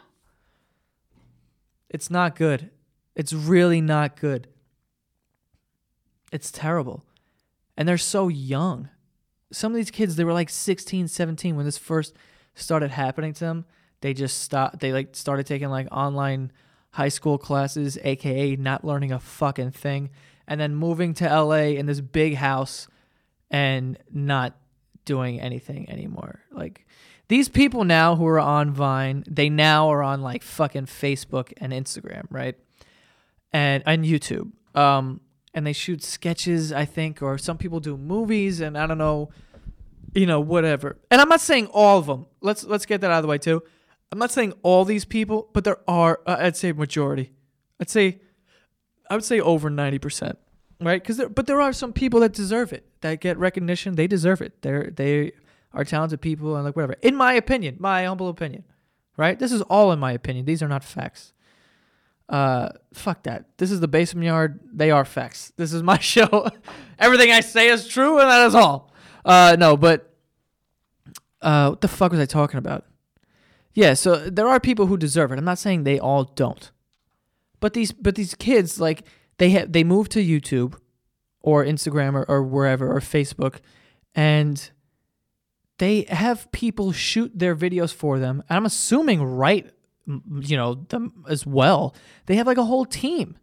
It's 1.89 2.11
not 2.11 2.35
good. 2.35 2.69
It's 3.15 3.33
really 3.33 3.81
not 3.81 4.19
good. 4.19 4.49
It's 6.31 6.51
terrible. 6.51 7.03
And 7.75 7.89
they're 7.89 7.97
so 7.97 8.27
young. 8.27 8.89
Some 9.51 9.71
of 9.71 9.75
these 9.77 9.91
kids, 9.91 10.15
they 10.15 10.23
were 10.23 10.33
like 10.33 10.49
16, 10.49 11.07
17 11.07 11.55
when 11.55 11.65
this 11.65 11.77
first 11.77 12.13
started 12.55 12.91
happening 12.91 13.33
to 13.33 13.39
them. 13.39 13.65
They 14.01 14.13
just 14.13 14.41
stopped, 14.41 14.79
they 14.79 14.91
like 14.91 15.15
started 15.15 15.45
taking 15.45 15.69
like 15.69 15.87
online 15.91 16.51
high 16.91 17.09
school 17.09 17.37
classes, 17.37 17.97
aka 18.03 18.55
not 18.55 18.83
learning 18.83 19.11
a 19.11 19.19
fucking 19.19 19.71
thing, 19.71 20.09
and 20.47 20.59
then 20.59 20.75
moving 20.75 21.13
to 21.15 21.25
LA 21.25 21.75
in 21.77 21.85
this 21.85 22.01
big 22.01 22.35
house 22.35 22.87
and 23.49 23.97
not 24.11 24.55
doing 25.05 25.39
anything 25.39 25.89
anymore. 25.89 26.41
Like 26.51 26.85
these 27.27 27.49
people 27.49 27.83
now 27.83 28.15
who 28.15 28.25
are 28.25 28.39
on 28.39 28.71
Vine, 28.71 29.23
they 29.27 29.49
now 29.49 29.89
are 29.89 30.03
on 30.03 30.21
like 30.21 30.43
fucking 30.43 30.85
Facebook 30.85 31.53
and 31.57 31.73
Instagram, 31.73 32.25
right? 32.29 32.55
And 33.51 33.83
and 33.85 34.03
YouTube. 34.05 34.51
Um 34.75 35.21
and 35.53 35.65
they 35.65 35.73
shoot 35.73 36.03
sketches, 36.03 36.71
I 36.71 36.85
think, 36.85 37.21
or 37.21 37.37
some 37.37 37.57
people 37.57 37.79
do 37.79 37.97
movies, 37.97 38.61
and 38.61 38.77
I 38.77 38.85
don't 38.85 38.97
know, 38.97 39.29
you 40.13 40.25
know, 40.25 40.39
whatever. 40.39 40.97
And 41.09 41.19
I'm 41.21 41.29
not 41.29 41.41
saying 41.41 41.67
all 41.67 41.97
of 41.97 42.05
them. 42.05 42.27
Let's 42.41 42.63
let's 42.63 42.85
get 42.85 43.01
that 43.01 43.11
out 43.11 43.17
of 43.17 43.23
the 43.23 43.27
way 43.27 43.37
too. 43.37 43.63
I'm 44.11 44.19
not 44.19 44.31
saying 44.31 44.53
all 44.63 44.85
these 44.85 45.05
people, 45.05 45.49
but 45.53 45.63
there 45.63 45.79
are. 45.87 46.19
Uh, 46.25 46.37
I'd 46.39 46.57
say 46.57 46.71
majority. 46.71 47.31
I'd 47.79 47.89
say, 47.89 48.19
I 49.09 49.15
would 49.15 49.23
say 49.23 49.39
over 49.39 49.69
ninety 49.69 49.99
percent, 49.99 50.37
right? 50.79 51.01
Because 51.01 51.17
there, 51.17 51.29
but 51.29 51.47
there 51.47 51.61
are 51.61 51.73
some 51.73 51.93
people 51.93 52.19
that 52.21 52.33
deserve 52.33 52.71
it, 52.73 52.87
that 53.01 53.19
get 53.19 53.37
recognition. 53.37 53.95
They 53.95 54.07
deserve 54.07 54.41
it. 54.41 54.61
They're 54.61 54.91
they 54.95 55.31
are 55.73 55.83
talented 55.83 56.21
people 56.21 56.55
and 56.55 56.65
like 56.65 56.75
whatever. 56.75 56.95
In 57.01 57.15
my 57.15 57.33
opinion, 57.33 57.77
my 57.79 58.05
humble 58.05 58.29
opinion, 58.29 58.63
right? 59.17 59.37
This 59.37 59.51
is 59.51 59.61
all 59.63 59.91
in 59.91 59.99
my 59.99 60.11
opinion. 60.11 60.45
These 60.45 60.63
are 60.63 60.67
not 60.67 60.83
facts 60.83 61.33
uh 62.29 62.69
fuck 62.93 63.23
that. 63.23 63.45
This 63.57 63.71
is 63.71 63.79
the 63.79 63.87
basement 63.87 64.25
yard. 64.25 64.59
They 64.73 64.91
are 64.91 65.05
facts. 65.05 65.53
This 65.55 65.73
is 65.73 65.83
my 65.83 65.97
show. 66.13 66.47
Everything 66.99 67.31
i 67.31 67.39
say 67.39 67.69
is 67.69 67.87
true 67.87 68.19
and 68.19 68.29
that 68.29 68.47
is 68.47 68.55
all. 68.55 68.91
Uh 69.23 69.55
no 69.57 69.77
but 69.77 70.13
uh 71.41 71.69
what 71.69 71.81
the 71.81 71.87
fuck 71.87 72.11
was 72.11 72.19
i 72.19 72.25
talking 72.25 72.57
about? 72.57 72.85
Yeah 73.73 73.93
so 73.93 74.29
there 74.29 74.47
are 74.47 74.59
people 74.59 74.87
who 74.87 74.97
deserve 74.97 75.31
it. 75.31 75.37
I'm 75.37 75.45
not 75.45 75.59
saying 75.59 75.83
they 75.83 75.99
all 75.99 76.23
don't. 76.23 76.71
But 77.59 77.73
these 77.73 77.91
but 77.91 78.15
these 78.15 78.35
kids 78.35 78.79
like 78.79 79.03
they 79.37 79.51
have 79.51 79.71
they 79.71 79.83
move 79.83 80.09
to 80.09 80.19
youtube 80.19 80.75
or 81.41 81.63
instagram 81.63 82.13
or, 82.13 82.25
or 82.29 82.43
wherever 82.43 82.91
or 82.91 82.99
facebook 82.99 83.57
and 84.13 84.71
they 85.77 86.01
have 86.09 86.51
people 86.51 86.91
shoot 86.91 87.31
their 87.37 87.55
videos 87.55 87.93
for 87.93 88.19
them 88.19 88.43
and 88.49 88.57
i'm 88.57 88.65
assuming 88.65 89.23
right 89.23 89.71
you 90.07 90.57
know 90.57 90.75
them 90.75 91.25
as 91.27 91.45
well. 91.45 91.95
They 92.25 92.35
have 92.35 92.47
like 92.47 92.57
a 92.57 92.65
whole 92.65 92.85
team. 92.85 93.37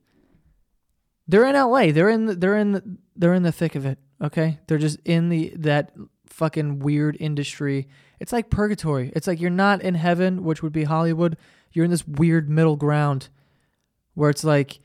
They're 1.28 1.46
in 1.46 1.54
LA. 1.54 1.92
They're 1.92 2.10
in 2.10 2.26
the, 2.26 2.34
they're 2.34 2.56
in 2.56 2.72
the, 2.72 2.98
they're 3.16 3.34
in 3.34 3.42
the 3.42 3.52
thick 3.52 3.74
of 3.74 3.86
it. 3.86 3.98
Okay, 4.22 4.58
they're 4.66 4.78
just 4.78 4.98
in 5.04 5.28
the 5.28 5.52
that 5.56 5.92
fucking 6.26 6.80
weird 6.80 7.16
industry. 7.20 7.88
It's 8.20 8.32
like 8.32 8.50
purgatory. 8.50 9.12
It's 9.14 9.26
like 9.26 9.40
you're 9.40 9.50
not 9.50 9.82
in 9.82 9.94
heaven, 9.94 10.44
which 10.44 10.62
would 10.62 10.72
be 10.72 10.84
Hollywood. 10.84 11.36
You're 11.72 11.84
in 11.84 11.90
this 11.90 12.06
weird 12.06 12.48
middle 12.48 12.76
ground 12.76 13.28
where 14.14 14.30
it's 14.30 14.44
like 14.44 14.80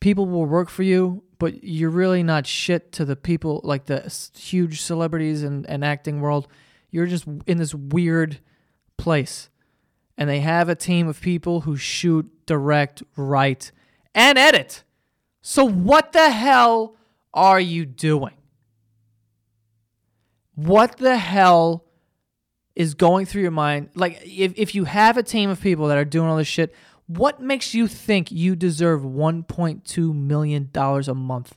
people 0.00 0.26
will 0.26 0.46
work 0.46 0.68
for 0.68 0.82
you, 0.82 1.22
but 1.38 1.62
you're 1.62 1.90
really 1.90 2.22
not 2.22 2.46
shit 2.46 2.92
to 2.92 3.04
the 3.04 3.16
people 3.16 3.60
like 3.62 3.86
the 3.86 4.12
huge 4.34 4.80
celebrities 4.80 5.42
and, 5.42 5.68
and 5.68 5.84
acting 5.84 6.20
world. 6.20 6.48
You're 6.90 7.06
just 7.06 7.26
in 7.46 7.58
this 7.58 7.74
weird 7.74 8.40
place 8.96 9.50
and 10.20 10.28
they 10.28 10.40
have 10.40 10.68
a 10.68 10.74
team 10.74 11.08
of 11.08 11.18
people 11.22 11.62
who 11.62 11.78
shoot, 11.78 12.30
direct, 12.44 13.02
write, 13.16 13.72
and 14.14 14.36
edit. 14.36 14.84
So, 15.40 15.64
what 15.64 16.12
the 16.12 16.30
hell 16.30 16.94
are 17.32 17.58
you 17.58 17.86
doing? 17.86 18.34
What 20.54 20.98
the 20.98 21.16
hell 21.16 21.86
is 22.76 22.92
going 22.92 23.24
through 23.24 23.40
your 23.40 23.50
mind? 23.50 23.88
Like, 23.94 24.20
if, 24.22 24.52
if 24.56 24.74
you 24.74 24.84
have 24.84 25.16
a 25.16 25.22
team 25.22 25.48
of 25.48 25.58
people 25.58 25.88
that 25.88 25.96
are 25.96 26.04
doing 26.04 26.28
all 26.28 26.36
this 26.36 26.46
shit, 26.46 26.74
what 27.06 27.40
makes 27.40 27.72
you 27.72 27.88
think 27.88 28.30
you 28.30 28.54
deserve 28.54 29.00
$1.2 29.00 30.14
million 30.14 30.70
a 30.74 31.14
month? 31.14 31.56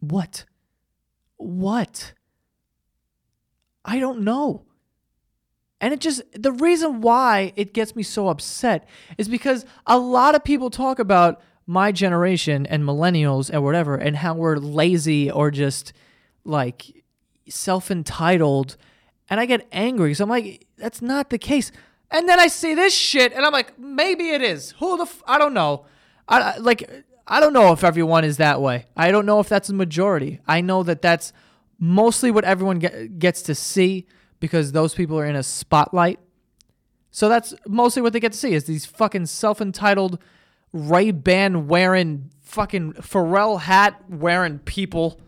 What? 0.00 0.44
What? 1.36 2.14
I 3.84 4.00
don't 4.00 4.22
know. 4.22 4.64
And 5.82 5.92
it 5.92 6.00
just, 6.00 6.22
the 6.32 6.52
reason 6.52 7.00
why 7.00 7.52
it 7.56 7.74
gets 7.74 7.96
me 7.96 8.04
so 8.04 8.28
upset 8.28 8.88
is 9.18 9.28
because 9.28 9.66
a 9.84 9.98
lot 9.98 10.36
of 10.36 10.44
people 10.44 10.70
talk 10.70 11.00
about 11.00 11.42
my 11.66 11.90
generation 11.90 12.66
and 12.66 12.84
millennials 12.84 13.50
and 13.50 13.64
whatever 13.64 13.96
and 13.96 14.16
how 14.16 14.34
we're 14.34 14.56
lazy 14.56 15.28
or 15.30 15.50
just 15.50 15.92
like 16.44 17.04
self 17.48 17.90
entitled. 17.90 18.76
And 19.28 19.40
I 19.40 19.46
get 19.46 19.66
angry. 19.72 20.14
So 20.14 20.24
I'm 20.24 20.30
like, 20.30 20.66
that's 20.78 21.02
not 21.02 21.30
the 21.30 21.38
case. 21.38 21.72
And 22.12 22.28
then 22.28 22.38
I 22.38 22.46
see 22.46 22.74
this 22.74 22.94
shit, 22.94 23.32
and 23.32 23.44
I'm 23.44 23.52
like, 23.52 23.78
maybe 23.78 24.30
it 24.30 24.42
is. 24.42 24.72
Who 24.72 24.98
the? 24.98 25.04
F- 25.04 25.22
I 25.26 25.38
don't 25.38 25.54
know. 25.54 25.86
I 26.28 26.58
like. 26.58 27.04
I 27.26 27.40
don't 27.40 27.54
know 27.54 27.72
if 27.72 27.82
everyone 27.82 28.24
is 28.24 28.36
that 28.36 28.60
way. 28.60 28.86
I 28.94 29.10
don't 29.10 29.24
know 29.24 29.40
if 29.40 29.48
that's 29.48 29.70
a 29.70 29.74
majority. 29.74 30.40
I 30.46 30.60
know 30.60 30.82
that 30.82 31.00
that's 31.00 31.32
mostly 31.78 32.30
what 32.30 32.44
everyone 32.44 32.80
get, 32.80 33.18
gets 33.18 33.40
to 33.42 33.54
see 33.54 34.06
because 34.42 34.72
those 34.72 34.92
people 34.92 35.16
are 35.16 35.24
in 35.24 35.36
a 35.36 35.42
spotlight. 35.44 36.18
So 37.12 37.28
that's 37.28 37.54
mostly 37.64 38.02
what 38.02 38.12
they 38.12 38.18
get 38.18 38.32
to 38.32 38.38
see 38.38 38.54
is 38.54 38.64
these 38.64 38.84
fucking 38.84 39.26
self-entitled 39.26 40.18
Ray 40.72 41.12
Ban 41.12 41.68
wearing 41.68 42.28
fucking 42.40 42.94
Pharrell 42.94 43.60
hat 43.60 44.02
wearing 44.08 44.58
people 44.58 45.20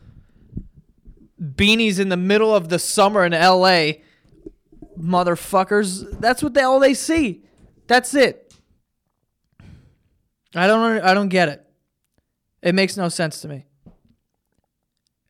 beanies 1.41 2.01
in 2.01 2.09
the 2.09 2.17
middle 2.17 2.53
of 2.53 2.71
the 2.71 2.81
summer 2.81 3.25
in 3.25 3.31
LA 3.31 4.01
motherfuckers. 4.99 6.19
That's 6.19 6.43
what 6.43 6.55
they 6.55 6.63
all 6.63 6.81
they 6.81 6.95
see. 6.95 7.45
That's 7.87 8.15
it. 8.15 8.53
I 10.57 10.67
don't 10.67 11.01
I 11.03 11.15
don't 11.15 11.29
get 11.29 11.49
it. 11.49 11.65
It 12.63 12.75
makes 12.75 12.97
no 12.97 13.09
sense 13.09 13.41
to 13.43 13.49
me. 13.49 13.67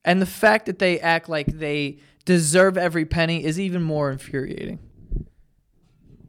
And 0.07 0.23
the 0.23 0.27
fact 0.27 0.65
that 0.67 0.79
they 0.79 1.01
act 1.01 1.29
like 1.29 1.49
they 1.49 1.99
deserve 2.25 2.79
every 2.79 3.05
penny 3.05 3.45
is 3.45 3.61
even 3.61 3.83
more 3.83 4.11
infuriating. 4.11 4.79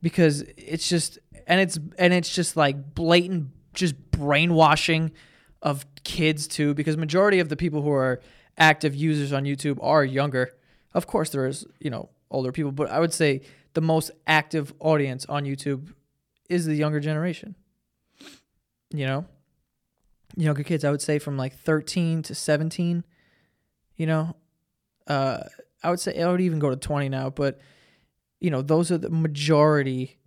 Because 0.02 0.42
it's 0.58 0.88
just 0.88 1.20
and 1.48 1.60
it's 1.60 1.80
and 1.98 2.14
it's 2.14 2.34
just 2.34 2.56
like 2.56 2.94
blatant 2.94 3.50
just 3.74 3.96
brainwashing 4.12 5.12
of 5.62 5.86
kids 6.04 6.48
too 6.48 6.74
because 6.74 6.96
majority 6.96 7.40
of 7.40 7.50
the 7.50 7.56
people 7.56 7.82
who 7.82 7.92
are 7.92 8.22
active 8.58 8.96
users 8.96 9.34
on 9.34 9.44
YouTube 9.44 9.80
are 9.82 10.04
younger. 10.04 10.52
Of 10.94 11.08
course 11.08 11.30
there 11.30 11.48
is, 11.48 11.66
you 11.80 11.90
know, 11.90 12.10
older 12.32 12.52
people, 12.52 12.72
but 12.72 12.90
I 12.90 13.00
would 13.00 13.14
say 13.14 13.42
the 13.74 13.82
most 13.82 14.12
active 14.28 14.74
audience 14.80 15.26
on 15.26 15.44
YouTube 15.44 15.94
is 16.50 16.66
the 16.66 16.76
younger 16.76 17.00
generation. 17.00 17.56
You 18.92 19.06
know? 19.06 19.26
Younger 20.38 20.64
kids, 20.64 20.84
I 20.86 20.92
would 20.92 21.02
say 21.02 21.20
from 21.20 21.38
like 21.38 21.58
13 21.58 22.22
to 22.24 22.36
17, 22.36 23.04
you 23.98 24.06
know? 24.06 24.36
Uh 25.08 25.44
I 25.86 25.90
would 25.90 26.00
say 26.00 26.22
I 26.22 26.30
would 26.30 26.42
even 26.42 26.60
go 26.60 26.70
to 26.70 26.76
20 26.76 27.10
now, 27.10 27.30
but 27.30 27.60
you 28.40 28.50
know, 28.50 28.62
those 28.62 28.92
are 28.92 28.98
the 28.98 29.10
majority 29.10 30.18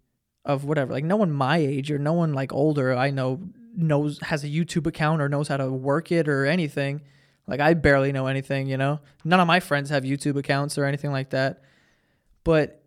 of 0.45 0.65
whatever. 0.65 0.93
Like 0.93 1.05
no 1.05 1.17
one 1.17 1.31
my 1.31 1.59
age 1.59 1.91
or 1.91 1.99
no 1.99 2.15
one 2.15 2.33
like 2.33 2.53
older 2.53 2.95
I 2.95 3.11
know 3.11 3.41
knows 3.75 4.19
has 4.23 4.45
a 4.45 4.49
YouTube 4.49 4.87
account 4.87 5.23
or 5.23 5.29
knows 5.29 5.49
how 5.49 5.57
to 5.57 5.71
work 5.71 6.11
it 6.11 6.29
or 6.29 6.47
anything. 6.47 7.03
Like 7.47 7.61
I 7.61 7.75
barely 7.75 8.13
know 8.13 8.27
anything, 8.27 8.67
you 8.67 8.77
know. 8.77 9.01
None 9.25 9.41
of 9.41 9.47
my 9.47 9.61
friends 9.61 9.91
have 9.91 10.05
YouTube 10.05 10.37
accounts 10.37 10.79
or 10.79 10.85
anything 10.85 11.13
like 11.13 11.31
that. 11.31 11.63
But 12.45 12.83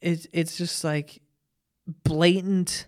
it's 0.00 0.26
it's 0.32 0.56
just 0.56 0.84
like 0.84 1.22
blatant 2.04 2.86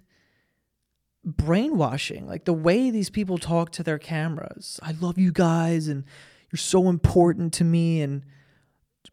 brainwashing. 1.24 2.26
Like 2.26 2.44
the 2.44 2.52
way 2.52 2.90
these 2.90 3.10
people 3.10 3.38
talk 3.38 3.70
to 3.72 3.82
their 3.82 3.98
cameras. 3.98 4.80
I 4.82 4.92
love 4.92 5.18
you 5.18 5.32
guys 5.32 5.88
and 5.88 6.04
you're 6.50 6.58
so 6.58 6.88
important 6.88 7.52
to 7.54 7.64
me 7.64 8.00
and 8.00 8.24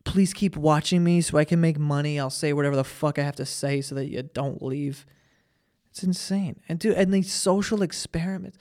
please 0.03 0.33
keep 0.33 0.55
watching 0.55 1.03
me 1.03 1.21
so 1.21 1.37
I 1.37 1.45
can 1.45 1.59
make 1.59 1.77
money. 1.77 2.19
I'll 2.19 2.29
say 2.29 2.53
whatever 2.53 2.75
the 2.75 2.83
fuck 2.83 3.19
I 3.19 3.23
have 3.23 3.35
to 3.37 3.45
say 3.45 3.81
so 3.81 3.95
that 3.95 4.05
you 4.05 4.23
don't 4.23 4.61
leave. 4.61 5.05
It's 5.89 6.03
insane. 6.03 6.59
And 6.67 6.79
dude, 6.79 6.95
and 6.97 7.13
these 7.13 7.33
social 7.33 7.81
experiments. 7.81 8.57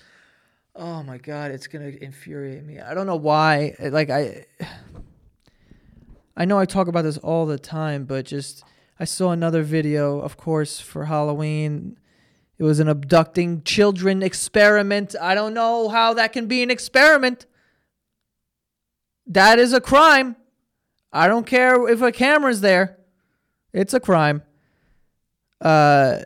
Oh 0.76 1.02
my 1.02 1.18
god, 1.18 1.50
it's 1.50 1.66
gonna 1.66 1.92
infuriate 2.00 2.64
me. 2.64 2.80
I 2.80 2.94
don't 2.94 3.06
know 3.06 3.16
why. 3.16 3.74
Like 3.78 4.10
I, 4.10 4.46
I 6.37 6.44
know 6.44 6.58
I 6.58 6.64
talk 6.64 6.88
about 6.88 7.02
this 7.02 7.18
all 7.18 7.46
the 7.46 7.58
time, 7.58 8.04
but 8.04 8.24
just 8.24 8.64
I 8.98 9.04
saw 9.04 9.30
another 9.30 9.62
video, 9.62 10.20
of 10.20 10.37
course, 10.37 10.80
for 10.80 11.04
Halloween. 11.04 11.98
It 12.58 12.62
was 12.64 12.80
an 12.80 12.88
abducting 12.88 13.62
children 13.62 14.22
experiment. 14.22 15.14
I 15.20 15.34
don't 15.34 15.54
know 15.54 15.88
how 15.88 16.14
that 16.14 16.32
can 16.32 16.46
be 16.46 16.62
an 16.62 16.70
experiment. 16.70 17.46
That 19.26 19.58
is 19.58 19.72
a 19.72 19.80
crime. 19.80 20.37
I 21.14 21.29
don't 21.29 21.46
care 21.46 21.88
if 21.88 22.03
a 22.03 22.11
camera's 22.11 22.61
there. 22.61 22.98
It's 23.72 23.94
a 23.94 24.00
crime. 24.00 24.42
Uh 25.61 26.18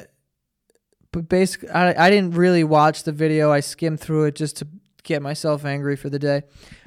but 1.12 1.29
basically 1.29 1.68
I, 1.70 2.07
I 2.07 2.11
didn't 2.11 2.35
really 2.35 2.64
watch 2.64 3.05
the 3.05 3.12
video. 3.12 3.53
I 3.53 3.61
skimmed 3.61 4.01
through 4.01 4.24
it 4.24 4.35
just 4.35 4.57
to 4.57 4.68
get 5.03 5.22
myself 5.22 5.64
angry 5.64 5.94
for 5.94 6.09
the 6.09 6.18
day. 6.18 6.42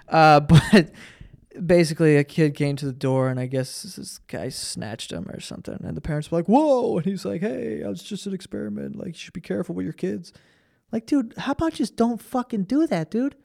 Uh 0.08 0.40
but 0.72 0.92
basically 1.64 2.18
a 2.18 2.24
kid 2.24 2.56
came 2.56 2.76
to 2.78 2.86
the 2.86 2.92
door 2.92 3.30
and 3.30 3.40
I 3.40 3.46
guess 3.46 3.84
this 3.84 4.18
guy 4.28 4.50
snatched 4.50 5.12
him 5.12 5.30
or 5.30 5.40
something 5.40 5.78
and 5.84 5.96
the 5.96 6.02
parents 6.02 6.32
were 6.32 6.40
like, 6.40 6.48
"Whoa." 6.48 6.98
And 6.98 7.06
he's 7.06 7.24
like, 7.24 7.42
"Hey, 7.42 7.82
it's 7.86 8.04
just 8.04 8.26
an 8.26 8.34
experiment. 8.34 8.96
Like 8.96 9.10
you 9.10 9.14
should 9.20 9.34
be 9.34 9.42
careful 9.42 9.76
with 9.76 9.86
your 9.86 9.94
kids." 9.94 10.34
Like, 10.92 11.06
dude, 11.06 11.34
how 11.38 11.54
about 11.54 11.74
just 11.74 11.96
don't 11.96 12.22
fucking 12.22 12.64
do 12.64 12.86
that, 12.88 13.12
dude? 13.12 13.36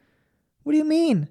What 0.63 0.73
do 0.73 0.77
you 0.77 0.83
mean? 0.83 1.29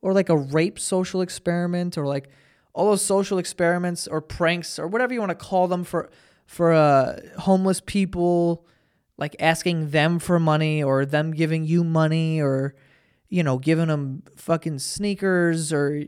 Or 0.00 0.12
like 0.12 0.28
a 0.28 0.36
rape 0.36 0.78
social 0.78 1.20
experiment 1.20 1.98
or 1.98 2.06
like 2.06 2.28
all 2.72 2.90
those 2.90 3.04
social 3.04 3.38
experiments 3.38 4.06
or 4.06 4.20
pranks 4.20 4.78
or 4.78 4.86
whatever 4.86 5.12
you 5.12 5.20
want 5.20 5.30
to 5.30 5.34
call 5.34 5.68
them 5.68 5.84
for 5.84 6.10
for 6.46 6.72
uh, 6.72 7.18
homeless 7.40 7.80
people 7.84 8.66
like 9.18 9.34
asking 9.40 9.90
them 9.90 10.18
for 10.18 10.38
money 10.38 10.82
or 10.82 11.04
them 11.04 11.32
giving 11.32 11.64
you 11.64 11.84
money 11.84 12.40
or 12.40 12.74
you 13.28 13.42
know 13.42 13.58
giving 13.58 13.88
them 13.88 14.22
fucking 14.36 14.78
sneakers 14.78 15.72
or 15.72 16.04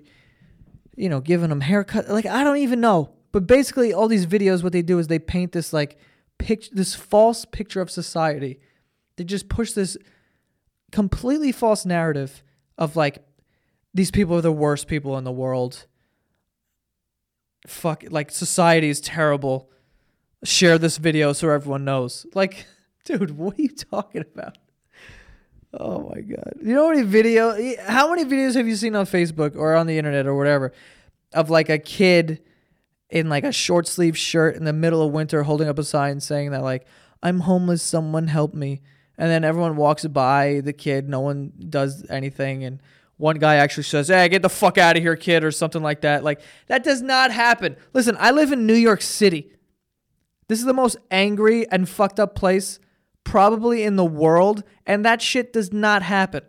you 0.96 1.08
know 1.08 1.20
giving 1.20 1.50
them 1.50 1.60
haircut 1.60 2.08
like 2.08 2.26
I 2.26 2.44
don't 2.44 2.58
even 2.58 2.80
know. 2.80 3.10
But 3.32 3.46
basically 3.46 3.92
all 3.92 4.08
these 4.08 4.26
videos 4.26 4.62
what 4.62 4.72
they 4.72 4.82
do 4.82 4.98
is 4.98 5.08
they 5.08 5.18
paint 5.18 5.52
this 5.52 5.72
like 5.72 5.98
picture 6.38 6.70
this 6.72 6.94
false 6.94 7.44
picture 7.44 7.80
of 7.80 7.90
society. 7.90 8.60
They 9.16 9.24
just 9.24 9.48
push 9.48 9.72
this 9.72 9.96
completely 10.92 11.52
false 11.52 11.84
narrative 11.84 12.42
of 12.78 12.96
like 12.96 13.24
these 13.94 14.10
people 14.10 14.36
are 14.36 14.42
the 14.42 14.52
worst 14.52 14.86
people 14.86 15.18
in 15.18 15.24
the 15.24 15.32
world. 15.32 15.86
Fuck, 17.66 18.04
like 18.08 18.30
society 18.30 18.88
is 18.88 19.00
terrible. 19.00 19.70
Share 20.44 20.78
this 20.78 20.96
video 20.96 21.32
so 21.32 21.50
everyone 21.50 21.84
knows. 21.84 22.26
Like, 22.34 22.66
dude, 23.04 23.36
what 23.36 23.58
are 23.58 23.62
you 23.62 23.68
talking 23.68 24.24
about? 24.32 24.56
Oh 25.72 26.10
my 26.12 26.20
god! 26.20 26.54
You 26.60 26.74
know 26.74 26.88
how 26.88 26.94
many 26.94 27.06
video? 27.06 27.56
How 27.86 28.10
many 28.12 28.24
videos 28.24 28.54
have 28.54 28.66
you 28.66 28.74
seen 28.74 28.96
on 28.96 29.06
Facebook 29.06 29.54
or 29.54 29.76
on 29.76 29.86
the 29.86 29.98
internet 29.98 30.26
or 30.26 30.34
whatever 30.34 30.72
of 31.32 31.48
like 31.48 31.68
a 31.68 31.78
kid 31.78 32.42
in 33.08 33.28
like 33.28 33.44
a 33.44 33.52
short 33.52 33.86
sleeve 33.86 34.16
shirt 34.16 34.56
in 34.56 34.64
the 34.64 34.72
middle 34.72 35.02
of 35.02 35.12
winter 35.12 35.44
holding 35.44 35.68
up 35.68 35.78
a 35.78 35.84
sign 35.84 36.20
saying 36.20 36.50
that 36.50 36.62
like 36.62 36.86
I'm 37.22 37.40
homeless, 37.40 37.82
someone 37.82 38.28
help 38.28 38.54
me, 38.54 38.80
and 39.18 39.30
then 39.30 39.44
everyone 39.44 39.76
walks 39.76 40.06
by 40.06 40.60
the 40.64 40.72
kid, 40.72 41.08
no 41.08 41.20
one 41.20 41.52
does 41.68 42.04
anything, 42.08 42.64
and 42.64 42.80
one 43.20 43.36
guy 43.36 43.56
actually 43.56 43.84
says, 43.84 44.08
"Hey, 44.08 44.28
get 44.28 44.42
the 44.42 44.48
fuck 44.48 44.78
out 44.78 44.96
of 44.96 45.02
here, 45.02 45.14
kid," 45.14 45.44
or 45.44 45.50
something 45.50 45.82
like 45.82 46.00
that. 46.00 46.24
Like 46.24 46.40
that 46.66 46.82
does 46.82 47.02
not 47.02 47.30
happen. 47.30 47.76
Listen, 47.92 48.16
I 48.18 48.30
live 48.30 48.50
in 48.50 48.66
New 48.66 48.74
York 48.74 49.02
City. 49.02 49.52
This 50.48 50.58
is 50.58 50.64
the 50.64 50.74
most 50.74 50.96
angry 51.10 51.70
and 51.70 51.88
fucked 51.88 52.18
up 52.18 52.34
place 52.34 52.80
probably 53.22 53.84
in 53.84 53.96
the 53.96 54.04
world, 54.04 54.64
and 54.86 55.04
that 55.04 55.22
shit 55.22 55.52
does 55.52 55.72
not 55.72 56.02
happen. 56.02 56.42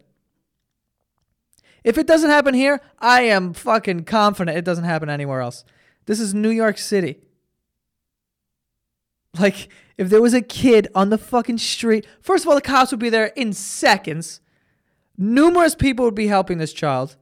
If 1.84 1.97
it 1.97 2.07
doesn't 2.07 2.29
happen 2.29 2.53
here, 2.53 2.79
I 2.99 3.23
am 3.23 3.53
fucking 3.53 4.05
confident 4.05 4.57
it 4.57 4.65
doesn't 4.65 4.86
happen 4.86 5.10
anywhere 5.10 5.41
else. 5.41 5.63
This 6.05 6.19
is 6.19 6.34
New 6.34 6.49
York 6.49 6.77
City. 6.77 7.21
Like, 9.38 9.69
if 9.97 10.10
there 10.10 10.21
was 10.21 10.34
a 10.34 10.41
kid 10.41 10.88
on 10.95 11.10
the 11.10 11.17
fucking 11.17 11.57
street, 11.57 12.05
first 12.21 12.43
of 12.43 12.49
all, 12.49 12.55
the 12.55 12.62
cops 12.62 12.91
would 12.91 12.99
be 12.99 13.10
there 13.10 13.27
in 13.36 13.53
seconds. 13.53 14.41
Numerous 15.21 15.75
people 15.75 16.03
would 16.03 16.15
be 16.15 16.25
helping 16.25 16.57
this 16.57 16.73
child. 16.73 17.15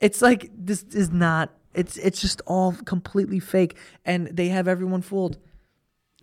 It's 0.00 0.22
like 0.22 0.50
this 0.56 0.84
is 0.84 1.10
not 1.10 1.50
it's 1.74 1.98
it's 1.98 2.18
just 2.18 2.40
all 2.46 2.72
completely 2.72 3.40
fake 3.40 3.76
and 4.06 4.28
they 4.28 4.48
have 4.48 4.66
everyone 4.66 5.02
fooled. 5.02 5.36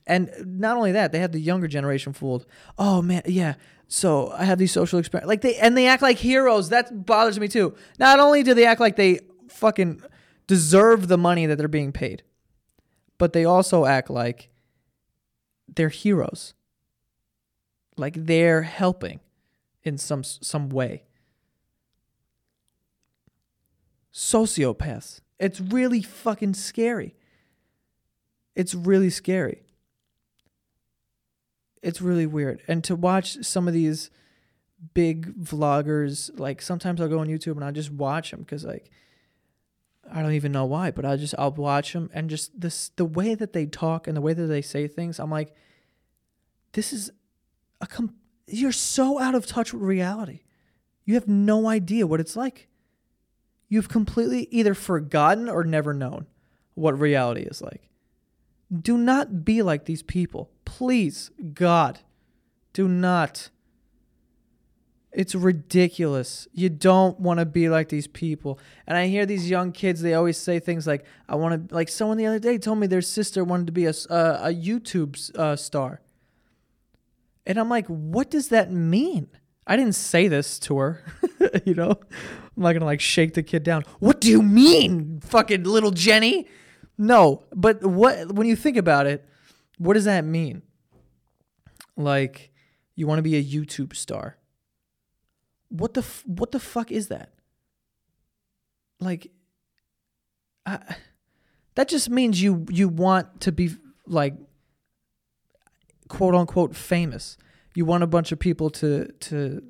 And 0.07 0.31
not 0.43 0.75
only 0.75 0.91
that, 0.93 1.11
they 1.11 1.19
have 1.19 1.33
the 1.33 1.39
younger 1.39 1.67
generation 1.67 2.13
fooled. 2.13 2.47
Oh 2.79 2.99
man, 3.03 3.21
yeah. 3.27 3.53
So 3.87 4.31
I 4.31 4.45
have 4.45 4.57
these 4.57 4.71
social 4.71 4.97
experiments. 4.97 5.27
Like 5.27 5.41
they 5.41 5.55
and 5.57 5.77
they 5.77 5.85
act 5.85 6.01
like 6.01 6.17
heroes. 6.17 6.69
That 6.69 7.05
bothers 7.05 7.39
me 7.39 7.47
too. 7.47 7.75
Not 7.99 8.19
only 8.19 8.41
do 8.41 8.55
they 8.55 8.65
act 8.65 8.81
like 8.81 8.95
they 8.95 9.19
fucking 9.49 10.01
deserve 10.47 11.09
the 11.09 11.17
money 11.19 11.45
that 11.45 11.59
they're 11.59 11.67
being 11.67 11.91
paid, 11.91 12.23
but 13.19 13.33
they 13.33 13.45
also 13.45 13.85
act 13.85 14.09
like 14.09 14.49
they're 15.67 15.89
heroes. 15.89 16.55
Like 17.97 18.15
they're 18.25 18.63
helping 18.63 19.19
in 19.83 19.97
some 19.97 20.23
some 20.23 20.69
way. 20.69 21.03
Sociopaths. 24.13 25.21
It's 25.39 25.61
really 25.61 26.01
fucking 26.01 26.53
scary. 26.55 27.15
It's 28.55 28.75
really 28.75 29.09
scary. 29.09 29.63
It's 31.81 32.01
really 32.01 32.25
weird. 32.25 32.61
And 32.67 32.83
to 32.83 32.95
watch 32.95 33.37
some 33.45 33.67
of 33.67 33.73
these 33.73 34.09
big 34.93 35.41
vloggers, 35.41 36.37
like 36.37 36.61
sometimes 36.61 36.99
I'll 36.99 37.07
go 37.07 37.19
on 37.19 37.27
YouTube 37.27 37.53
and 37.53 37.63
I'll 37.63 37.71
just 37.71 37.91
watch 37.91 38.31
them 38.31 38.41
because 38.41 38.65
like 38.65 38.89
I 40.11 40.21
don't 40.21 40.33
even 40.33 40.51
know 40.51 40.65
why, 40.65 40.91
but 40.91 41.05
I 41.05 41.15
just 41.15 41.35
I'll 41.37 41.51
watch 41.51 41.93
them 41.93 42.09
and 42.13 42.29
just 42.29 42.59
this 42.59 42.89
the 42.95 43.05
way 43.05 43.35
that 43.35 43.53
they 43.53 43.65
talk 43.65 44.07
and 44.07 44.17
the 44.17 44.21
way 44.21 44.33
that 44.33 44.47
they 44.47 44.61
say 44.61 44.87
things. 44.87 45.19
I'm 45.19 45.31
like, 45.31 45.55
this 46.73 46.91
is 46.91 47.11
a 47.79 47.87
com- 47.87 48.15
you're 48.51 48.71
so 48.71 49.19
out 49.19 49.35
of 49.35 49.45
touch 49.45 49.73
with 49.73 49.83
reality. 49.83 50.41
You 51.05 51.15
have 51.15 51.27
no 51.27 51.67
idea 51.67 52.07
what 52.07 52.19
it's 52.19 52.35
like. 52.35 52.67
You've 53.67 53.89
completely 53.89 54.47
either 54.51 54.73
forgotten 54.73 55.47
or 55.49 55.63
never 55.63 55.93
known 55.93 56.25
what 56.73 56.99
reality 56.99 57.41
is 57.41 57.61
like. 57.61 57.89
Do 58.71 58.97
not 58.97 59.43
be 59.43 59.61
like 59.61 59.85
these 59.85 60.03
people. 60.03 60.51
Please, 60.65 61.31
God, 61.53 61.99
do 62.73 62.87
not. 62.87 63.49
It's 65.11 65.33
ridiculous. 65.33 66.47
You 66.53 66.69
don't 66.69 67.19
want 67.19 67.39
to 67.39 67.45
be 67.45 67.67
like 67.67 67.89
these 67.89 68.07
people. 68.07 68.59
And 68.85 68.95
I 68.95 69.07
hear 69.07 69.25
these 69.25 69.49
young 69.49 69.71
kids, 69.71 70.01
they 70.01 70.13
always 70.13 70.37
say 70.37 70.59
things 70.59 70.85
like, 70.85 71.05
I 71.27 71.35
want 71.35 71.69
to, 71.69 71.75
like 71.75 71.89
someone 71.89 72.17
the 72.17 72.27
other 72.27 72.39
day 72.39 72.57
told 72.59 72.77
me 72.77 72.85
their 72.85 73.01
sister 73.01 73.43
wanted 73.43 73.65
to 73.67 73.73
be 73.73 73.85
a, 73.85 73.93
uh, 74.09 74.39
a 74.43 74.53
YouTube 74.53 75.35
uh, 75.35 75.55
star. 75.55 76.01
And 77.49 77.57
I'm 77.57 77.67
like, 77.67 77.87
what 77.87 78.31
does 78.31 78.47
that 78.47 78.71
mean? 78.71 79.27
I 79.67 79.75
didn't 79.75 79.95
say 79.95 80.29
this 80.29 80.57
to 80.59 80.77
her. 80.77 81.03
you 81.65 81.73
know, 81.73 81.91
I'm 81.91 82.63
not 82.63 82.71
to 82.71 82.85
like 82.85 83.01
shake 83.01 83.33
the 83.33 83.43
kid 83.43 83.63
down. 83.63 83.83
What 83.99 84.21
do 84.21 84.29
you 84.29 84.41
mean, 84.41 85.19
fucking 85.19 85.63
little 85.63 85.91
Jenny? 85.91 86.47
No, 86.97 87.43
but 87.53 87.83
what, 87.83 88.31
when 88.31 88.47
you 88.47 88.55
think 88.55 88.77
about 88.77 89.05
it, 89.07 89.27
what 89.77 89.95
does 89.95 90.05
that 90.05 90.23
mean? 90.23 90.61
Like, 91.97 92.51
you 92.95 93.07
want 93.07 93.19
to 93.19 93.23
be 93.23 93.35
a 93.35 93.43
YouTube 93.43 93.93
star 93.93 94.37
what 95.69 95.93
the 95.93 96.01
f- 96.01 96.23
what 96.25 96.51
the 96.51 96.59
fuck 96.59 96.91
is 96.91 97.07
that? 97.07 97.31
Like, 98.99 99.31
I, 100.65 100.79
that 101.75 101.87
just 101.87 102.09
means 102.09 102.41
you 102.41 102.65
you 102.69 102.89
want 102.89 103.41
to 103.41 103.51
be 103.51 103.71
like 104.05 104.35
quote 106.09 106.35
unquote 106.35 106.75
famous. 106.75 107.37
You 107.75 107.85
want 107.85 108.03
a 108.03 108.07
bunch 108.07 108.33
of 108.33 108.39
people 108.39 108.69
to 108.71 109.07
to 109.07 109.63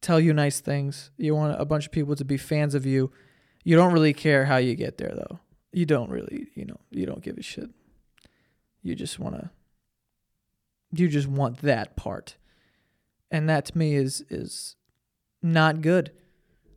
tell 0.00 0.18
you 0.18 0.32
nice 0.32 0.60
things. 0.60 1.10
You 1.16 1.36
want 1.36 1.60
a 1.60 1.64
bunch 1.64 1.86
of 1.86 1.92
people 1.92 2.16
to 2.16 2.24
be 2.24 2.36
fans 2.36 2.74
of 2.74 2.84
you. 2.84 3.12
You 3.62 3.76
don't 3.76 3.92
really 3.92 4.14
care 4.14 4.46
how 4.46 4.56
you 4.56 4.74
get 4.74 4.98
there 4.98 5.12
though. 5.14 5.38
You 5.72 5.86
don't 5.86 6.10
really, 6.10 6.48
you 6.54 6.64
know, 6.64 6.80
you 6.90 7.06
don't 7.06 7.22
give 7.22 7.38
a 7.38 7.42
shit. 7.42 7.70
You 8.82 8.94
just 8.94 9.18
want 9.18 9.36
to 9.36 9.50
you 10.92 11.08
just 11.08 11.28
want 11.28 11.58
that 11.58 11.96
part. 11.96 12.36
And 13.30 13.48
that 13.48 13.66
to 13.66 13.78
me 13.78 13.94
is 13.94 14.24
is 14.28 14.76
not 15.42 15.82
good. 15.82 16.10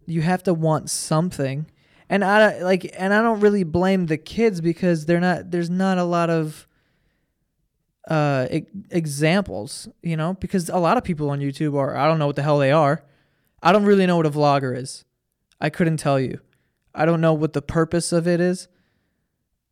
You 0.05 0.21
have 0.21 0.43
to 0.43 0.53
want 0.53 0.89
something. 0.89 1.65
And 2.09 2.23
I 2.23 2.61
like 2.61 2.93
and 2.97 3.13
I 3.13 3.21
don't 3.21 3.39
really 3.39 3.63
blame 3.63 4.07
the 4.07 4.17
kids 4.17 4.61
because 4.61 5.05
they're 5.05 5.21
not 5.21 5.51
there's 5.51 5.69
not 5.69 5.97
a 5.97 6.03
lot 6.03 6.29
of 6.29 6.67
uh 8.09 8.47
e- 8.51 8.65
examples, 8.91 9.87
you 10.01 10.17
know, 10.17 10.33
because 10.35 10.69
a 10.69 10.77
lot 10.77 10.97
of 10.97 11.03
people 11.03 11.29
on 11.29 11.39
YouTube 11.39 11.75
are 11.77 11.95
I 11.95 12.07
don't 12.07 12.19
know 12.19 12.27
what 12.27 12.35
the 12.35 12.43
hell 12.43 12.59
they 12.59 12.71
are. 12.71 13.03
I 13.61 13.71
don't 13.71 13.85
really 13.85 14.05
know 14.05 14.17
what 14.17 14.25
a 14.25 14.31
vlogger 14.31 14.77
is. 14.77 15.05
I 15.61 15.69
couldn't 15.69 15.97
tell 15.97 16.19
you. 16.19 16.39
I 16.93 17.05
don't 17.05 17.21
know 17.21 17.33
what 17.33 17.53
the 17.53 17.61
purpose 17.61 18.11
of 18.11 18.27
it 18.27 18.41
is. 18.41 18.67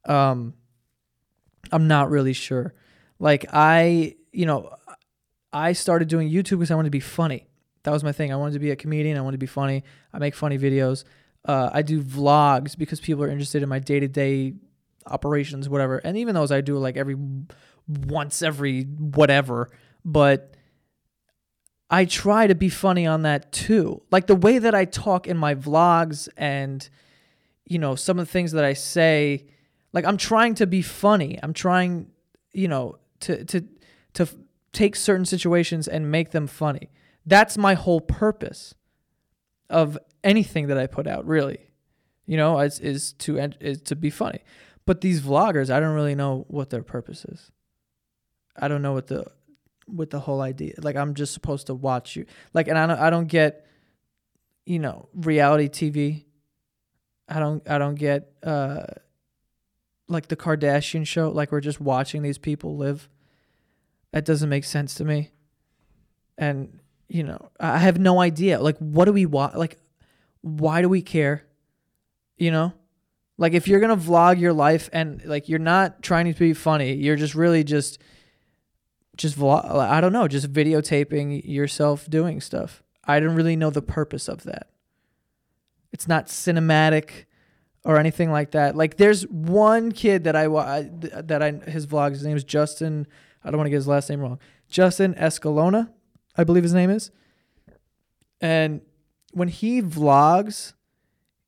Um 0.06 0.54
I'm 1.72 1.88
not 1.88 2.10
really 2.10 2.34
sure. 2.34 2.74
Like 3.20 3.46
I, 3.54 4.16
you 4.32 4.46
know, 4.46 4.76
I 5.54 5.74
started 5.74 6.08
doing 6.08 6.30
YouTube 6.30 6.60
because 6.60 6.72
I 6.72 6.76
wanted 6.76 6.88
to 6.88 6.92
be 6.92 7.00
funny. 7.00 7.48
That 7.84 7.92
was 7.92 8.04
my 8.04 8.12
thing. 8.12 8.32
I 8.32 8.36
wanted 8.36 8.54
to 8.54 8.60
be 8.60 8.72
a 8.72 8.76
comedian. 8.76 9.18
I 9.18 9.22
wanted 9.22 9.36
to 9.38 9.40
be 9.40 9.48
funny. 9.48 9.84
I 10.14 10.20
make 10.20 10.36
funny 10.36 10.58
videos. 10.58 11.04
Uh, 11.46 11.70
I 11.74 11.82
do 11.82 12.02
vlogs 12.02 12.78
because 12.78 13.00
people 13.00 13.24
are 13.24 13.30
interested 13.30 13.64
in 13.64 13.70
my 13.70 13.80
day 13.80 14.00
to 14.00 14.08
day 14.08 14.54
operations, 15.08 15.68
whatever. 15.68 15.98
And 15.98 16.18
even 16.18 16.36
those 16.36 16.52
I 16.52 16.62
do 16.62 16.78
like 16.78 16.98
every 16.98 17.18
once 18.08 18.42
every 18.42 18.84
whatever. 18.84 19.70
But 20.04 20.56
I 21.90 22.06
try 22.06 22.48
to 22.48 22.56
be 22.56 22.70
funny 22.70 23.06
on 23.06 23.24
that 23.24 23.52
too. 23.52 24.02
Like 24.12 24.28
the 24.28 24.36
way 24.36 24.60
that 24.60 24.74
I 24.74 24.86
talk 24.86 25.28
in 25.28 25.38
my 25.38 25.56
vlogs 25.56 26.30
and, 26.38 26.88
you 27.66 27.80
know, 27.80 27.96
some 27.96 28.18
of 28.20 28.26
the 28.26 28.32
things 28.32 28.54
that 28.54 28.64
I 28.64 28.74
say, 28.74 29.46
like 29.94 30.06
I'm 30.06 30.18
trying 30.18 30.56
to 30.56 30.68
be 30.68 30.82
funny. 30.82 31.40
I'm 31.44 31.54
trying, 31.54 32.12
you 32.54 32.68
know, 32.68 32.98
to, 33.22 33.44
to, 33.46 33.66
to 34.14 34.28
take 34.72 34.96
certain 34.96 35.26
situations 35.26 35.88
and 35.88 36.10
make 36.10 36.32
them 36.32 36.48
funny. 36.48 36.90
That's 37.26 37.58
my 37.58 37.74
whole 37.74 38.02
purpose 38.02 38.74
of 39.70 39.98
anything 40.24 40.68
that 40.68 40.78
I 40.78 40.88
put 40.88 41.08
out, 41.08 41.26
really. 41.26 41.60
You 42.26 42.38
know, 42.38 42.60
is, 42.60 42.80
is 42.80 43.14
to 43.14 43.38
is 43.60 43.82
to 43.82 43.96
be 43.96 44.10
funny. 44.10 44.40
But 44.86 45.02
these 45.02 45.22
vloggers, 45.22 45.70
I 45.70 45.80
don't 45.80 45.94
really 45.94 46.16
know 46.16 46.46
what 46.48 46.70
their 46.70 46.84
purpose 46.84 47.26
is. 47.26 47.52
I 48.56 48.68
don't 48.68 48.82
know 48.82 48.94
what 48.94 49.08
the 49.08 49.26
what 49.86 50.10
the 50.10 50.20
whole 50.20 50.42
idea. 50.42 50.74
Like 50.78 50.96
I'm 50.96 51.14
just 51.14 51.34
supposed 51.34 51.68
to 51.68 51.74
watch 51.74 52.16
you. 52.16 52.26
Like 52.54 52.68
and 52.68 52.78
I 52.78 52.88
don't 52.88 53.00
I 53.00 53.10
don't 53.10 53.28
get 53.28 53.66
you 54.66 54.80
know, 54.80 55.10
reality 55.14 55.68
TV. 55.68 56.26
I 57.28 57.40
don't 57.40 57.68
I 57.70 57.78
don't 57.78 57.96
get 57.96 58.32
uh 58.44 58.84
like 60.08 60.28
the 60.28 60.36
Kardashian 60.36 61.08
show, 61.08 61.30
like 61.32 61.52
we're 61.52 61.62
just 61.62 61.80
watching 61.80 62.22
these 62.22 62.38
people 62.38 62.78
live. 62.78 63.10
That 64.12 64.26
doesn't 64.26 64.50
make 64.50 64.66
sense 64.66 64.94
to 64.96 65.06
me. 65.06 65.32
And 66.38 66.80
you 67.08 67.24
know, 67.24 67.50
I 67.60 67.80
have 67.80 68.00
no 68.00 68.22
idea. 68.22 68.60
Like, 68.62 68.78
what 68.78 69.06
do 69.06 69.14
we 69.14 69.26
want? 69.26 69.58
Like, 69.58 69.78
why 70.42 70.82
do 70.82 70.90
we 70.90 71.02
care? 71.02 71.46
You 72.38 72.52
know, 72.52 72.74
like 73.38 73.54
if 73.54 73.68
you're 73.68 73.80
gonna 73.80 73.98
vlog 73.98 74.40
your 74.40 74.54
life 74.54 74.90
and 74.94 75.24
like 75.26 75.50
you're 75.50 75.60
not 75.60 76.02
trying 76.02 76.32
to 76.32 76.38
be 76.38 76.54
funny, 76.54 76.94
you're 76.94 77.16
just 77.16 77.36
really 77.36 77.64
just, 77.64 78.00
just 79.18 79.38
vlog. 79.38 79.66
I 79.66 80.02
don't 80.02 80.14
know, 80.14 80.28
just 80.28 80.52
videotaping 80.52 81.42
yourself 81.46 82.10
doing 82.10 82.42
stuff. 82.42 82.84
I 83.04 83.20
don't 83.20 83.36
really 83.36 83.56
know 83.56 83.70
the 83.70 83.82
purpose 83.82 84.28
of 84.28 84.44
that. 84.44 84.70
It's 85.92 86.08
not 86.08 86.28
cinematic 86.28 87.26
or 87.84 87.98
anything 87.98 88.32
like 88.32 88.52
that. 88.52 88.76
Like, 88.76 88.98
there's 88.98 89.24
one 89.28 89.92
kid 89.92 90.24
that 90.24 90.36
I 90.36 90.48
that 90.48 91.42
I 91.42 91.52
his 91.70 91.88
vlog. 91.88 92.12
His 92.12 92.24
name 92.24 92.38
is 92.38 92.44
Justin. 92.44 93.08
I 93.44 93.50
don't 93.50 93.58
want 93.58 93.66
to 93.66 93.72
get 93.72 93.78
his 93.78 93.88
last 93.88 94.10
name 94.10 94.22
wrong. 94.22 94.40
Justin 94.70 95.14
Escalona 95.16 95.90
I 96.36 96.44
believe 96.44 96.64
his 96.64 96.74
name 96.74 96.90
is. 96.90 97.12
And 98.40 98.82
when 99.34 99.48
he 99.48 99.82
vlogs, 99.82 100.74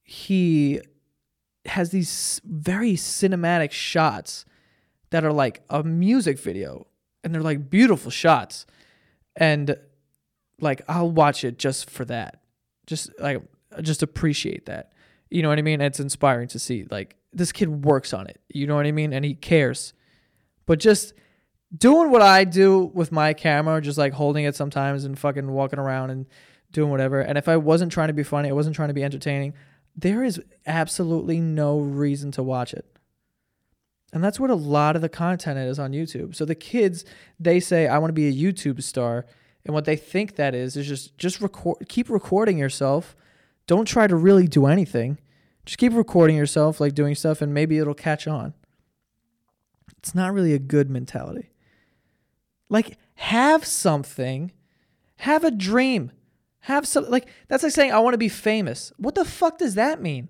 he 0.04 0.82
has 1.66 1.92
these 1.92 2.42
very 2.44 2.94
cinematic 2.94 3.72
shots 3.72 4.46
that 5.10 5.24
are 5.24 5.32
like 5.32 5.62
a 5.70 5.84
music 5.84 6.38
video 6.38 6.88
and 7.24 7.34
they're 7.34 7.42
like 7.42 7.70
beautiful 7.70 8.12
shots. 8.12 8.66
And 9.36 9.78
like 10.60 10.82
I'll 10.88 11.12
watch 11.12 11.44
it 11.44 11.58
just 11.58 11.90
for 11.90 12.06
that. 12.06 12.42
Just 12.86 13.10
like 13.20 13.42
just 13.82 14.04
appreciate 14.04 14.66
that. 14.68 14.94
You 15.30 15.42
know 15.42 15.50
what 15.50 15.58
I 15.58 15.64
mean? 15.64 15.82
It's 15.82 16.00
inspiring 16.00 16.48
to 16.50 16.60
see 16.60 16.86
like 16.90 17.16
this 17.32 17.52
kid 17.52 17.86
works 17.86 18.14
on 18.14 18.28
it. 18.28 18.40
You 18.50 18.68
know 18.68 18.76
what 18.76 18.86
I 18.86 18.92
mean? 18.92 19.14
And 19.14 19.26
he 19.26 19.34
cares. 19.34 19.94
But 20.66 20.80
just 20.80 21.14
doing 21.76 22.12
what 22.12 22.22
I 22.22 22.44
do 22.44 22.92
with 22.94 23.12
my 23.12 23.34
camera, 23.34 23.82
just 23.82 23.98
like 23.98 24.14
holding 24.14 24.46
it 24.46 24.56
sometimes 24.56 25.06
and 25.06 25.18
fucking 25.18 25.50
walking 25.52 25.80
around 25.80 26.12
and 26.12 26.28
doing 26.72 26.90
whatever. 26.90 27.22
And 27.22 27.38
if 27.38 27.48
I 27.48 27.58
wasn't 27.58 27.92
trying 27.92 28.10
to 28.10 28.14
be 28.14 28.24
funny, 28.24 28.50
I 28.50 28.54
wasn't 28.54 28.76
trying 28.76 28.90
to 28.90 28.94
be 28.94 29.04
entertaining, 29.04 29.54
there 29.96 30.24
is 30.24 30.42
absolutely 30.66 31.40
no 31.40 31.80
reason 31.80 32.32
to 32.34 32.44
watch 32.44 32.74
it. 32.74 32.86
And 34.14 34.24
that's 34.24 34.40
what 34.40 34.52
a 34.52 34.56
lot 34.56 34.96
of 34.96 35.02
the 35.02 35.10
content 35.10 35.58
is 35.58 35.80
on 35.80 35.92
YouTube. 35.92 36.36
So 36.36 36.46
the 36.46 36.56
kids, 36.56 37.04
they 37.40 37.60
say, 37.60 37.88
I 37.88 37.98
want 37.98 38.10
to 38.10 38.14
be 38.14 38.28
a 38.28 38.32
YouTube 38.32 38.82
star. 38.84 39.26
And 39.66 39.74
what 39.74 39.86
they 39.86 39.96
think 39.96 40.36
that 40.36 40.54
is, 40.54 40.78
is 40.78 40.88
just 40.88 41.18
just 41.18 41.42
record 41.42 41.88
keep 41.90 42.10
recording 42.10 42.58
yourself. 42.58 43.16
Don't 43.66 43.86
try 43.88 44.08
to 44.08 44.16
really 44.16 44.48
do 44.48 44.68
anything. 44.68 45.18
Just 45.66 45.80
keep 45.80 45.94
recording 45.94 46.36
yourself, 46.36 46.80
like 46.80 46.94
doing 46.94 47.16
stuff, 47.16 47.42
and 47.42 47.54
maybe 47.54 47.80
it'll 47.80 47.94
catch 47.94 48.28
on. 48.28 48.54
It's 49.98 50.14
not 50.14 50.34
really 50.34 50.54
a 50.54 50.60
good 50.60 50.90
mentality. 50.90 51.50
Like, 52.70 52.98
have 53.16 53.66
something, 53.66 54.52
have 55.18 55.46
a 55.46 55.52
dream, 55.52 56.12
have 56.62 56.86
some, 56.86 57.10
like, 57.10 57.28
that's 57.48 57.64
like 57.64 57.72
saying, 57.72 57.94
I 57.94 58.00
want 58.00 58.14
to 58.14 58.18
be 58.18 58.28
famous. 58.28 58.92
What 58.98 59.16
the 59.16 59.24
fuck 59.24 59.58
does 59.58 59.76
that 59.76 60.02
mean? 60.02 60.28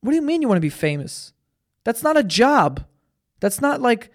What 0.00 0.12
do 0.12 0.16
you 0.16 0.22
mean 0.22 0.40
you 0.40 0.48
want 0.48 0.56
to 0.56 0.62
be 0.62 0.70
famous? 0.70 1.34
That's 1.84 2.02
not 2.02 2.16
a 2.16 2.22
job. 2.22 2.84
That's 3.40 3.60
not 3.60 3.80
like, 3.80 4.10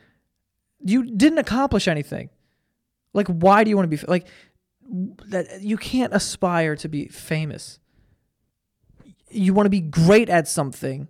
you 0.79 1.03
didn't 1.03 1.39
accomplish 1.39 1.87
anything. 1.87 2.29
Like, 3.13 3.27
why 3.27 3.63
do 3.63 3.69
you 3.69 3.75
want 3.75 3.89
to 3.89 3.97
be, 3.97 4.05
like, 4.07 4.27
that 5.27 5.61
you 5.61 5.77
can't 5.77 6.13
aspire 6.13 6.75
to 6.75 6.89
be 6.89 7.07
famous. 7.07 7.79
You 9.29 9.53
want 9.53 9.65
to 9.65 9.71
be 9.71 9.79
great 9.79 10.29
at 10.29 10.47
something. 10.47 11.07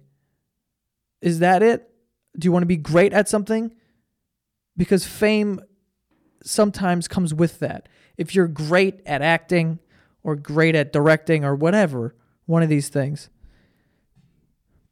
Is 1.21 1.39
that 1.39 1.63
it? 1.63 1.89
Do 2.37 2.45
you 2.45 2.51
want 2.51 2.63
to 2.63 2.67
be 2.67 2.77
great 2.77 3.13
at 3.13 3.27
something? 3.27 3.73
because 4.77 5.05
fame 5.05 5.59
sometimes 6.43 7.07
comes 7.07 7.33
with 7.33 7.59
that. 7.59 7.87
If 8.17 8.35
you're 8.35 8.47
great 8.47 9.01
at 9.05 9.21
acting 9.21 9.79
or 10.23 10.35
great 10.35 10.75
at 10.75 10.93
directing 10.93 11.43
or 11.45 11.55
whatever, 11.55 12.15
one 12.45 12.63
of 12.63 12.69
these 12.69 12.89
things, 12.89 13.29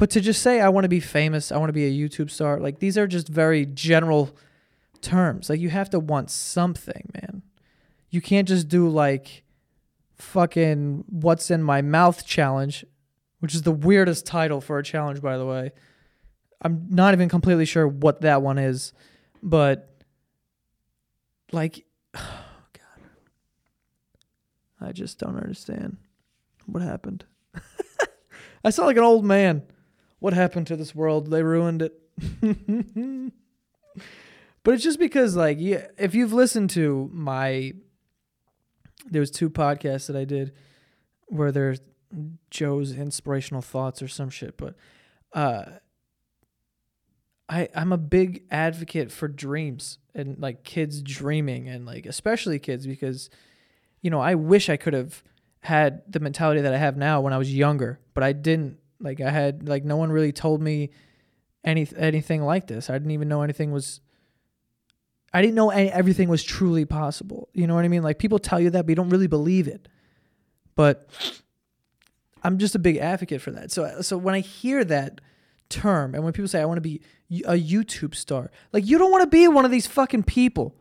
But 0.02 0.10
to 0.10 0.20
just 0.20 0.42
say 0.42 0.60
I 0.60 0.70
want 0.70 0.86
to 0.86 0.90
be 0.90 1.00
famous, 1.00 1.52
I 1.52 1.58
want 1.58 1.70
to 1.70 1.74
be 1.74 1.86
a 1.86 1.92
YouTube 1.92 2.32
star, 2.32 2.60
like 2.60 2.80
these 2.80 2.98
are 2.98 3.06
just 3.06 3.28
very 3.28 3.68
general 3.68 4.36
terms. 5.00 5.48
Like 5.48 5.60
you 5.60 5.70
have 5.70 5.92
to 5.92 6.00
want 6.00 6.32
something, 6.32 7.12
man. 7.14 7.44
You 8.10 8.20
can't 8.20 8.48
just 8.48 8.68
do 8.68 8.90
like 8.90 9.44
fucking 10.16 11.04
what's 11.08 11.52
in 11.52 11.62
my 11.62 11.84
mouth 11.84 12.26
challenge, 12.26 12.84
which 13.42 13.54
is 13.54 13.62
the 13.62 13.72
weirdest 13.72 14.26
title 14.26 14.60
for 14.60 14.80
a 14.80 14.84
challenge 14.84 15.22
by 15.22 15.38
the 15.38 15.46
way. 15.46 15.72
I'm 16.64 16.88
not 16.90 17.14
even 17.14 17.30
completely 17.30 17.66
sure 17.66 17.88
what 17.88 18.22
that 18.22 18.42
one 18.42 18.58
is, 18.58 18.94
but 19.44 20.02
like 21.52 21.86
oh 22.16 22.46
god. 22.74 23.06
I 24.82 24.94
just 24.94 25.20
don't 25.20 25.38
understand 25.38 25.98
what 26.66 26.82
happened. 26.82 27.24
I 28.64 28.72
sound 28.72 28.88
like 28.88 28.98
an 28.98 29.04
old 29.04 29.26
man. 29.26 29.62
What 30.22 30.34
happened 30.34 30.68
to 30.68 30.76
this 30.76 30.94
world? 30.94 31.32
They 31.32 31.42
ruined 31.42 31.82
it. 31.82 32.00
but 34.64 34.76
it's 34.76 34.84
just 34.84 35.00
because 35.00 35.36
like 35.36 35.58
yeah, 35.60 35.88
if 35.98 36.14
you've 36.14 36.32
listened 36.32 36.70
to 36.72 37.10
my 37.12 37.74
there 39.10 39.20
was 39.20 39.32
two 39.32 39.50
podcasts 39.50 40.06
that 40.06 40.16
I 40.16 40.24
did 40.24 40.54
where 41.26 41.52
there's 41.52 41.82
Joe's 42.52 42.92
inspirational 42.92 43.64
thoughts 43.64 44.04
or 44.04 44.08
some 44.08 44.30
shit, 44.30 44.58
but 44.58 44.76
uh 45.34 45.64
I 47.50 47.68
I'm 47.76 47.92
a 47.92 47.98
big 47.98 48.44
advocate 48.52 49.12
for 49.12 49.28
dreams 49.28 49.98
and 50.14 50.40
like 50.40 50.64
kids 50.64 51.02
dreaming 51.02 51.68
and 51.68 51.84
like 51.84 52.06
especially 52.06 52.60
kids 52.60 52.86
because 52.86 53.32
you 54.02 54.12
know, 54.12 54.22
I 54.22 54.36
wish 54.36 54.70
I 54.70 54.78
could 54.78 54.94
have 54.94 55.24
had 55.62 56.04
the 56.08 56.20
mentality 56.20 56.62
that 56.62 56.74
I 56.74 56.78
have 56.78 56.96
now 56.96 57.22
when 57.22 57.34
I 57.34 57.40
was 57.40 57.52
younger, 57.52 58.00
but 58.14 58.24
I 58.24 58.34
didn't. 58.34 58.78
Like 59.02 59.22
I 59.22 59.30
had 59.30 59.68
like 59.68 59.84
no 59.84 59.98
one 59.98 60.12
really 60.12 60.32
told 60.32 60.62
me 60.62 60.92
any 61.64 61.88
anything 61.98 62.44
like 62.44 62.68
this. 62.68 62.90
I 62.90 62.94
didn't 62.94 63.12
even 63.12 63.28
know 63.28 63.42
anything 63.42 63.72
was 63.72 64.02
I 65.34 65.42
didn't 65.42 65.56
know 65.56 65.70
any, 65.70 65.90
everything 65.90 66.30
was 66.30 66.44
truly 66.44 66.86
possible. 66.86 67.50
You 67.54 67.68
know 67.68 67.76
what 67.76 67.86
I 67.86 67.88
mean? 67.88 68.04
Like 68.04 68.20
people 68.20 68.40
tell 68.40 68.60
you 68.60 68.70
that, 68.72 68.86
but 68.86 68.90
you 68.90 68.96
don't 68.96 69.10
really 69.10 69.28
believe 69.28 69.68
it. 69.68 69.88
But 70.76 71.10
I'm 72.44 72.58
just 72.58 72.76
a 72.76 72.80
big 72.80 72.98
advocate 72.98 73.42
for 73.42 73.52
that. 73.52 73.72
So 73.72 74.02
so 74.02 74.18
when 74.18 74.36
I 74.36 74.40
hear 74.40 74.84
that 74.86 75.22
term 75.70 76.16
and 76.16 76.24
when 76.24 76.34
people 76.34 76.50
say 76.50 76.62
I 76.62 76.66
want 76.66 76.78
to 76.78 76.82
be 76.82 77.02
a 77.46 77.54
YouTube 77.54 78.16
star, 78.16 78.52
like 78.74 78.86
you 78.86 78.98
don't 78.98 79.12
want 79.12 79.24
to 79.24 79.30
be 79.30 79.48
one 79.48 79.66
of 79.66 79.72
these 79.72 79.88
fucking 79.88 80.24
people. 80.24 80.76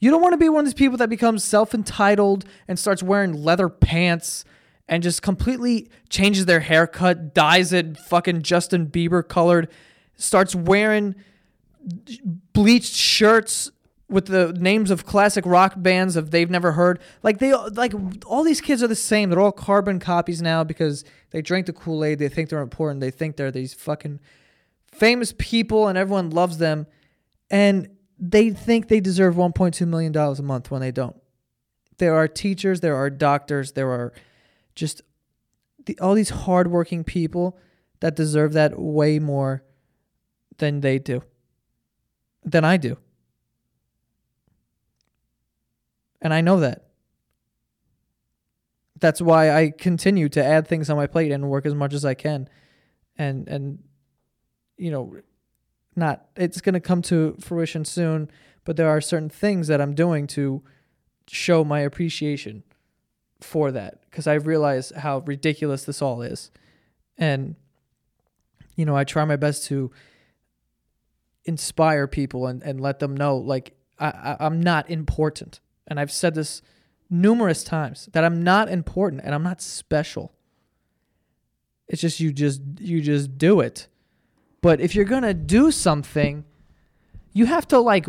You 0.00 0.10
don't 0.10 0.20
want 0.20 0.34
to 0.34 0.38
be 0.38 0.48
one 0.50 0.60
of 0.60 0.66
these 0.66 0.74
people 0.74 0.98
that 0.98 1.08
becomes 1.08 1.42
self-entitled 1.44 2.44
and 2.68 2.78
starts 2.78 3.02
wearing 3.02 3.32
leather 3.32 3.70
pants 3.70 4.44
and 4.88 5.02
just 5.02 5.22
completely 5.22 5.88
changes 6.08 6.46
their 6.46 6.60
haircut, 6.60 7.34
dyes 7.34 7.72
it 7.72 7.96
fucking 7.96 8.42
Justin 8.42 8.86
Bieber 8.86 9.26
colored, 9.26 9.70
starts 10.16 10.54
wearing 10.54 11.14
bleached 12.52 12.94
shirts 12.94 13.70
with 14.08 14.26
the 14.26 14.52
names 14.52 14.90
of 14.90 15.06
classic 15.06 15.44
rock 15.46 15.74
bands 15.76 16.16
of 16.16 16.30
they've 16.30 16.50
never 16.50 16.72
heard. 16.72 17.00
Like 17.22 17.38
they 17.38 17.54
like 17.54 17.94
all 18.26 18.44
these 18.44 18.60
kids 18.60 18.82
are 18.82 18.88
the 18.88 18.94
same. 18.94 19.30
They're 19.30 19.40
all 19.40 19.52
carbon 19.52 19.98
copies 19.98 20.42
now 20.42 20.62
because 20.64 21.04
they 21.30 21.42
drank 21.42 21.66
the 21.66 21.72
Kool-Aid. 21.72 22.18
They 22.18 22.28
think 22.28 22.50
they're 22.50 22.60
important. 22.60 23.00
They 23.00 23.10
think 23.10 23.36
they're 23.36 23.50
these 23.50 23.74
fucking 23.74 24.20
famous 24.92 25.34
people 25.38 25.88
and 25.88 25.98
everyone 25.98 26.30
loves 26.30 26.58
them. 26.58 26.86
And 27.50 27.88
they 28.18 28.50
think 28.50 28.88
they 28.88 29.00
deserve 29.00 29.34
1.2 29.34 29.86
million 29.86 30.12
dollars 30.12 30.38
a 30.38 30.42
month 30.42 30.70
when 30.70 30.80
they 30.80 30.92
don't. 30.92 31.16
There 31.98 32.14
are 32.14 32.28
teachers, 32.28 32.80
there 32.80 32.96
are 32.96 33.10
doctors, 33.10 33.72
there 33.72 33.90
are 33.90 34.12
just 34.74 35.02
the, 35.86 35.98
all 36.00 36.14
these 36.14 36.30
hardworking 36.30 37.04
people 37.04 37.58
that 38.00 38.16
deserve 38.16 38.52
that 38.52 38.78
way 38.78 39.18
more 39.18 39.64
than 40.58 40.80
they 40.80 40.98
do, 40.98 41.22
than 42.42 42.64
I 42.64 42.76
do. 42.76 42.98
And 46.20 46.32
I 46.32 46.40
know 46.40 46.60
that. 46.60 46.86
That's 49.00 49.20
why 49.20 49.54
I 49.54 49.70
continue 49.70 50.28
to 50.30 50.42
add 50.42 50.66
things 50.66 50.88
on 50.88 50.96
my 50.96 51.06
plate 51.06 51.30
and 51.30 51.50
work 51.50 51.66
as 51.66 51.74
much 51.74 51.92
as 51.92 52.04
I 52.04 52.14
can. 52.14 52.48
And 53.18 53.46
and 53.48 53.80
you 54.76 54.90
know, 54.90 55.16
not 55.94 56.26
it's 56.36 56.60
going 56.60 56.72
to 56.72 56.80
come 56.80 57.02
to 57.02 57.36
fruition 57.40 57.84
soon, 57.84 58.30
but 58.64 58.76
there 58.76 58.88
are 58.88 59.00
certain 59.00 59.28
things 59.28 59.68
that 59.68 59.80
I'm 59.80 59.94
doing 59.94 60.26
to 60.28 60.62
show 61.28 61.64
my 61.64 61.80
appreciation 61.80 62.62
for 63.44 63.70
that 63.70 64.00
because 64.10 64.26
I 64.26 64.34
realize 64.34 64.90
how 64.96 65.18
ridiculous 65.20 65.84
this 65.84 66.02
all 66.02 66.22
is. 66.22 66.50
And, 67.18 67.54
you 68.74 68.84
know, 68.84 68.96
I 68.96 69.04
try 69.04 69.24
my 69.24 69.36
best 69.36 69.66
to 69.66 69.92
inspire 71.44 72.06
people 72.06 72.46
and, 72.46 72.62
and 72.62 72.80
let 72.80 72.98
them 72.98 73.16
know, 73.16 73.36
like, 73.36 73.76
I, 73.98 74.06
I, 74.06 74.36
I'm 74.40 74.60
not 74.60 74.90
important. 74.90 75.60
And 75.86 76.00
I've 76.00 76.10
said 76.10 76.34
this 76.34 76.62
numerous 77.10 77.62
times 77.62 78.08
that 78.12 78.24
I'm 78.24 78.42
not 78.42 78.68
important 78.68 79.22
and 79.24 79.34
I'm 79.34 79.42
not 79.42 79.60
special. 79.60 80.32
It's 81.86 82.00
just 82.00 82.18
you 82.18 82.32
just 82.32 82.62
you 82.80 83.02
just 83.02 83.36
do 83.36 83.60
it. 83.60 83.88
But 84.62 84.80
if 84.80 84.94
you're 84.94 85.04
to 85.22 85.34
do 85.34 85.70
something, 85.70 86.44
you 87.34 87.44
have 87.44 87.68
to 87.68 87.78
like 87.78 88.06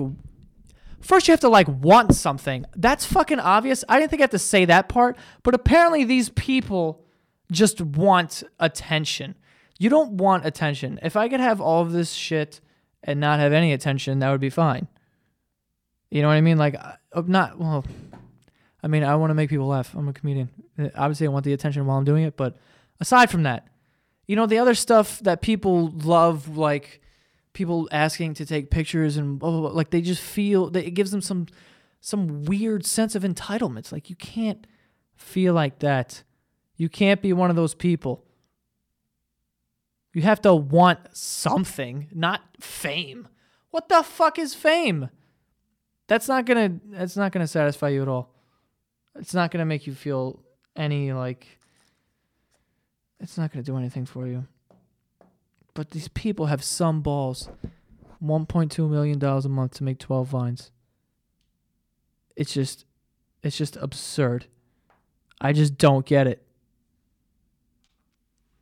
First, 1.06 1.28
you 1.28 1.34
have 1.34 1.41
to 1.41 1.50
like 1.50 1.68
want 1.68 2.15
something. 2.15 2.65
That's 2.76 3.06
fucking 3.06 3.39
obvious. 3.39 3.84
I 3.88 4.00
didn't 4.00 4.10
think 4.10 4.22
I 4.22 4.24
had 4.24 4.32
to 4.32 4.39
say 4.39 4.65
that 4.65 4.89
part, 4.89 5.18
but 5.44 5.54
apparently 5.54 6.04
these 6.04 6.30
people 6.30 7.06
just 7.52 7.80
want 7.80 8.41
attention. 8.60 9.36
You 9.78 9.91
don't 9.91 10.13
want 10.13 10.48
attention. 10.48 11.00
If 11.04 11.15
I 11.15 11.30
could 11.30 11.39
have 11.39 11.62
all 11.62 11.84
of 11.84 11.91
this 11.91 12.12
shit 12.13 12.60
and 13.04 13.20
not 13.20 13.39
have 13.39 13.54
any 13.54 13.72
attention, 13.72 14.18
that 14.20 14.32
would 14.32 14.41
be 14.41 14.50
fine. 14.50 14.88
You 16.10 16.24
know 16.24 16.30
what 16.30 16.36
I 16.36 16.41
mean? 16.41 16.58
Like, 16.58 16.74
uh, 16.74 16.94
I'm 17.12 17.30
not, 17.30 17.60
well, 17.60 17.86
I 18.82 18.88
mean, 18.88 19.04
I 19.04 19.15
want 19.15 19.30
to 19.30 19.36
make 19.36 19.52
people 19.52 19.68
laugh. 19.68 19.94
I'm 19.94 20.08
a 20.08 20.13
comedian. 20.13 20.50
Uh, 20.80 20.89
obviously, 20.96 21.28
I 21.28 21.30
want 21.30 21.46
the 21.46 21.54
attention 21.54 21.86
while 21.86 21.98
I'm 22.00 22.06
doing 22.06 22.24
it, 22.24 22.36
but 22.36 22.58
aside 23.00 23.30
from 23.30 23.44
that, 23.44 23.68
you 24.26 24.36
know, 24.36 24.48
the 24.48 24.58
other 24.58 24.74
stuff 24.74 25.20
that 25.20 25.44
people 25.44 25.89
love, 25.89 26.58
like, 26.58 27.02
people 27.56 27.89
asking 27.91 28.36
to 28.36 28.46
take 28.46 28.70
pictures 28.70 29.18
and 29.18 29.39
blah, 29.39 29.50
blah, 29.50 29.62
blah. 29.62 29.70
like 29.72 29.89
they 29.89 30.02
just 30.02 30.22
feel 30.22 30.70
that 30.70 30.86
it 30.86 30.91
gives 30.91 31.10
them 31.10 31.22
some 31.22 31.48
some 32.00 32.44
weird 32.44 32.86
sense 32.86 33.15
of 33.15 33.24
entitlement. 33.24 33.91
Like 33.91 34.12
you 34.12 34.15
can't 34.15 34.68
feel 35.15 35.56
like 35.56 35.80
that. 35.80 36.22
You 36.76 36.89
can't 36.89 37.22
be 37.22 37.34
one 37.34 37.50
of 37.50 37.56
those 37.56 37.74
people. 37.74 38.24
You 40.13 40.22
have 40.22 40.41
to 40.41 40.54
want 40.54 41.00
something, 41.13 42.08
not 42.13 42.41
fame. 42.60 43.28
What 43.72 43.89
the 43.89 44.04
fuck 44.04 44.38
is 44.38 44.54
fame? 44.54 45.10
That's 46.08 46.28
not 46.28 46.46
to 46.46 46.80
that's 46.89 47.18
not 47.18 47.34
to 47.34 47.48
satisfy 47.48 47.89
you 47.89 48.04
at 48.04 48.08
all. 48.08 48.36
It's 49.15 49.34
not 49.34 49.52
to 49.52 49.65
make 49.65 49.88
you 49.88 49.94
feel 49.96 50.44
any 50.76 51.12
like 51.13 51.60
it's 53.20 53.38
not 53.38 53.54
to 53.54 53.63
do 53.63 53.78
anything 53.78 54.06
for 54.06 54.28
you. 54.28 54.46
But 55.76 55.92
these 55.92 56.08
people 56.08 56.48
have 56.48 56.64
some 56.64 57.02
balls. 57.02 57.50
$1.2 58.24 58.90
million 58.90 59.24
a 59.24 59.50
month 59.50 59.74
to 59.76 59.84
make 59.84 60.00
12 60.00 60.28
vines. 60.28 60.72
It's 62.36 62.54
just 62.54 62.86
it's 63.44 63.58
just 63.58 63.78
absurd. 63.78 64.48
I 65.40 65.54
just 65.54 65.78
don't 65.78 66.06
get 66.06 66.26
it. 66.26 66.46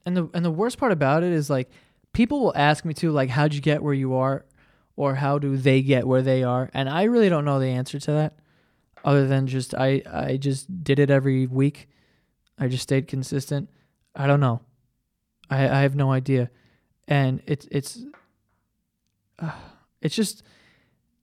And 0.05 0.17
the 0.17 0.29
and 0.33 0.43
the 0.43 0.51
worst 0.51 0.77
part 0.77 0.91
about 0.91 1.23
it 1.23 1.31
is 1.31 1.49
like 1.49 1.69
people 2.11 2.41
will 2.41 2.53
ask 2.55 2.83
me 2.83 2.93
to 2.95 3.11
like 3.11 3.29
how'd 3.29 3.53
you 3.53 3.61
get 3.61 3.81
where 3.81 3.93
you 3.93 4.15
are 4.15 4.45
or 4.95 5.15
how 5.15 5.39
do 5.39 5.55
they 5.55 5.81
get 5.81 6.05
where 6.05 6.21
they 6.21 6.43
are? 6.43 6.69
And 6.73 6.89
I 6.89 7.03
really 7.03 7.29
don't 7.29 7.45
know 7.45 7.59
the 7.59 7.67
answer 7.67 7.99
to 7.99 8.11
that 8.11 8.33
other 9.05 9.27
than 9.27 9.47
just 9.47 9.73
I 9.73 10.01
I 10.11 10.37
just 10.37 10.83
did 10.83 10.99
it 10.99 11.09
every 11.09 11.47
week. 11.47 11.87
I 12.59 12.67
just 12.67 12.83
stayed 12.83 13.07
consistent. 13.07 13.69
I 14.15 14.27
don't 14.27 14.41
know. 14.41 14.61
I 15.49 15.63
I 15.63 15.81
have 15.81 15.95
no 15.95 16.11
idea 16.11 16.49
and 17.07 17.41
it's 17.45 17.67
it's 17.71 18.03
uh, 19.39 19.51
it's 20.01 20.15
just 20.15 20.43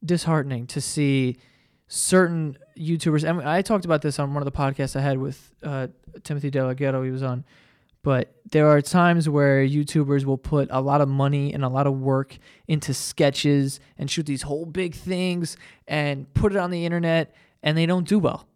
disheartening 0.04 0.66
to 0.68 0.80
see 0.80 1.36
certain 1.88 2.56
YouTubers. 2.78 3.28
And 3.28 3.42
I 3.42 3.62
talked 3.62 3.84
about 3.84 4.02
this 4.02 4.18
on 4.18 4.32
one 4.32 4.42
of 4.42 4.44
the 4.44 4.56
podcasts 4.56 4.96
I 4.96 5.00
had 5.00 5.18
with 5.18 5.54
uh, 5.62 5.88
Timothy 6.22 6.50
DeLaGhetto. 6.50 7.04
He 7.04 7.10
was 7.10 7.22
on, 7.22 7.44
but 8.02 8.34
there 8.50 8.68
are 8.68 8.80
times 8.80 9.28
where 9.28 9.66
YouTubers 9.66 10.24
will 10.24 10.38
put 10.38 10.68
a 10.70 10.80
lot 10.80 11.00
of 11.00 11.08
money 11.08 11.52
and 11.52 11.64
a 11.64 11.68
lot 11.68 11.86
of 11.86 12.00
work 12.00 12.38
into 12.68 12.94
sketches 12.94 13.80
and 13.98 14.10
shoot 14.10 14.26
these 14.26 14.42
whole 14.42 14.66
big 14.66 14.94
things 14.94 15.56
and 15.86 16.32
put 16.34 16.52
it 16.52 16.58
on 16.58 16.70
the 16.70 16.84
internet, 16.86 17.34
and 17.62 17.76
they 17.76 17.86
don't 17.86 18.08
do 18.08 18.18
well. 18.18 18.46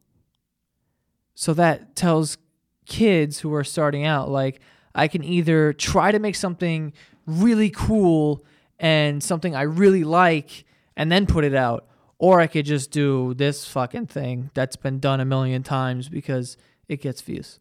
So 1.35 1.53
that 1.55 1.97
tells 1.97 2.39
kids 2.87 3.41
who 3.41 3.53
are 3.55 3.65
starting 3.65 4.05
out 4.05 4.31
like 4.31 4.61
I 4.95 5.09
can 5.09 5.25
either 5.25 5.73
try 5.73 6.13
to 6.13 6.19
make 6.19 6.37
something 6.37 6.93
really 7.27 7.71
cool 7.71 8.45
and 8.79 9.23
something 9.23 9.55
I 9.55 9.63
really 9.63 10.05
like 10.05 10.65
and 10.97 11.11
then 11.11 11.27
put 11.27 11.45
it 11.45 11.55
out. 11.55 11.87
Or 12.19 12.41
I 12.41 12.47
could 12.47 12.65
just 12.65 12.91
do 12.91 13.35
this 13.35 13.67
fucking 13.67 14.07
thing 14.07 14.51
that's 14.55 14.77
been 14.77 14.99
done 14.99 15.21
a 15.21 15.25
million 15.25 15.63
times 15.63 16.09
because 16.09 16.57
it 16.89 17.01
gets 17.01 17.21
views. 17.21 17.59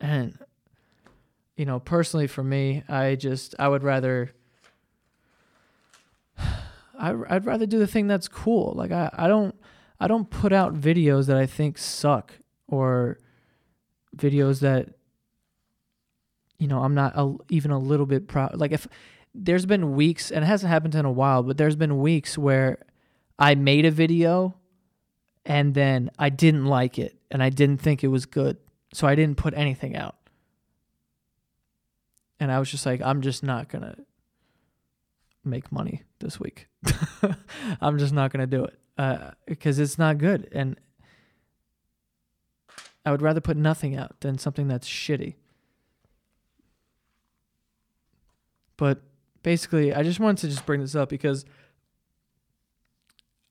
And 0.00 0.38
you 1.56 1.66
know, 1.66 1.78
personally 1.78 2.26
for 2.26 2.42
me, 2.42 2.82
I 2.88 3.14
just 3.14 3.54
I 3.58 3.68
would 3.68 3.82
rather 3.82 4.32
I 6.38 7.14
I'd 7.28 7.46
rather 7.46 7.66
do 7.66 7.78
the 7.78 7.86
thing 7.86 8.06
that's 8.06 8.28
cool. 8.28 8.72
Like 8.74 8.90
I 8.90 9.10
I 9.12 9.28
don't 9.28 9.54
I 10.00 10.08
don't 10.08 10.28
put 10.28 10.52
out 10.52 10.74
videos 10.74 11.26
that 11.26 11.36
I 11.36 11.46
think 11.46 11.78
suck 11.78 12.32
or 12.66 13.18
videos 14.16 14.60
that 14.60 14.94
you 16.62 16.68
know 16.68 16.78
I'm 16.84 16.94
not 16.94 17.12
a, 17.16 17.34
even 17.50 17.72
a 17.72 17.78
little 17.78 18.06
bit 18.06 18.28
proud. 18.28 18.56
Like 18.56 18.70
if 18.70 18.86
there's 19.34 19.66
been 19.66 19.96
weeks, 19.96 20.30
and 20.30 20.44
it 20.44 20.46
hasn't 20.46 20.70
happened 20.70 20.94
in 20.94 21.04
a 21.04 21.10
while, 21.10 21.42
but 21.42 21.58
there's 21.58 21.74
been 21.74 21.98
weeks 21.98 22.38
where 22.38 22.78
I 23.36 23.56
made 23.56 23.84
a 23.84 23.90
video 23.90 24.54
and 25.44 25.74
then 25.74 26.10
I 26.18 26.28
didn't 26.28 26.66
like 26.66 26.98
it 27.00 27.18
and 27.30 27.42
I 27.42 27.50
didn't 27.50 27.78
think 27.78 28.04
it 28.04 28.08
was 28.08 28.26
good. 28.26 28.58
So 28.94 29.08
I 29.08 29.16
didn't 29.16 29.38
put 29.38 29.54
anything 29.54 29.96
out. 29.96 30.16
And 32.38 32.52
I 32.52 32.58
was 32.58 32.70
just 32.70 32.86
like, 32.86 33.00
I'm 33.02 33.22
just 33.22 33.42
not 33.42 33.68
going 33.68 33.82
to 33.82 33.96
make 35.44 35.72
money 35.72 36.02
this 36.20 36.38
week. 36.38 36.68
I'm 37.80 37.98
just 37.98 38.12
not 38.12 38.32
going 38.32 38.48
to 38.48 38.56
do 38.56 38.64
it 38.64 38.78
uh, 38.98 39.30
because 39.46 39.78
it's 39.78 39.98
not 39.98 40.18
good. 40.18 40.48
And 40.52 40.76
I 43.04 43.10
would 43.10 43.22
rather 43.22 43.40
put 43.40 43.56
nothing 43.56 43.96
out 43.96 44.20
than 44.20 44.38
something 44.38 44.68
that's 44.68 44.88
shitty. 44.88 45.34
But 48.82 49.00
basically, 49.44 49.94
I 49.94 50.02
just 50.02 50.18
wanted 50.18 50.40
to 50.40 50.48
just 50.48 50.66
bring 50.66 50.80
this 50.80 50.96
up 50.96 51.08
because 51.08 51.44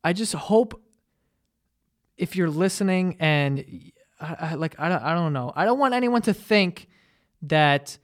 I 0.03 0.11
just 0.11 0.33
hope 0.33 0.83
if 2.17 2.35
you're 2.35 2.49
listening 2.49 3.15
and 3.17 3.63
I, 4.19 4.35
I, 4.41 4.53
like 4.55 4.77
I 4.77 4.89
don't, 4.89 5.01
I 5.01 5.13
don't 5.13 5.31
know. 5.31 5.53
I 5.55 5.63
don't 5.63 5.79
want 5.79 5.93
anyone 5.93 6.21
to 6.23 6.33
think 6.33 6.89
that 7.43 7.97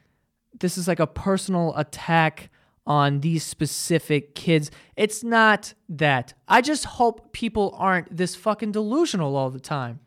this 0.57 0.77
is 0.77 0.87
like 0.87 1.01
a 1.01 1.05
personal 1.05 1.75
attack 1.75 2.49
on 2.85 3.19
these 3.19 3.43
specific 3.43 4.33
kids. 4.33 4.71
It's 4.95 5.21
not 5.21 5.73
that. 5.89 6.33
I 6.47 6.61
just 6.61 6.85
hope 6.85 7.33
people 7.33 7.75
aren't 7.77 8.15
this 8.15 8.37
fucking 8.37 8.71
delusional 8.71 9.35
all 9.35 9.49
the 9.49 9.59
time. 9.59 9.99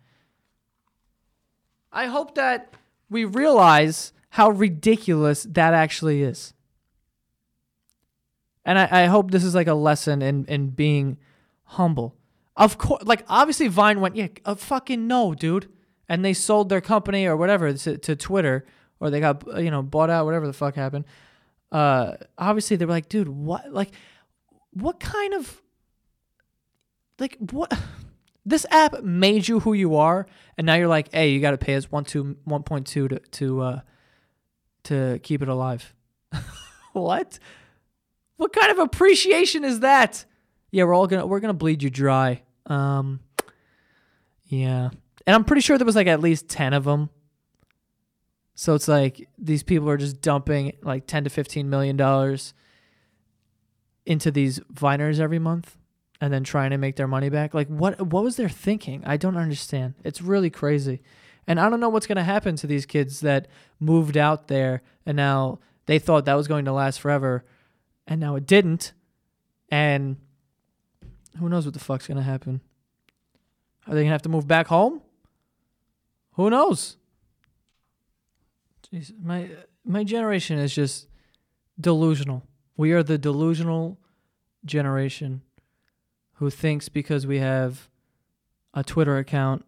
I 1.93 2.07
hope 2.07 2.35
that 2.37 2.73
we 3.11 3.27
realize 3.27 4.15
how 4.31 4.49
ridiculous 4.49 5.43
that 5.51 5.75
actually 5.75 6.23
is. 6.23 6.55
And 8.71 8.79
I, 8.79 9.03
I 9.03 9.07
hope 9.07 9.33
this 9.33 9.43
is 9.43 9.53
like 9.53 9.67
a 9.67 9.75
lesson 9.75 10.23
in, 10.23 10.45
in 10.45 10.69
being 10.69 11.19
humble. 11.65 12.15
Of 12.57 12.79
course, 12.79 13.03
like 13.03 13.25
obviously 13.29 13.67
Vine 13.67 14.01
went, 14.01 14.15
yeah, 14.15 14.29
uh, 14.45 14.55
fucking 14.55 15.09
no, 15.09 15.35
dude. 15.35 15.69
And 16.09 16.25
they 16.25 16.35
sold 16.35 16.69
their 16.69 16.81
company 16.81 17.27
or 17.27 17.37
whatever 17.37 17.73
to, 17.73 17.99
to 17.99 18.15
Twitter 18.15 18.65
or 19.01 19.11
they 19.11 19.19
got, 19.19 19.43
you 19.61 19.73
know, 19.73 19.83
bought 19.83 20.09
out, 20.09 20.25
whatever 20.25 20.47
the 20.47 20.53
fuck 20.53 20.77
happened. 20.77 21.05
Uh, 21.73 22.13
obviously 22.39 22.77
they 22.77 22.85
were 22.85 22.93
like, 22.93 23.09
dude, 23.09 23.29
what, 23.29 23.73
like, 23.73 23.91
what 24.73 25.01
kind 25.01 25.35
of, 25.35 25.61
like, 27.19 27.39
what, 27.51 27.77
this 28.47 28.67
app 28.71 29.03
made 29.03 29.49
you 29.49 29.59
who 29.59 29.73
you 29.73 29.97
are. 29.97 30.29
And 30.57 30.65
now 30.65 30.77
you're 30.77 30.87
like, 30.87 31.13
hey, 31.13 31.31
you 31.31 31.41
got 31.41 31.51
to 31.51 31.59
pay 31.59 31.75
us 31.75 31.91
one, 31.91 32.05
two, 32.05 32.37
1.2 32.47 32.85
to, 32.87 33.09
to, 33.09 33.61
uh, 33.63 33.81
to 34.85 35.19
keep 35.25 35.43
it 35.43 35.49
alive. 35.49 35.93
what? 36.93 37.41
What 38.41 38.55
kind 38.55 38.73
of 38.73 38.79
appreciation 38.79 39.65
is 39.65 39.81
that? 39.81 40.25
Yeah, 40.71 40.85
we're 40.85 40.95
all 40.95 41.07
gonna 41.07 41.27
we're 41.27 41.41
gonna 41.41 41.53
bleed 41.53 41.83
you 41.83 41.91
dry. 41.91 42.41
Um, 42.65 43.21
yeah, 44.47 44.89
and 45.27 45.37
I'm 45.37 45.45
pretty 45.45 45.61
sure 45.61 45.77
there 45.77 45.85
was 45.85 45.95
like 45.95 46.07
at 46.07 46.23
least 46.23 46.49
ten 46.49 46.73
of 46.73 46.85
them. 46.85 47.11
So 48.55 48.75
it's 48.75 48.89
like 48.89 49.29
these 49.37 49.63
people 49.63 49.91
are 49.91 49.99
just 49.99 50.23
dumping 50.23 50.73
like 50.81 51.07
ten 51.07 51.25
to 51.25 51.29
fifteen 51.29 51.69
million 51.69 51.99
dollars 51.99 52.55
into 54.07 54.31
these 54.31 54.59
viners 54.73 55.21
every 55.21 55.39
month, 55.39 55.77
and 56.19 56.33
then 56.33 56.43
trying 56.43 56.71
to 56.71 56.79
make 56.79 56.97
their 56.97 57.07
money 57.07 57.29
back. 57.29 57.53
Like 57.53 57.69
what 57.69 58.01
what 58.01 58.25
was 58.25 58.37
their 58.37 58.49
thinking? 58.49 59.03
I 59.05 59.19
don't 59.19 59.37
understand. 59.37 59.97
It's 60.03 60.23
really 60.23 60.49
crazy, 60.49 61.03
and 61.47 61.61
I 61.61 61.69
don't 61.69 61.79
know 61.79 61.91
what's 61.91 62.07
gonna 62.07 62.25
happen 62.25 62.57
to 62.57 62.67
these 62.67 62.87
kids 62.87 63.21
that 63.21 63.49
moved 63.79 64.17
out 64.17 64.49
there 64.49 64.81
and 65.05 65.15
now 65.15 65.59
they 65.85 65.99
thought 65.99 66.25
that 66.25 66.37
was 66.37 66.49
going 66.49 66.65
to 66.65 66.73
last 66.73 67.01
forever 67.01 67.45
and 68.11 68.21
now 68.21 68.35
it 68.35 68.45
didn't. 68.45 68.93
And 69.71 70.17
who 71.39 71.49
knows 71.49 71.65
what 71.65 71.73
the 71.73 71.81
fuck's 71.81 72.09
gonna 72.09 72.23
happen? 72.23 72.61
Are 73.87 73.95
they 73.95 74.03
gonna 74.03 74.13
have 74.13 74.23
to 74.23 74.29
move 74.29 74.47
back 74.47 74.67
home? 74.67 75.01
Who 76.33 76.51
knows? 76.51 76.97
Jeez, 78.93 79.13
my 79.23 79.51
my 79.85 80.05
generation 80.05 80.59
is 80.59 80.75
just 80.75 81.07
delusional. 81.81 82.43
We 82.77 82.93
are 82.93 83.03
the 83.03 83.17
delusional 83.17 83.99
generation 84.65 85.43
who 86.35 86.51
thinks 86.51 86.89
because 86.89 87.27
we 87.27 87.39
have 87.39 87.89
a 88.75 88.83
Twitter 88.83 89.19
account 89.19 89.65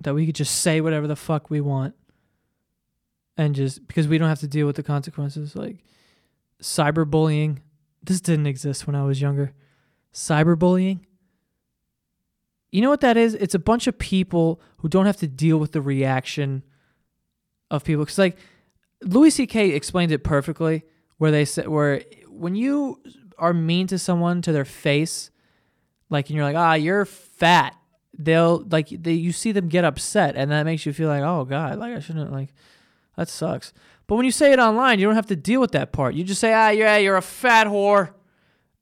that 0.00 0.14
we 0.14 0.26
could 0.26 0.34
just 0.34 0.60
say 0.60 0.80
whatever 0.80 1.06
the 1.06 1.16
fuck 1.16 1.50
we 1.50 1.60
want 1.60 1.94
and 3.36 3.54
just 3.54 3.86
because 3.86 4.06
we 4.08 4.18
don't 4.18 4.28
have 4.28 4.40
to 4.40 4.48
deal 4.48 4.66
with 4.66 4.76
the 4.76 4.82
consequences 4.82 5.56
like 5.56 5.84
cyberbullying. 6.62 7.58
This 8.02 8.20
didn't 8.20 8.46
exist 8.46 8.86
when 8.86 8.96
I 8.96 9.04
was 9.04 9.20
younger. 9.20 9.52
Cyberbullying. 10.12 11.00
You 12.70 12.82
know 12.82 12.90
what 12.90 13.00
that 13.00 13.16
is? 13.16 13.34
It's 13.34 13.54
a 13.54 13.58
bunch 13.58 13.86
of 13.86 13.98
people 13.98 14.60
who 14.78 14.88
don't 14.88 15.06
have 15.06 15.16
to 15.18 15.28
deal 15.28 15.58
with 15.58 15.72
the 15.72 15.80
reaction 15.80 16.62
of 17.70 17.84
people. 17.84 18.04
Because 18.04 18.18
like 18.18 18.36
Louis 19.02 19.30
C.K. 19.30 19.70
explained 19.70 20.12
it 20.12 20.24
perfectly, 20.24 20.84
where 21.18 21.30
they 21.30 21.44
said 21.44 21.68
where 21.68 22.02
when 22.28 22.54
you 22.54 23.00
are 23.38 23.52
mean 23.52 23.86
to 23.88 23.98
someone 23.98 24.42
to 24.42 24.52
their 24.52 24.64
face, 24.64 25.30
like 26.10 26.28
and 26.28 26.36
you're 26.36 26.44
like, 26.44 26.56
ah, 26.56 26.74
you're 26.74 27.04
fat. 27.04 27.76
They'll 28.18 28.64
like 28.70 28.88
they 28.88 29.12
you 29.12 29.32
see 29.32 29.52
them 29.52 29.68
get 29.68 29.84
upset, 29.84 30.36
and 30.36 30.50
that 30.50 30.64
makes 30.64 30.86
you 30.86 30.92
feel 30.92 31.08
like, 31.08 31.22
oh 31.22 31.44
god, 31.44 31.78
like 31.78 31.94
I 31.94 32.00
shouldn't 32.00 32.32
like 32.32 32.54
that 33.16 33.28
sucks. 33.28 33.72
But 34.06 34.16
when 34.16 34.24
you 34.24 34.30
say 34.30 34.52
it 34.52 34.58
online, 34.58 34.98
you 34.98 35.06
don't 35.06 35.16
have 35.16 35.26
to 35.26 35.36
deal 35.36 35.60
with 35.60 35.72
that 35.72 35.92
part. 35.92 36.14
You 36.14 36.22
just 36.22 36.40
say, 36.40 36.52
ah, 36.52 36.68
yeah, 36.68 36.96
you're 36.96 37.16
a 37.16 37.22
fat 37.22 37.66
whore. 37.66 38.10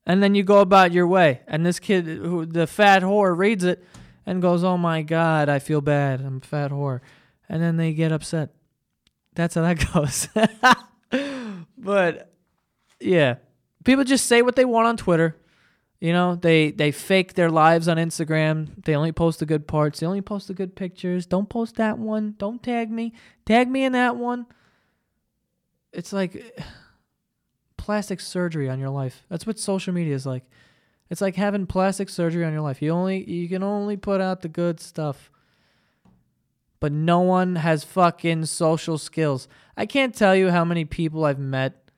And 0.07 0.23
then 0.23 0.35
you 0.35 0.43
go 0.43 0.61
about 0.61 0.93
your 0.93 1.07
way. 1.07 1.41
And 1.47 1.65
this 1.65 1.81
kid, 1.81 2.05
who 2.05 2.45
the 2.45 2.67
fat 2.67 3.03
whore, 3.03 3.37
reads 3.37 3.65
it 3.65 3.83
and 4.27 4.43
goes, 4.43 4.63
oh 4.63 4.77
my 4.77 5.01
God, 5.03 5.49
I 5.49 5.59
feel 5.59 5.81
bad. 5.81 6.21
I'm 6.21 6.39
a 6.43 6.47
fat 6.47 6.71
whore. 6.71 7.01
And 7.49 7.63
then 7.63 7.79
they 7.79 7.95
get 7.95 8.13
upset. 8.13 8.51
That's 9.35 9.55
how 9.55 9.63
that 9.63 9.93
goes. 9.93 10.29
but 11.79 12.33
yeah, 13.01 13.37
people 13.85 14.05
just 14.05 14.27
say 14.27 14.43
what 14.43 14.57
they 14.57 14.67
want 14.67 14.89
on 14.89 14.97
Twitter. 14.99 15.37
You 16.01 16.13
know, 16.13 16.35
they 16.35 16.71
they 16.71 16.91
fake 16.91 17.33
their 17.33 17.51
lives 17.51 17.89
on 17.89 17.97
Instagram. 17.97 18.85
They 18.85 18.95
only 18.95 19.13
post 19.13 19.39
the 19.39 19.47
good 19.47 19.67
parts. 19.67 20.01
They 20.01 20.07
only 20.07 20.21
post 20.21 20.49
the 20.49 20.55
good 20.55 20.77
pictures. 20.77 21.25
Don't 21.25 21.49
post 21.49 21.77
that 21.77 21.99
one. 21.99 22.35
Don't 22.37 22.63
tag 22.63 22.91
me. 22.91 23.15
Tag 23.47 23.71
me 23.71 23.85
in 23.85 23.93
that 23.93 24.17
one 24.17 24.47
it's 25.95 26.13
like 26.13 26.61
plastic 27.77 28.21
surgery 28.21 28.69
on 28.69 28.79
your 28.79 28.91
life. 28.91 29.25
That's 29.29 29.47
what 29.47 29.59
social 29.59 29.93
media 29.93 30.15
is 30.15 30.27
like. 30.27 30.45
It's 31.11 31.21
like 31.21 31.37
having 31.37 31.67
plastic 31.67 32.09
surgery 32.09 32.45
on 32.45 32.53
your 32.53 32.63
life. 32.63 32.83
You 32.83 32.91
only 32.91 33.29
you 33.31 33.49
can 33.49 33.63
only 33.63 33.97
put 33.97 34.21
out 34.21 34.43
the 34.43 34.49
good 34.49 34.81
stuff. 34.81 35.31
But 36.81 36.93
no 36.93 37.21
one 37.21 37.57
has 37.57 37.85
fucking 37.85 38.47
social 38.47 38.99
skills. 38.99 39.49
I 39.77 39.87
can't 39.87 40.15
tell 40.15 40.37
you 40.37 40.51
how 40.51 40.65
many 40.65 40.85
people 40.85 41.25
I've 41.25 41.39
met 41.39 41.91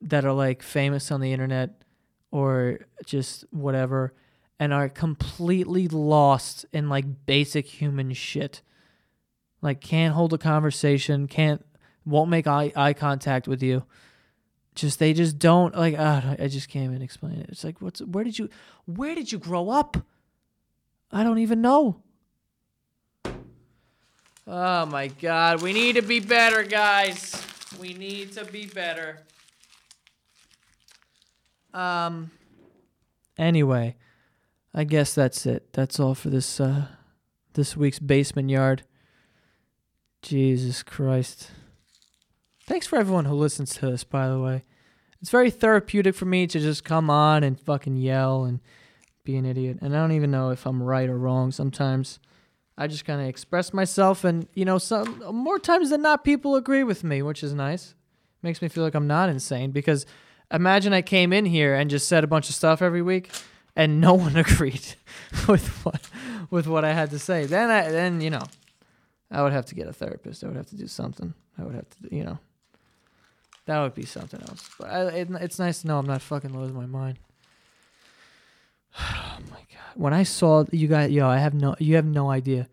that 0.00 0.24
are 0.24 0.32
like 0.32 0.62
famous 0.62 1.10
on 1.10 1.20
the 1.20 1.32
internet 1.32 1.82
or 2.30 2.80
just 3.04 3.44
whatever 3.50 4.14
and 4.60 4.72
are 4.72 4.88
completely 4.88 5.88
lost 5.88 6.66
in 6.72 6.88
like 6.88 7.26
basic 7.26 7.66
human 7.66 8.12
shit. 8.12 8.62
Like 9.62 9.80
can't 9.80 10.14
hold 10.14 10.32
a 10.32 10.38
conversation, 10.38 11.26
can't 11.26 11.64
won't 12.08 12.30
make 12.30 12.46
eye, 12.46 12.72
eye 12.74 12.92
contact 12.92 13.46
with 13.46 13.62
you. 13.62 13.84
Just 14.74 14.98
they 14.98 15.12
just 15.12 15.38
don't 15.38 15.76
like. 15.76 15.98
Uh, 15.98 16.36
I 16.38 16.46
just 16.46 16.68
can't 16.68 16.84
even 16.84 17.02
explain 17.02 17.34
it. 17.34 17.46
It's 17.48 17.64
like 17.64 17.82
what's 17.82 18.00
where 18.00 18.22
did 18.22 18.38
you 18.38 18.48
where 18.86 19.14
did 19.14 19.32
you 19.32 19.38
grow 19.38 19.70
up? 19.70 19.96
I 21.10 21.24
don't 21.24 21.38
even 21.38 21.60
know. 21.60 22.02
Oh 24.46 24.86
my 24.86 25.08
god, 25.08 25.62
we 25.62 25.72
need 25.72 25.96
to 25.96 26.02
be 26.02 26.20
better, 26.20 26.62
guys. 26.62 27.44
We 27.80 27.92
need 27.92 28.32
to 28.32 28.44
be 28.44 28.66
better. 28.66 29.24
Um 31.74 32.30
anyway, 33.36 33.96
I 34.72 34.84
guess 34.84 35.12
that's 35.12 35.44
it. 35.44 35.72
That's 35.72 35.98
all 35.98 36.14
for 36.14 36.30
this 36.30 36.60
uh 36.60 36.86
this 37.54 37.76
week's 37.76 37.98
basement 37.98 38.48
yard. 38.48 38.84
Jesus 40.22 40.82
Christ. 40.82 41.50
Thanks 42.68 42.86
for 42.86 42.98
everyone 42.98 43.24
who 43.24 43.34
listens 43.34 43.74
to 43.76 43.90
this, 43.90 44.04
by 44.04 44.28
the 44.28 44.38
way. 44.38 44.62
It's 45.22 45.30
very 45.30 45.50
therapeutic 45.50 46.14
for 46.14 46.26
me 46.26 46.46
to 46.46 46.60
just 46.60 46.84
come 46.84 47.08
on 47.08 47.42
and 47.42 47.58
fucking 47.58 47.96
yell 47.96 48.44
and 48.44 48.60
be 49.24 49.36
an 49.36 49.46
idiot. 49.46 49.78
And 49.80 49.96
I 49.96 50.00
don't 50.00 50.12
even 50.12 50.30
know 50.30 50.50
if 50.50 50.66
I'm 50.66 50.82
right 50.82 51.08
or 51.08 51.16
wrong 51.16 51.50
sometimes. 51.50 52.18
I 52.76 52.86
just 52.86 53.06
kind 53.06 53.22
of 53.22 53.26
express 53.26 53.72
myself, 53.72 54.22
and 54.22 54.48
you 54.52 54.66
know, 54.66 54.76
some 54.76 55.18
more 55.32 55.58
times 55.58 55.88
than 55.88 56.02
not, 56.02 56.24
people 56.24 56.56
agree 56.56 56.84
with 56.84 57.02
me, 57.02 57.22
which 57.22 57.42
is 57.42 57.54
nice. 57.54 57.94
Makes 58.42 58.60
me 58.60 58.68
feel 58.68 58.84
like 58.84 58.94
I'm 58.94 59.06
not 59.06 59.30
insane 59.30 59.70
because 59.70 60.04
imagine 60.52 60.92
I 60.92 61.00
came 61.00 61.32
in 61.32 61.46
here 61.46 61.74
and 61.74 61.88
just 61.88 62.06
said 62.06 62.22
a 62.22 62.26
bunch 62.26 62.50
of 62.50 62.54
stuff 62.54 62.82
every 62.82 63.00
week, 63.00 63.30
and 63.76 63.98
no 63.98 64.12
one 64.26 64.36
agreed 64.36 64.94
with 65.48 65.66
what 65.86 66.06
with 66.50 66.66
what 66.66 66.84
I 66.84 66.92
had 66.92 67.12
to 67.12 67.18
say. 67.18 67.46
Then 67.46 67.70
I 67.70 67.90
then 67.90 68.20
you 68.20 68.28
know, 68.28 68.44
I 69.30 69.42
would 69.42 69.54
have 69.54 69.64
to 69.66 69.74
get 69.74 69.88
a 69.88 69.92
therapist. 69.94 70.44
I 70.44 70.48
would 70.48 70.56
have 70.56 70.68
to 70.68 70.76
do 70.76 70.86
something. 70.86 71.32
I 71.58 71.64
would 71.64 71.74
have 71.74 71.88
to, 71.88 72.14
you 72.14 72.24
know, 72.24 72.38
that 73.68 73.80
would 73.80 73.94
be 73.94 74.06
something 74.06 74.40
else. 74.40 74.68
But 74.78 74.90
I, 74.90 75.02
it, 75.10 75.28
it's 75.40 75.58
nice 75.58 75.82
to 75.82 75.86
know 75.86 75.98
I'm 75.98 76.06
not 76.06 76.22
fucking 76.22 76.58
losing 76.58 76.76
my 76.76 76.86
mind. 76.86 77.18
Oh 79.00 79.38
my 79.52 79.58
god! 79.72 79.94
When 79.94 80.12
I 80.12 80.24
saw 80.24 80.64
you 80.72 80.88
guys, 80.88 81.12
yo, 81.12 81.28
I 81.28 81.38
have 81.38 81.54
no, 81.54 81.76
you 81.78 81.94
have 81.94 82.04
no 82.04 82.28
idea. 82.28 82.68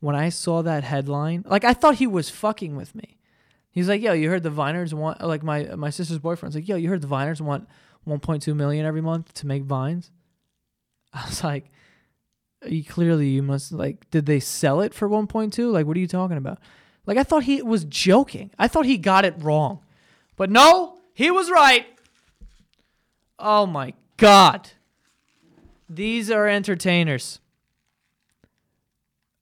When 0.00 0.16
I 0.16 0.30
saw 0.30 0.62
that 0.62 0.82
headline, 0.82 1.44
like 1.46 1.62
I 1.62 1.72
thought 1.72 1.94
he 1.96 2.08
was 2.08 2.28
fucking 2.28 2.74
with 2.74 2.92
me. 2.96 3.18
He's 3.70 3.88
like, 3.88 4.02
yo, 4.02 4.12
you 4.12 4.28
heard 4.28 4.42
the 4.42 4.50
Viners 4.50 4.92
want, 4.92 5.22
like 5.22 5.44
my 5.44 5.76
my 5.76 5.90
sister's 5.90 6.18
boyfriend's 6.18 6.56
like, 6.56 6.66
yo, 6.66 6.74
you 6.74 6.88
heard 6.88 7.02
the 7.02 7.06
Viners 7.06 7.40
want 7.40 7.68
1.2 8.08 8.56
million 8.56 8.84
every 8.84 9.00
month 9.00 9.32
to 9.34 9.46
make 9.46 9.62
vines. 9.62 10.10
I 11.12 11.26
was 11.28 11.44
like, 11.44 11.70
you 12.66 12.82
clearly 12.82 13.28
you 13.28 13.42
must 13.44 13.70
like, 13.70 14.10
did 14.10 14.26
they 14.26 14.40
sell 14.40 14.80
it 14.80 14.92
for 14.92 15.08
1.2? 15.08 15.70
Like, 15.70 15.86
what 15.86 15.96
are 15.96 16.00
you 16.00 16.08
talking 16.08 16.36
about? 16.36 16.58
Like, 17.06 17.18
I 17.18 17.22
thought 17.22 17.44
he 17.44 17.62
was 17.62 17.84
joking. 17.84 18.50
I 18.58 18.66
thought 18.66 18.84
he 18.84 18.98
got 18.98 19.24
it 19.24 19.34
wrong, 19.38 19.80
but 20.38 20.48
no, 20.48 20.98
he 21.12 21.30
was 21.30 21.50
right. 21.50 21.84
Oh 23.38 23.66
my 23.66 23.92
god. 24.16 24.70
These 25.90 26.30
are 26.30 26.46
entertainers. 26.46 27.40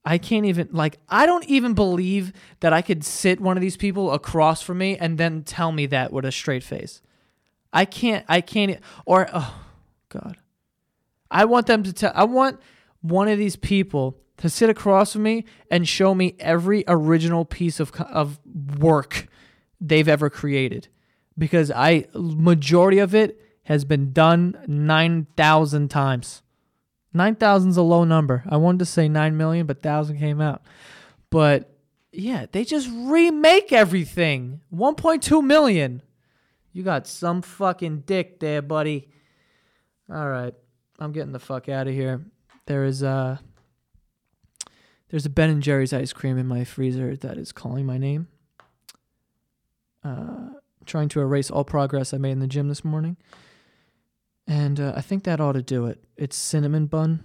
I 0.04 0.18
can't 0.18 0.46
even 0.46 0.68
like 0.72 0.98
I 1.08 1.26
don't 1.26 1.44
even 1.44 1.74
believe 1.74 2.32
that 2.60 2.72
I 2.72 2.80
could 2.80 3.04
sit 3.04 3.40
one 3.40 3.56
of 3.56 3.60
these 3.60 3.76
people 3.76 4.12
across 4.12 4.62
from 4.62 4.78
me 4.78 4.96
and 4.96 5.18
then 5.18 5.42
tell 5.42 5.70
me 5.70 5.86
that 5.86 6.12
with 6.12 6.24
a 6.24 6.32
straight 6.32 6.62
face. 6.62 7.02
I 7.72 7.84
can't 7.84 8.24
I 8.28 8.40
can't 8.40 8.80
or 9.04 9.28
oh 9.32 9.54
god. 10.08 10.38
I 11.30 11.44
want 11.44 11.66
them 11.66 11.82
to 11.82 11.92
tell 11.92 12.12
I 12.14 12.24
want 12.24 12.58
one 13.02 13.28
of 13.28 13.36
these 13.36 13.56
people 13.56 14.16
to 14.38 14.48
sit 14.48 14.70
across 14.70 15.12
from 15.12 15.24
me 15.24 15.44
and 15.70 15.86
show 15.86 16.14
me 16.14 16.36
every 16.38 16.84
original 16.88 17.44
piece 17.44 17.80
of 17.80 17.92
of 18.00 18.38
work 18.78 19.28
they've 19.80 20.08
ever 20.08 20.30
created 20.30 20.88
because 21.36 21.70
I 21.70 22.06
majority 22.14 22.98
of 22.98 23.14
it 23.14 23.40
has 23.64 23.84
been 23.84 24.12
done 24.12 24.56
9,000 24.66 25.88
times. 25.88 26.42
9,000 27.12 27.70
is 27.70 27.76
a 27.76 27.82
low 27.82 28.04
number. 28.04 28.44
I 28.48 28.56
wanted 28.58 28.80
to 28.80 28.84
say 28.86 29.08
9 29.08 29.36
million, 29.36 29.66
but 29.66 29.78
1,000 29.78 30.18
came 30.18 30.40
out. 30.40 30.62
But 31.30 31.76
yeah, 32.12 32.46
they 32.50 32.64
just 32.64 32.88
remake 32.92 33.72
everything. 33.72 34.60
1.2 34.72 35.44
million. 35.44 36.02
You 36.72 36.82
got 36.82 37.06
some 37.06 37.42
fucking 37.42 38.00
dick 38.00 38.38
there, 38.38 38.62
buddy. 38.62 39.08
All 40.12 40.28
right. 40.28 40.54
I'm 40.98 41.12
getting 41.12 41.32
the 41.32 41.38
fuck 41.38 41.68
out 41.68 41.88
of 41.88 41.94
here. 41.94 42.24
There 42.66 42.84
is 42.84 43.02
a 43.02 43.40
there's 45.10 45.26
a 45.26 45.30
Ben 45.30 45.50
and 45.50 45.62
Jerry's 45.62 45.92
ice 45.92 46.12
cream 46.12 46.36
in 46.36 46.46
my 46.46 46.64
freezer 46.64 47.16
that 47.16 47.38
is 47.38 47.52
calling 47.52 47.86
my 47.86 47.96
name. 47.96 48.28
Uh, 50.06 50.50
trying 50.84 51.08
to 51.08 51.20
erase 51.20 51.50
all 51.50 51.64
progress 51.64 52.14
I 52.14 52.18
made 52.18 52.30
in 52.30 52.38
the 52.38 52.46
gym 52.46 52.68
this 52.68 52.84
morning. 52.84 53.16
And 54.46 54.78
uh, 54.78 54.92
I 54.94 55.00
think 55.00 55.24
that 55.24 55.40
ought 55.40 55.52
to 55.54 55.62
do 55.62 55.86
it. 55.86 56.04
It's 56.16 56.36
cinnamon 56.36 56.86
bun. 56.86 57.24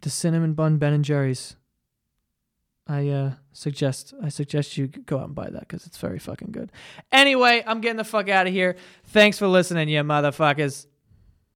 The 0.00 0.08
cinnamon 0.08 0.54
bun 0.54 0.78
Ben 0.78 0.94
and 0.94 1.04
Jerry's. 1.04 1.56
I 2.86 3.08
uh, 3.08 3.32
suggest 3.52 4.14
I 4.22 4.30
suggest 4.30 4.78
you 4.78 4.86
go 4.88 5.18
out 5.18 5.26
and 5.26 5.34
buy 5.34 5.50
that 5.50 5.60
because 5.60 5.86
it's 5.86 5.98
very 5.98 6.18
fucking 6.18 6.52
good. 6.52 6.72
Anyway, 7.12 7.62
I'm 7.66 7.82
getting 7.82 7.98
the 7.98 8.04
fuck 8.04 8.30
out 8.30 8.46
of 8.46 8.52
here. 8.54 8.76
Thanks 9.04 9.38
for 9.38 9.46
listening, 9.46 9.90
you 9.90 10.00
motherfuckers. 10.00 10.86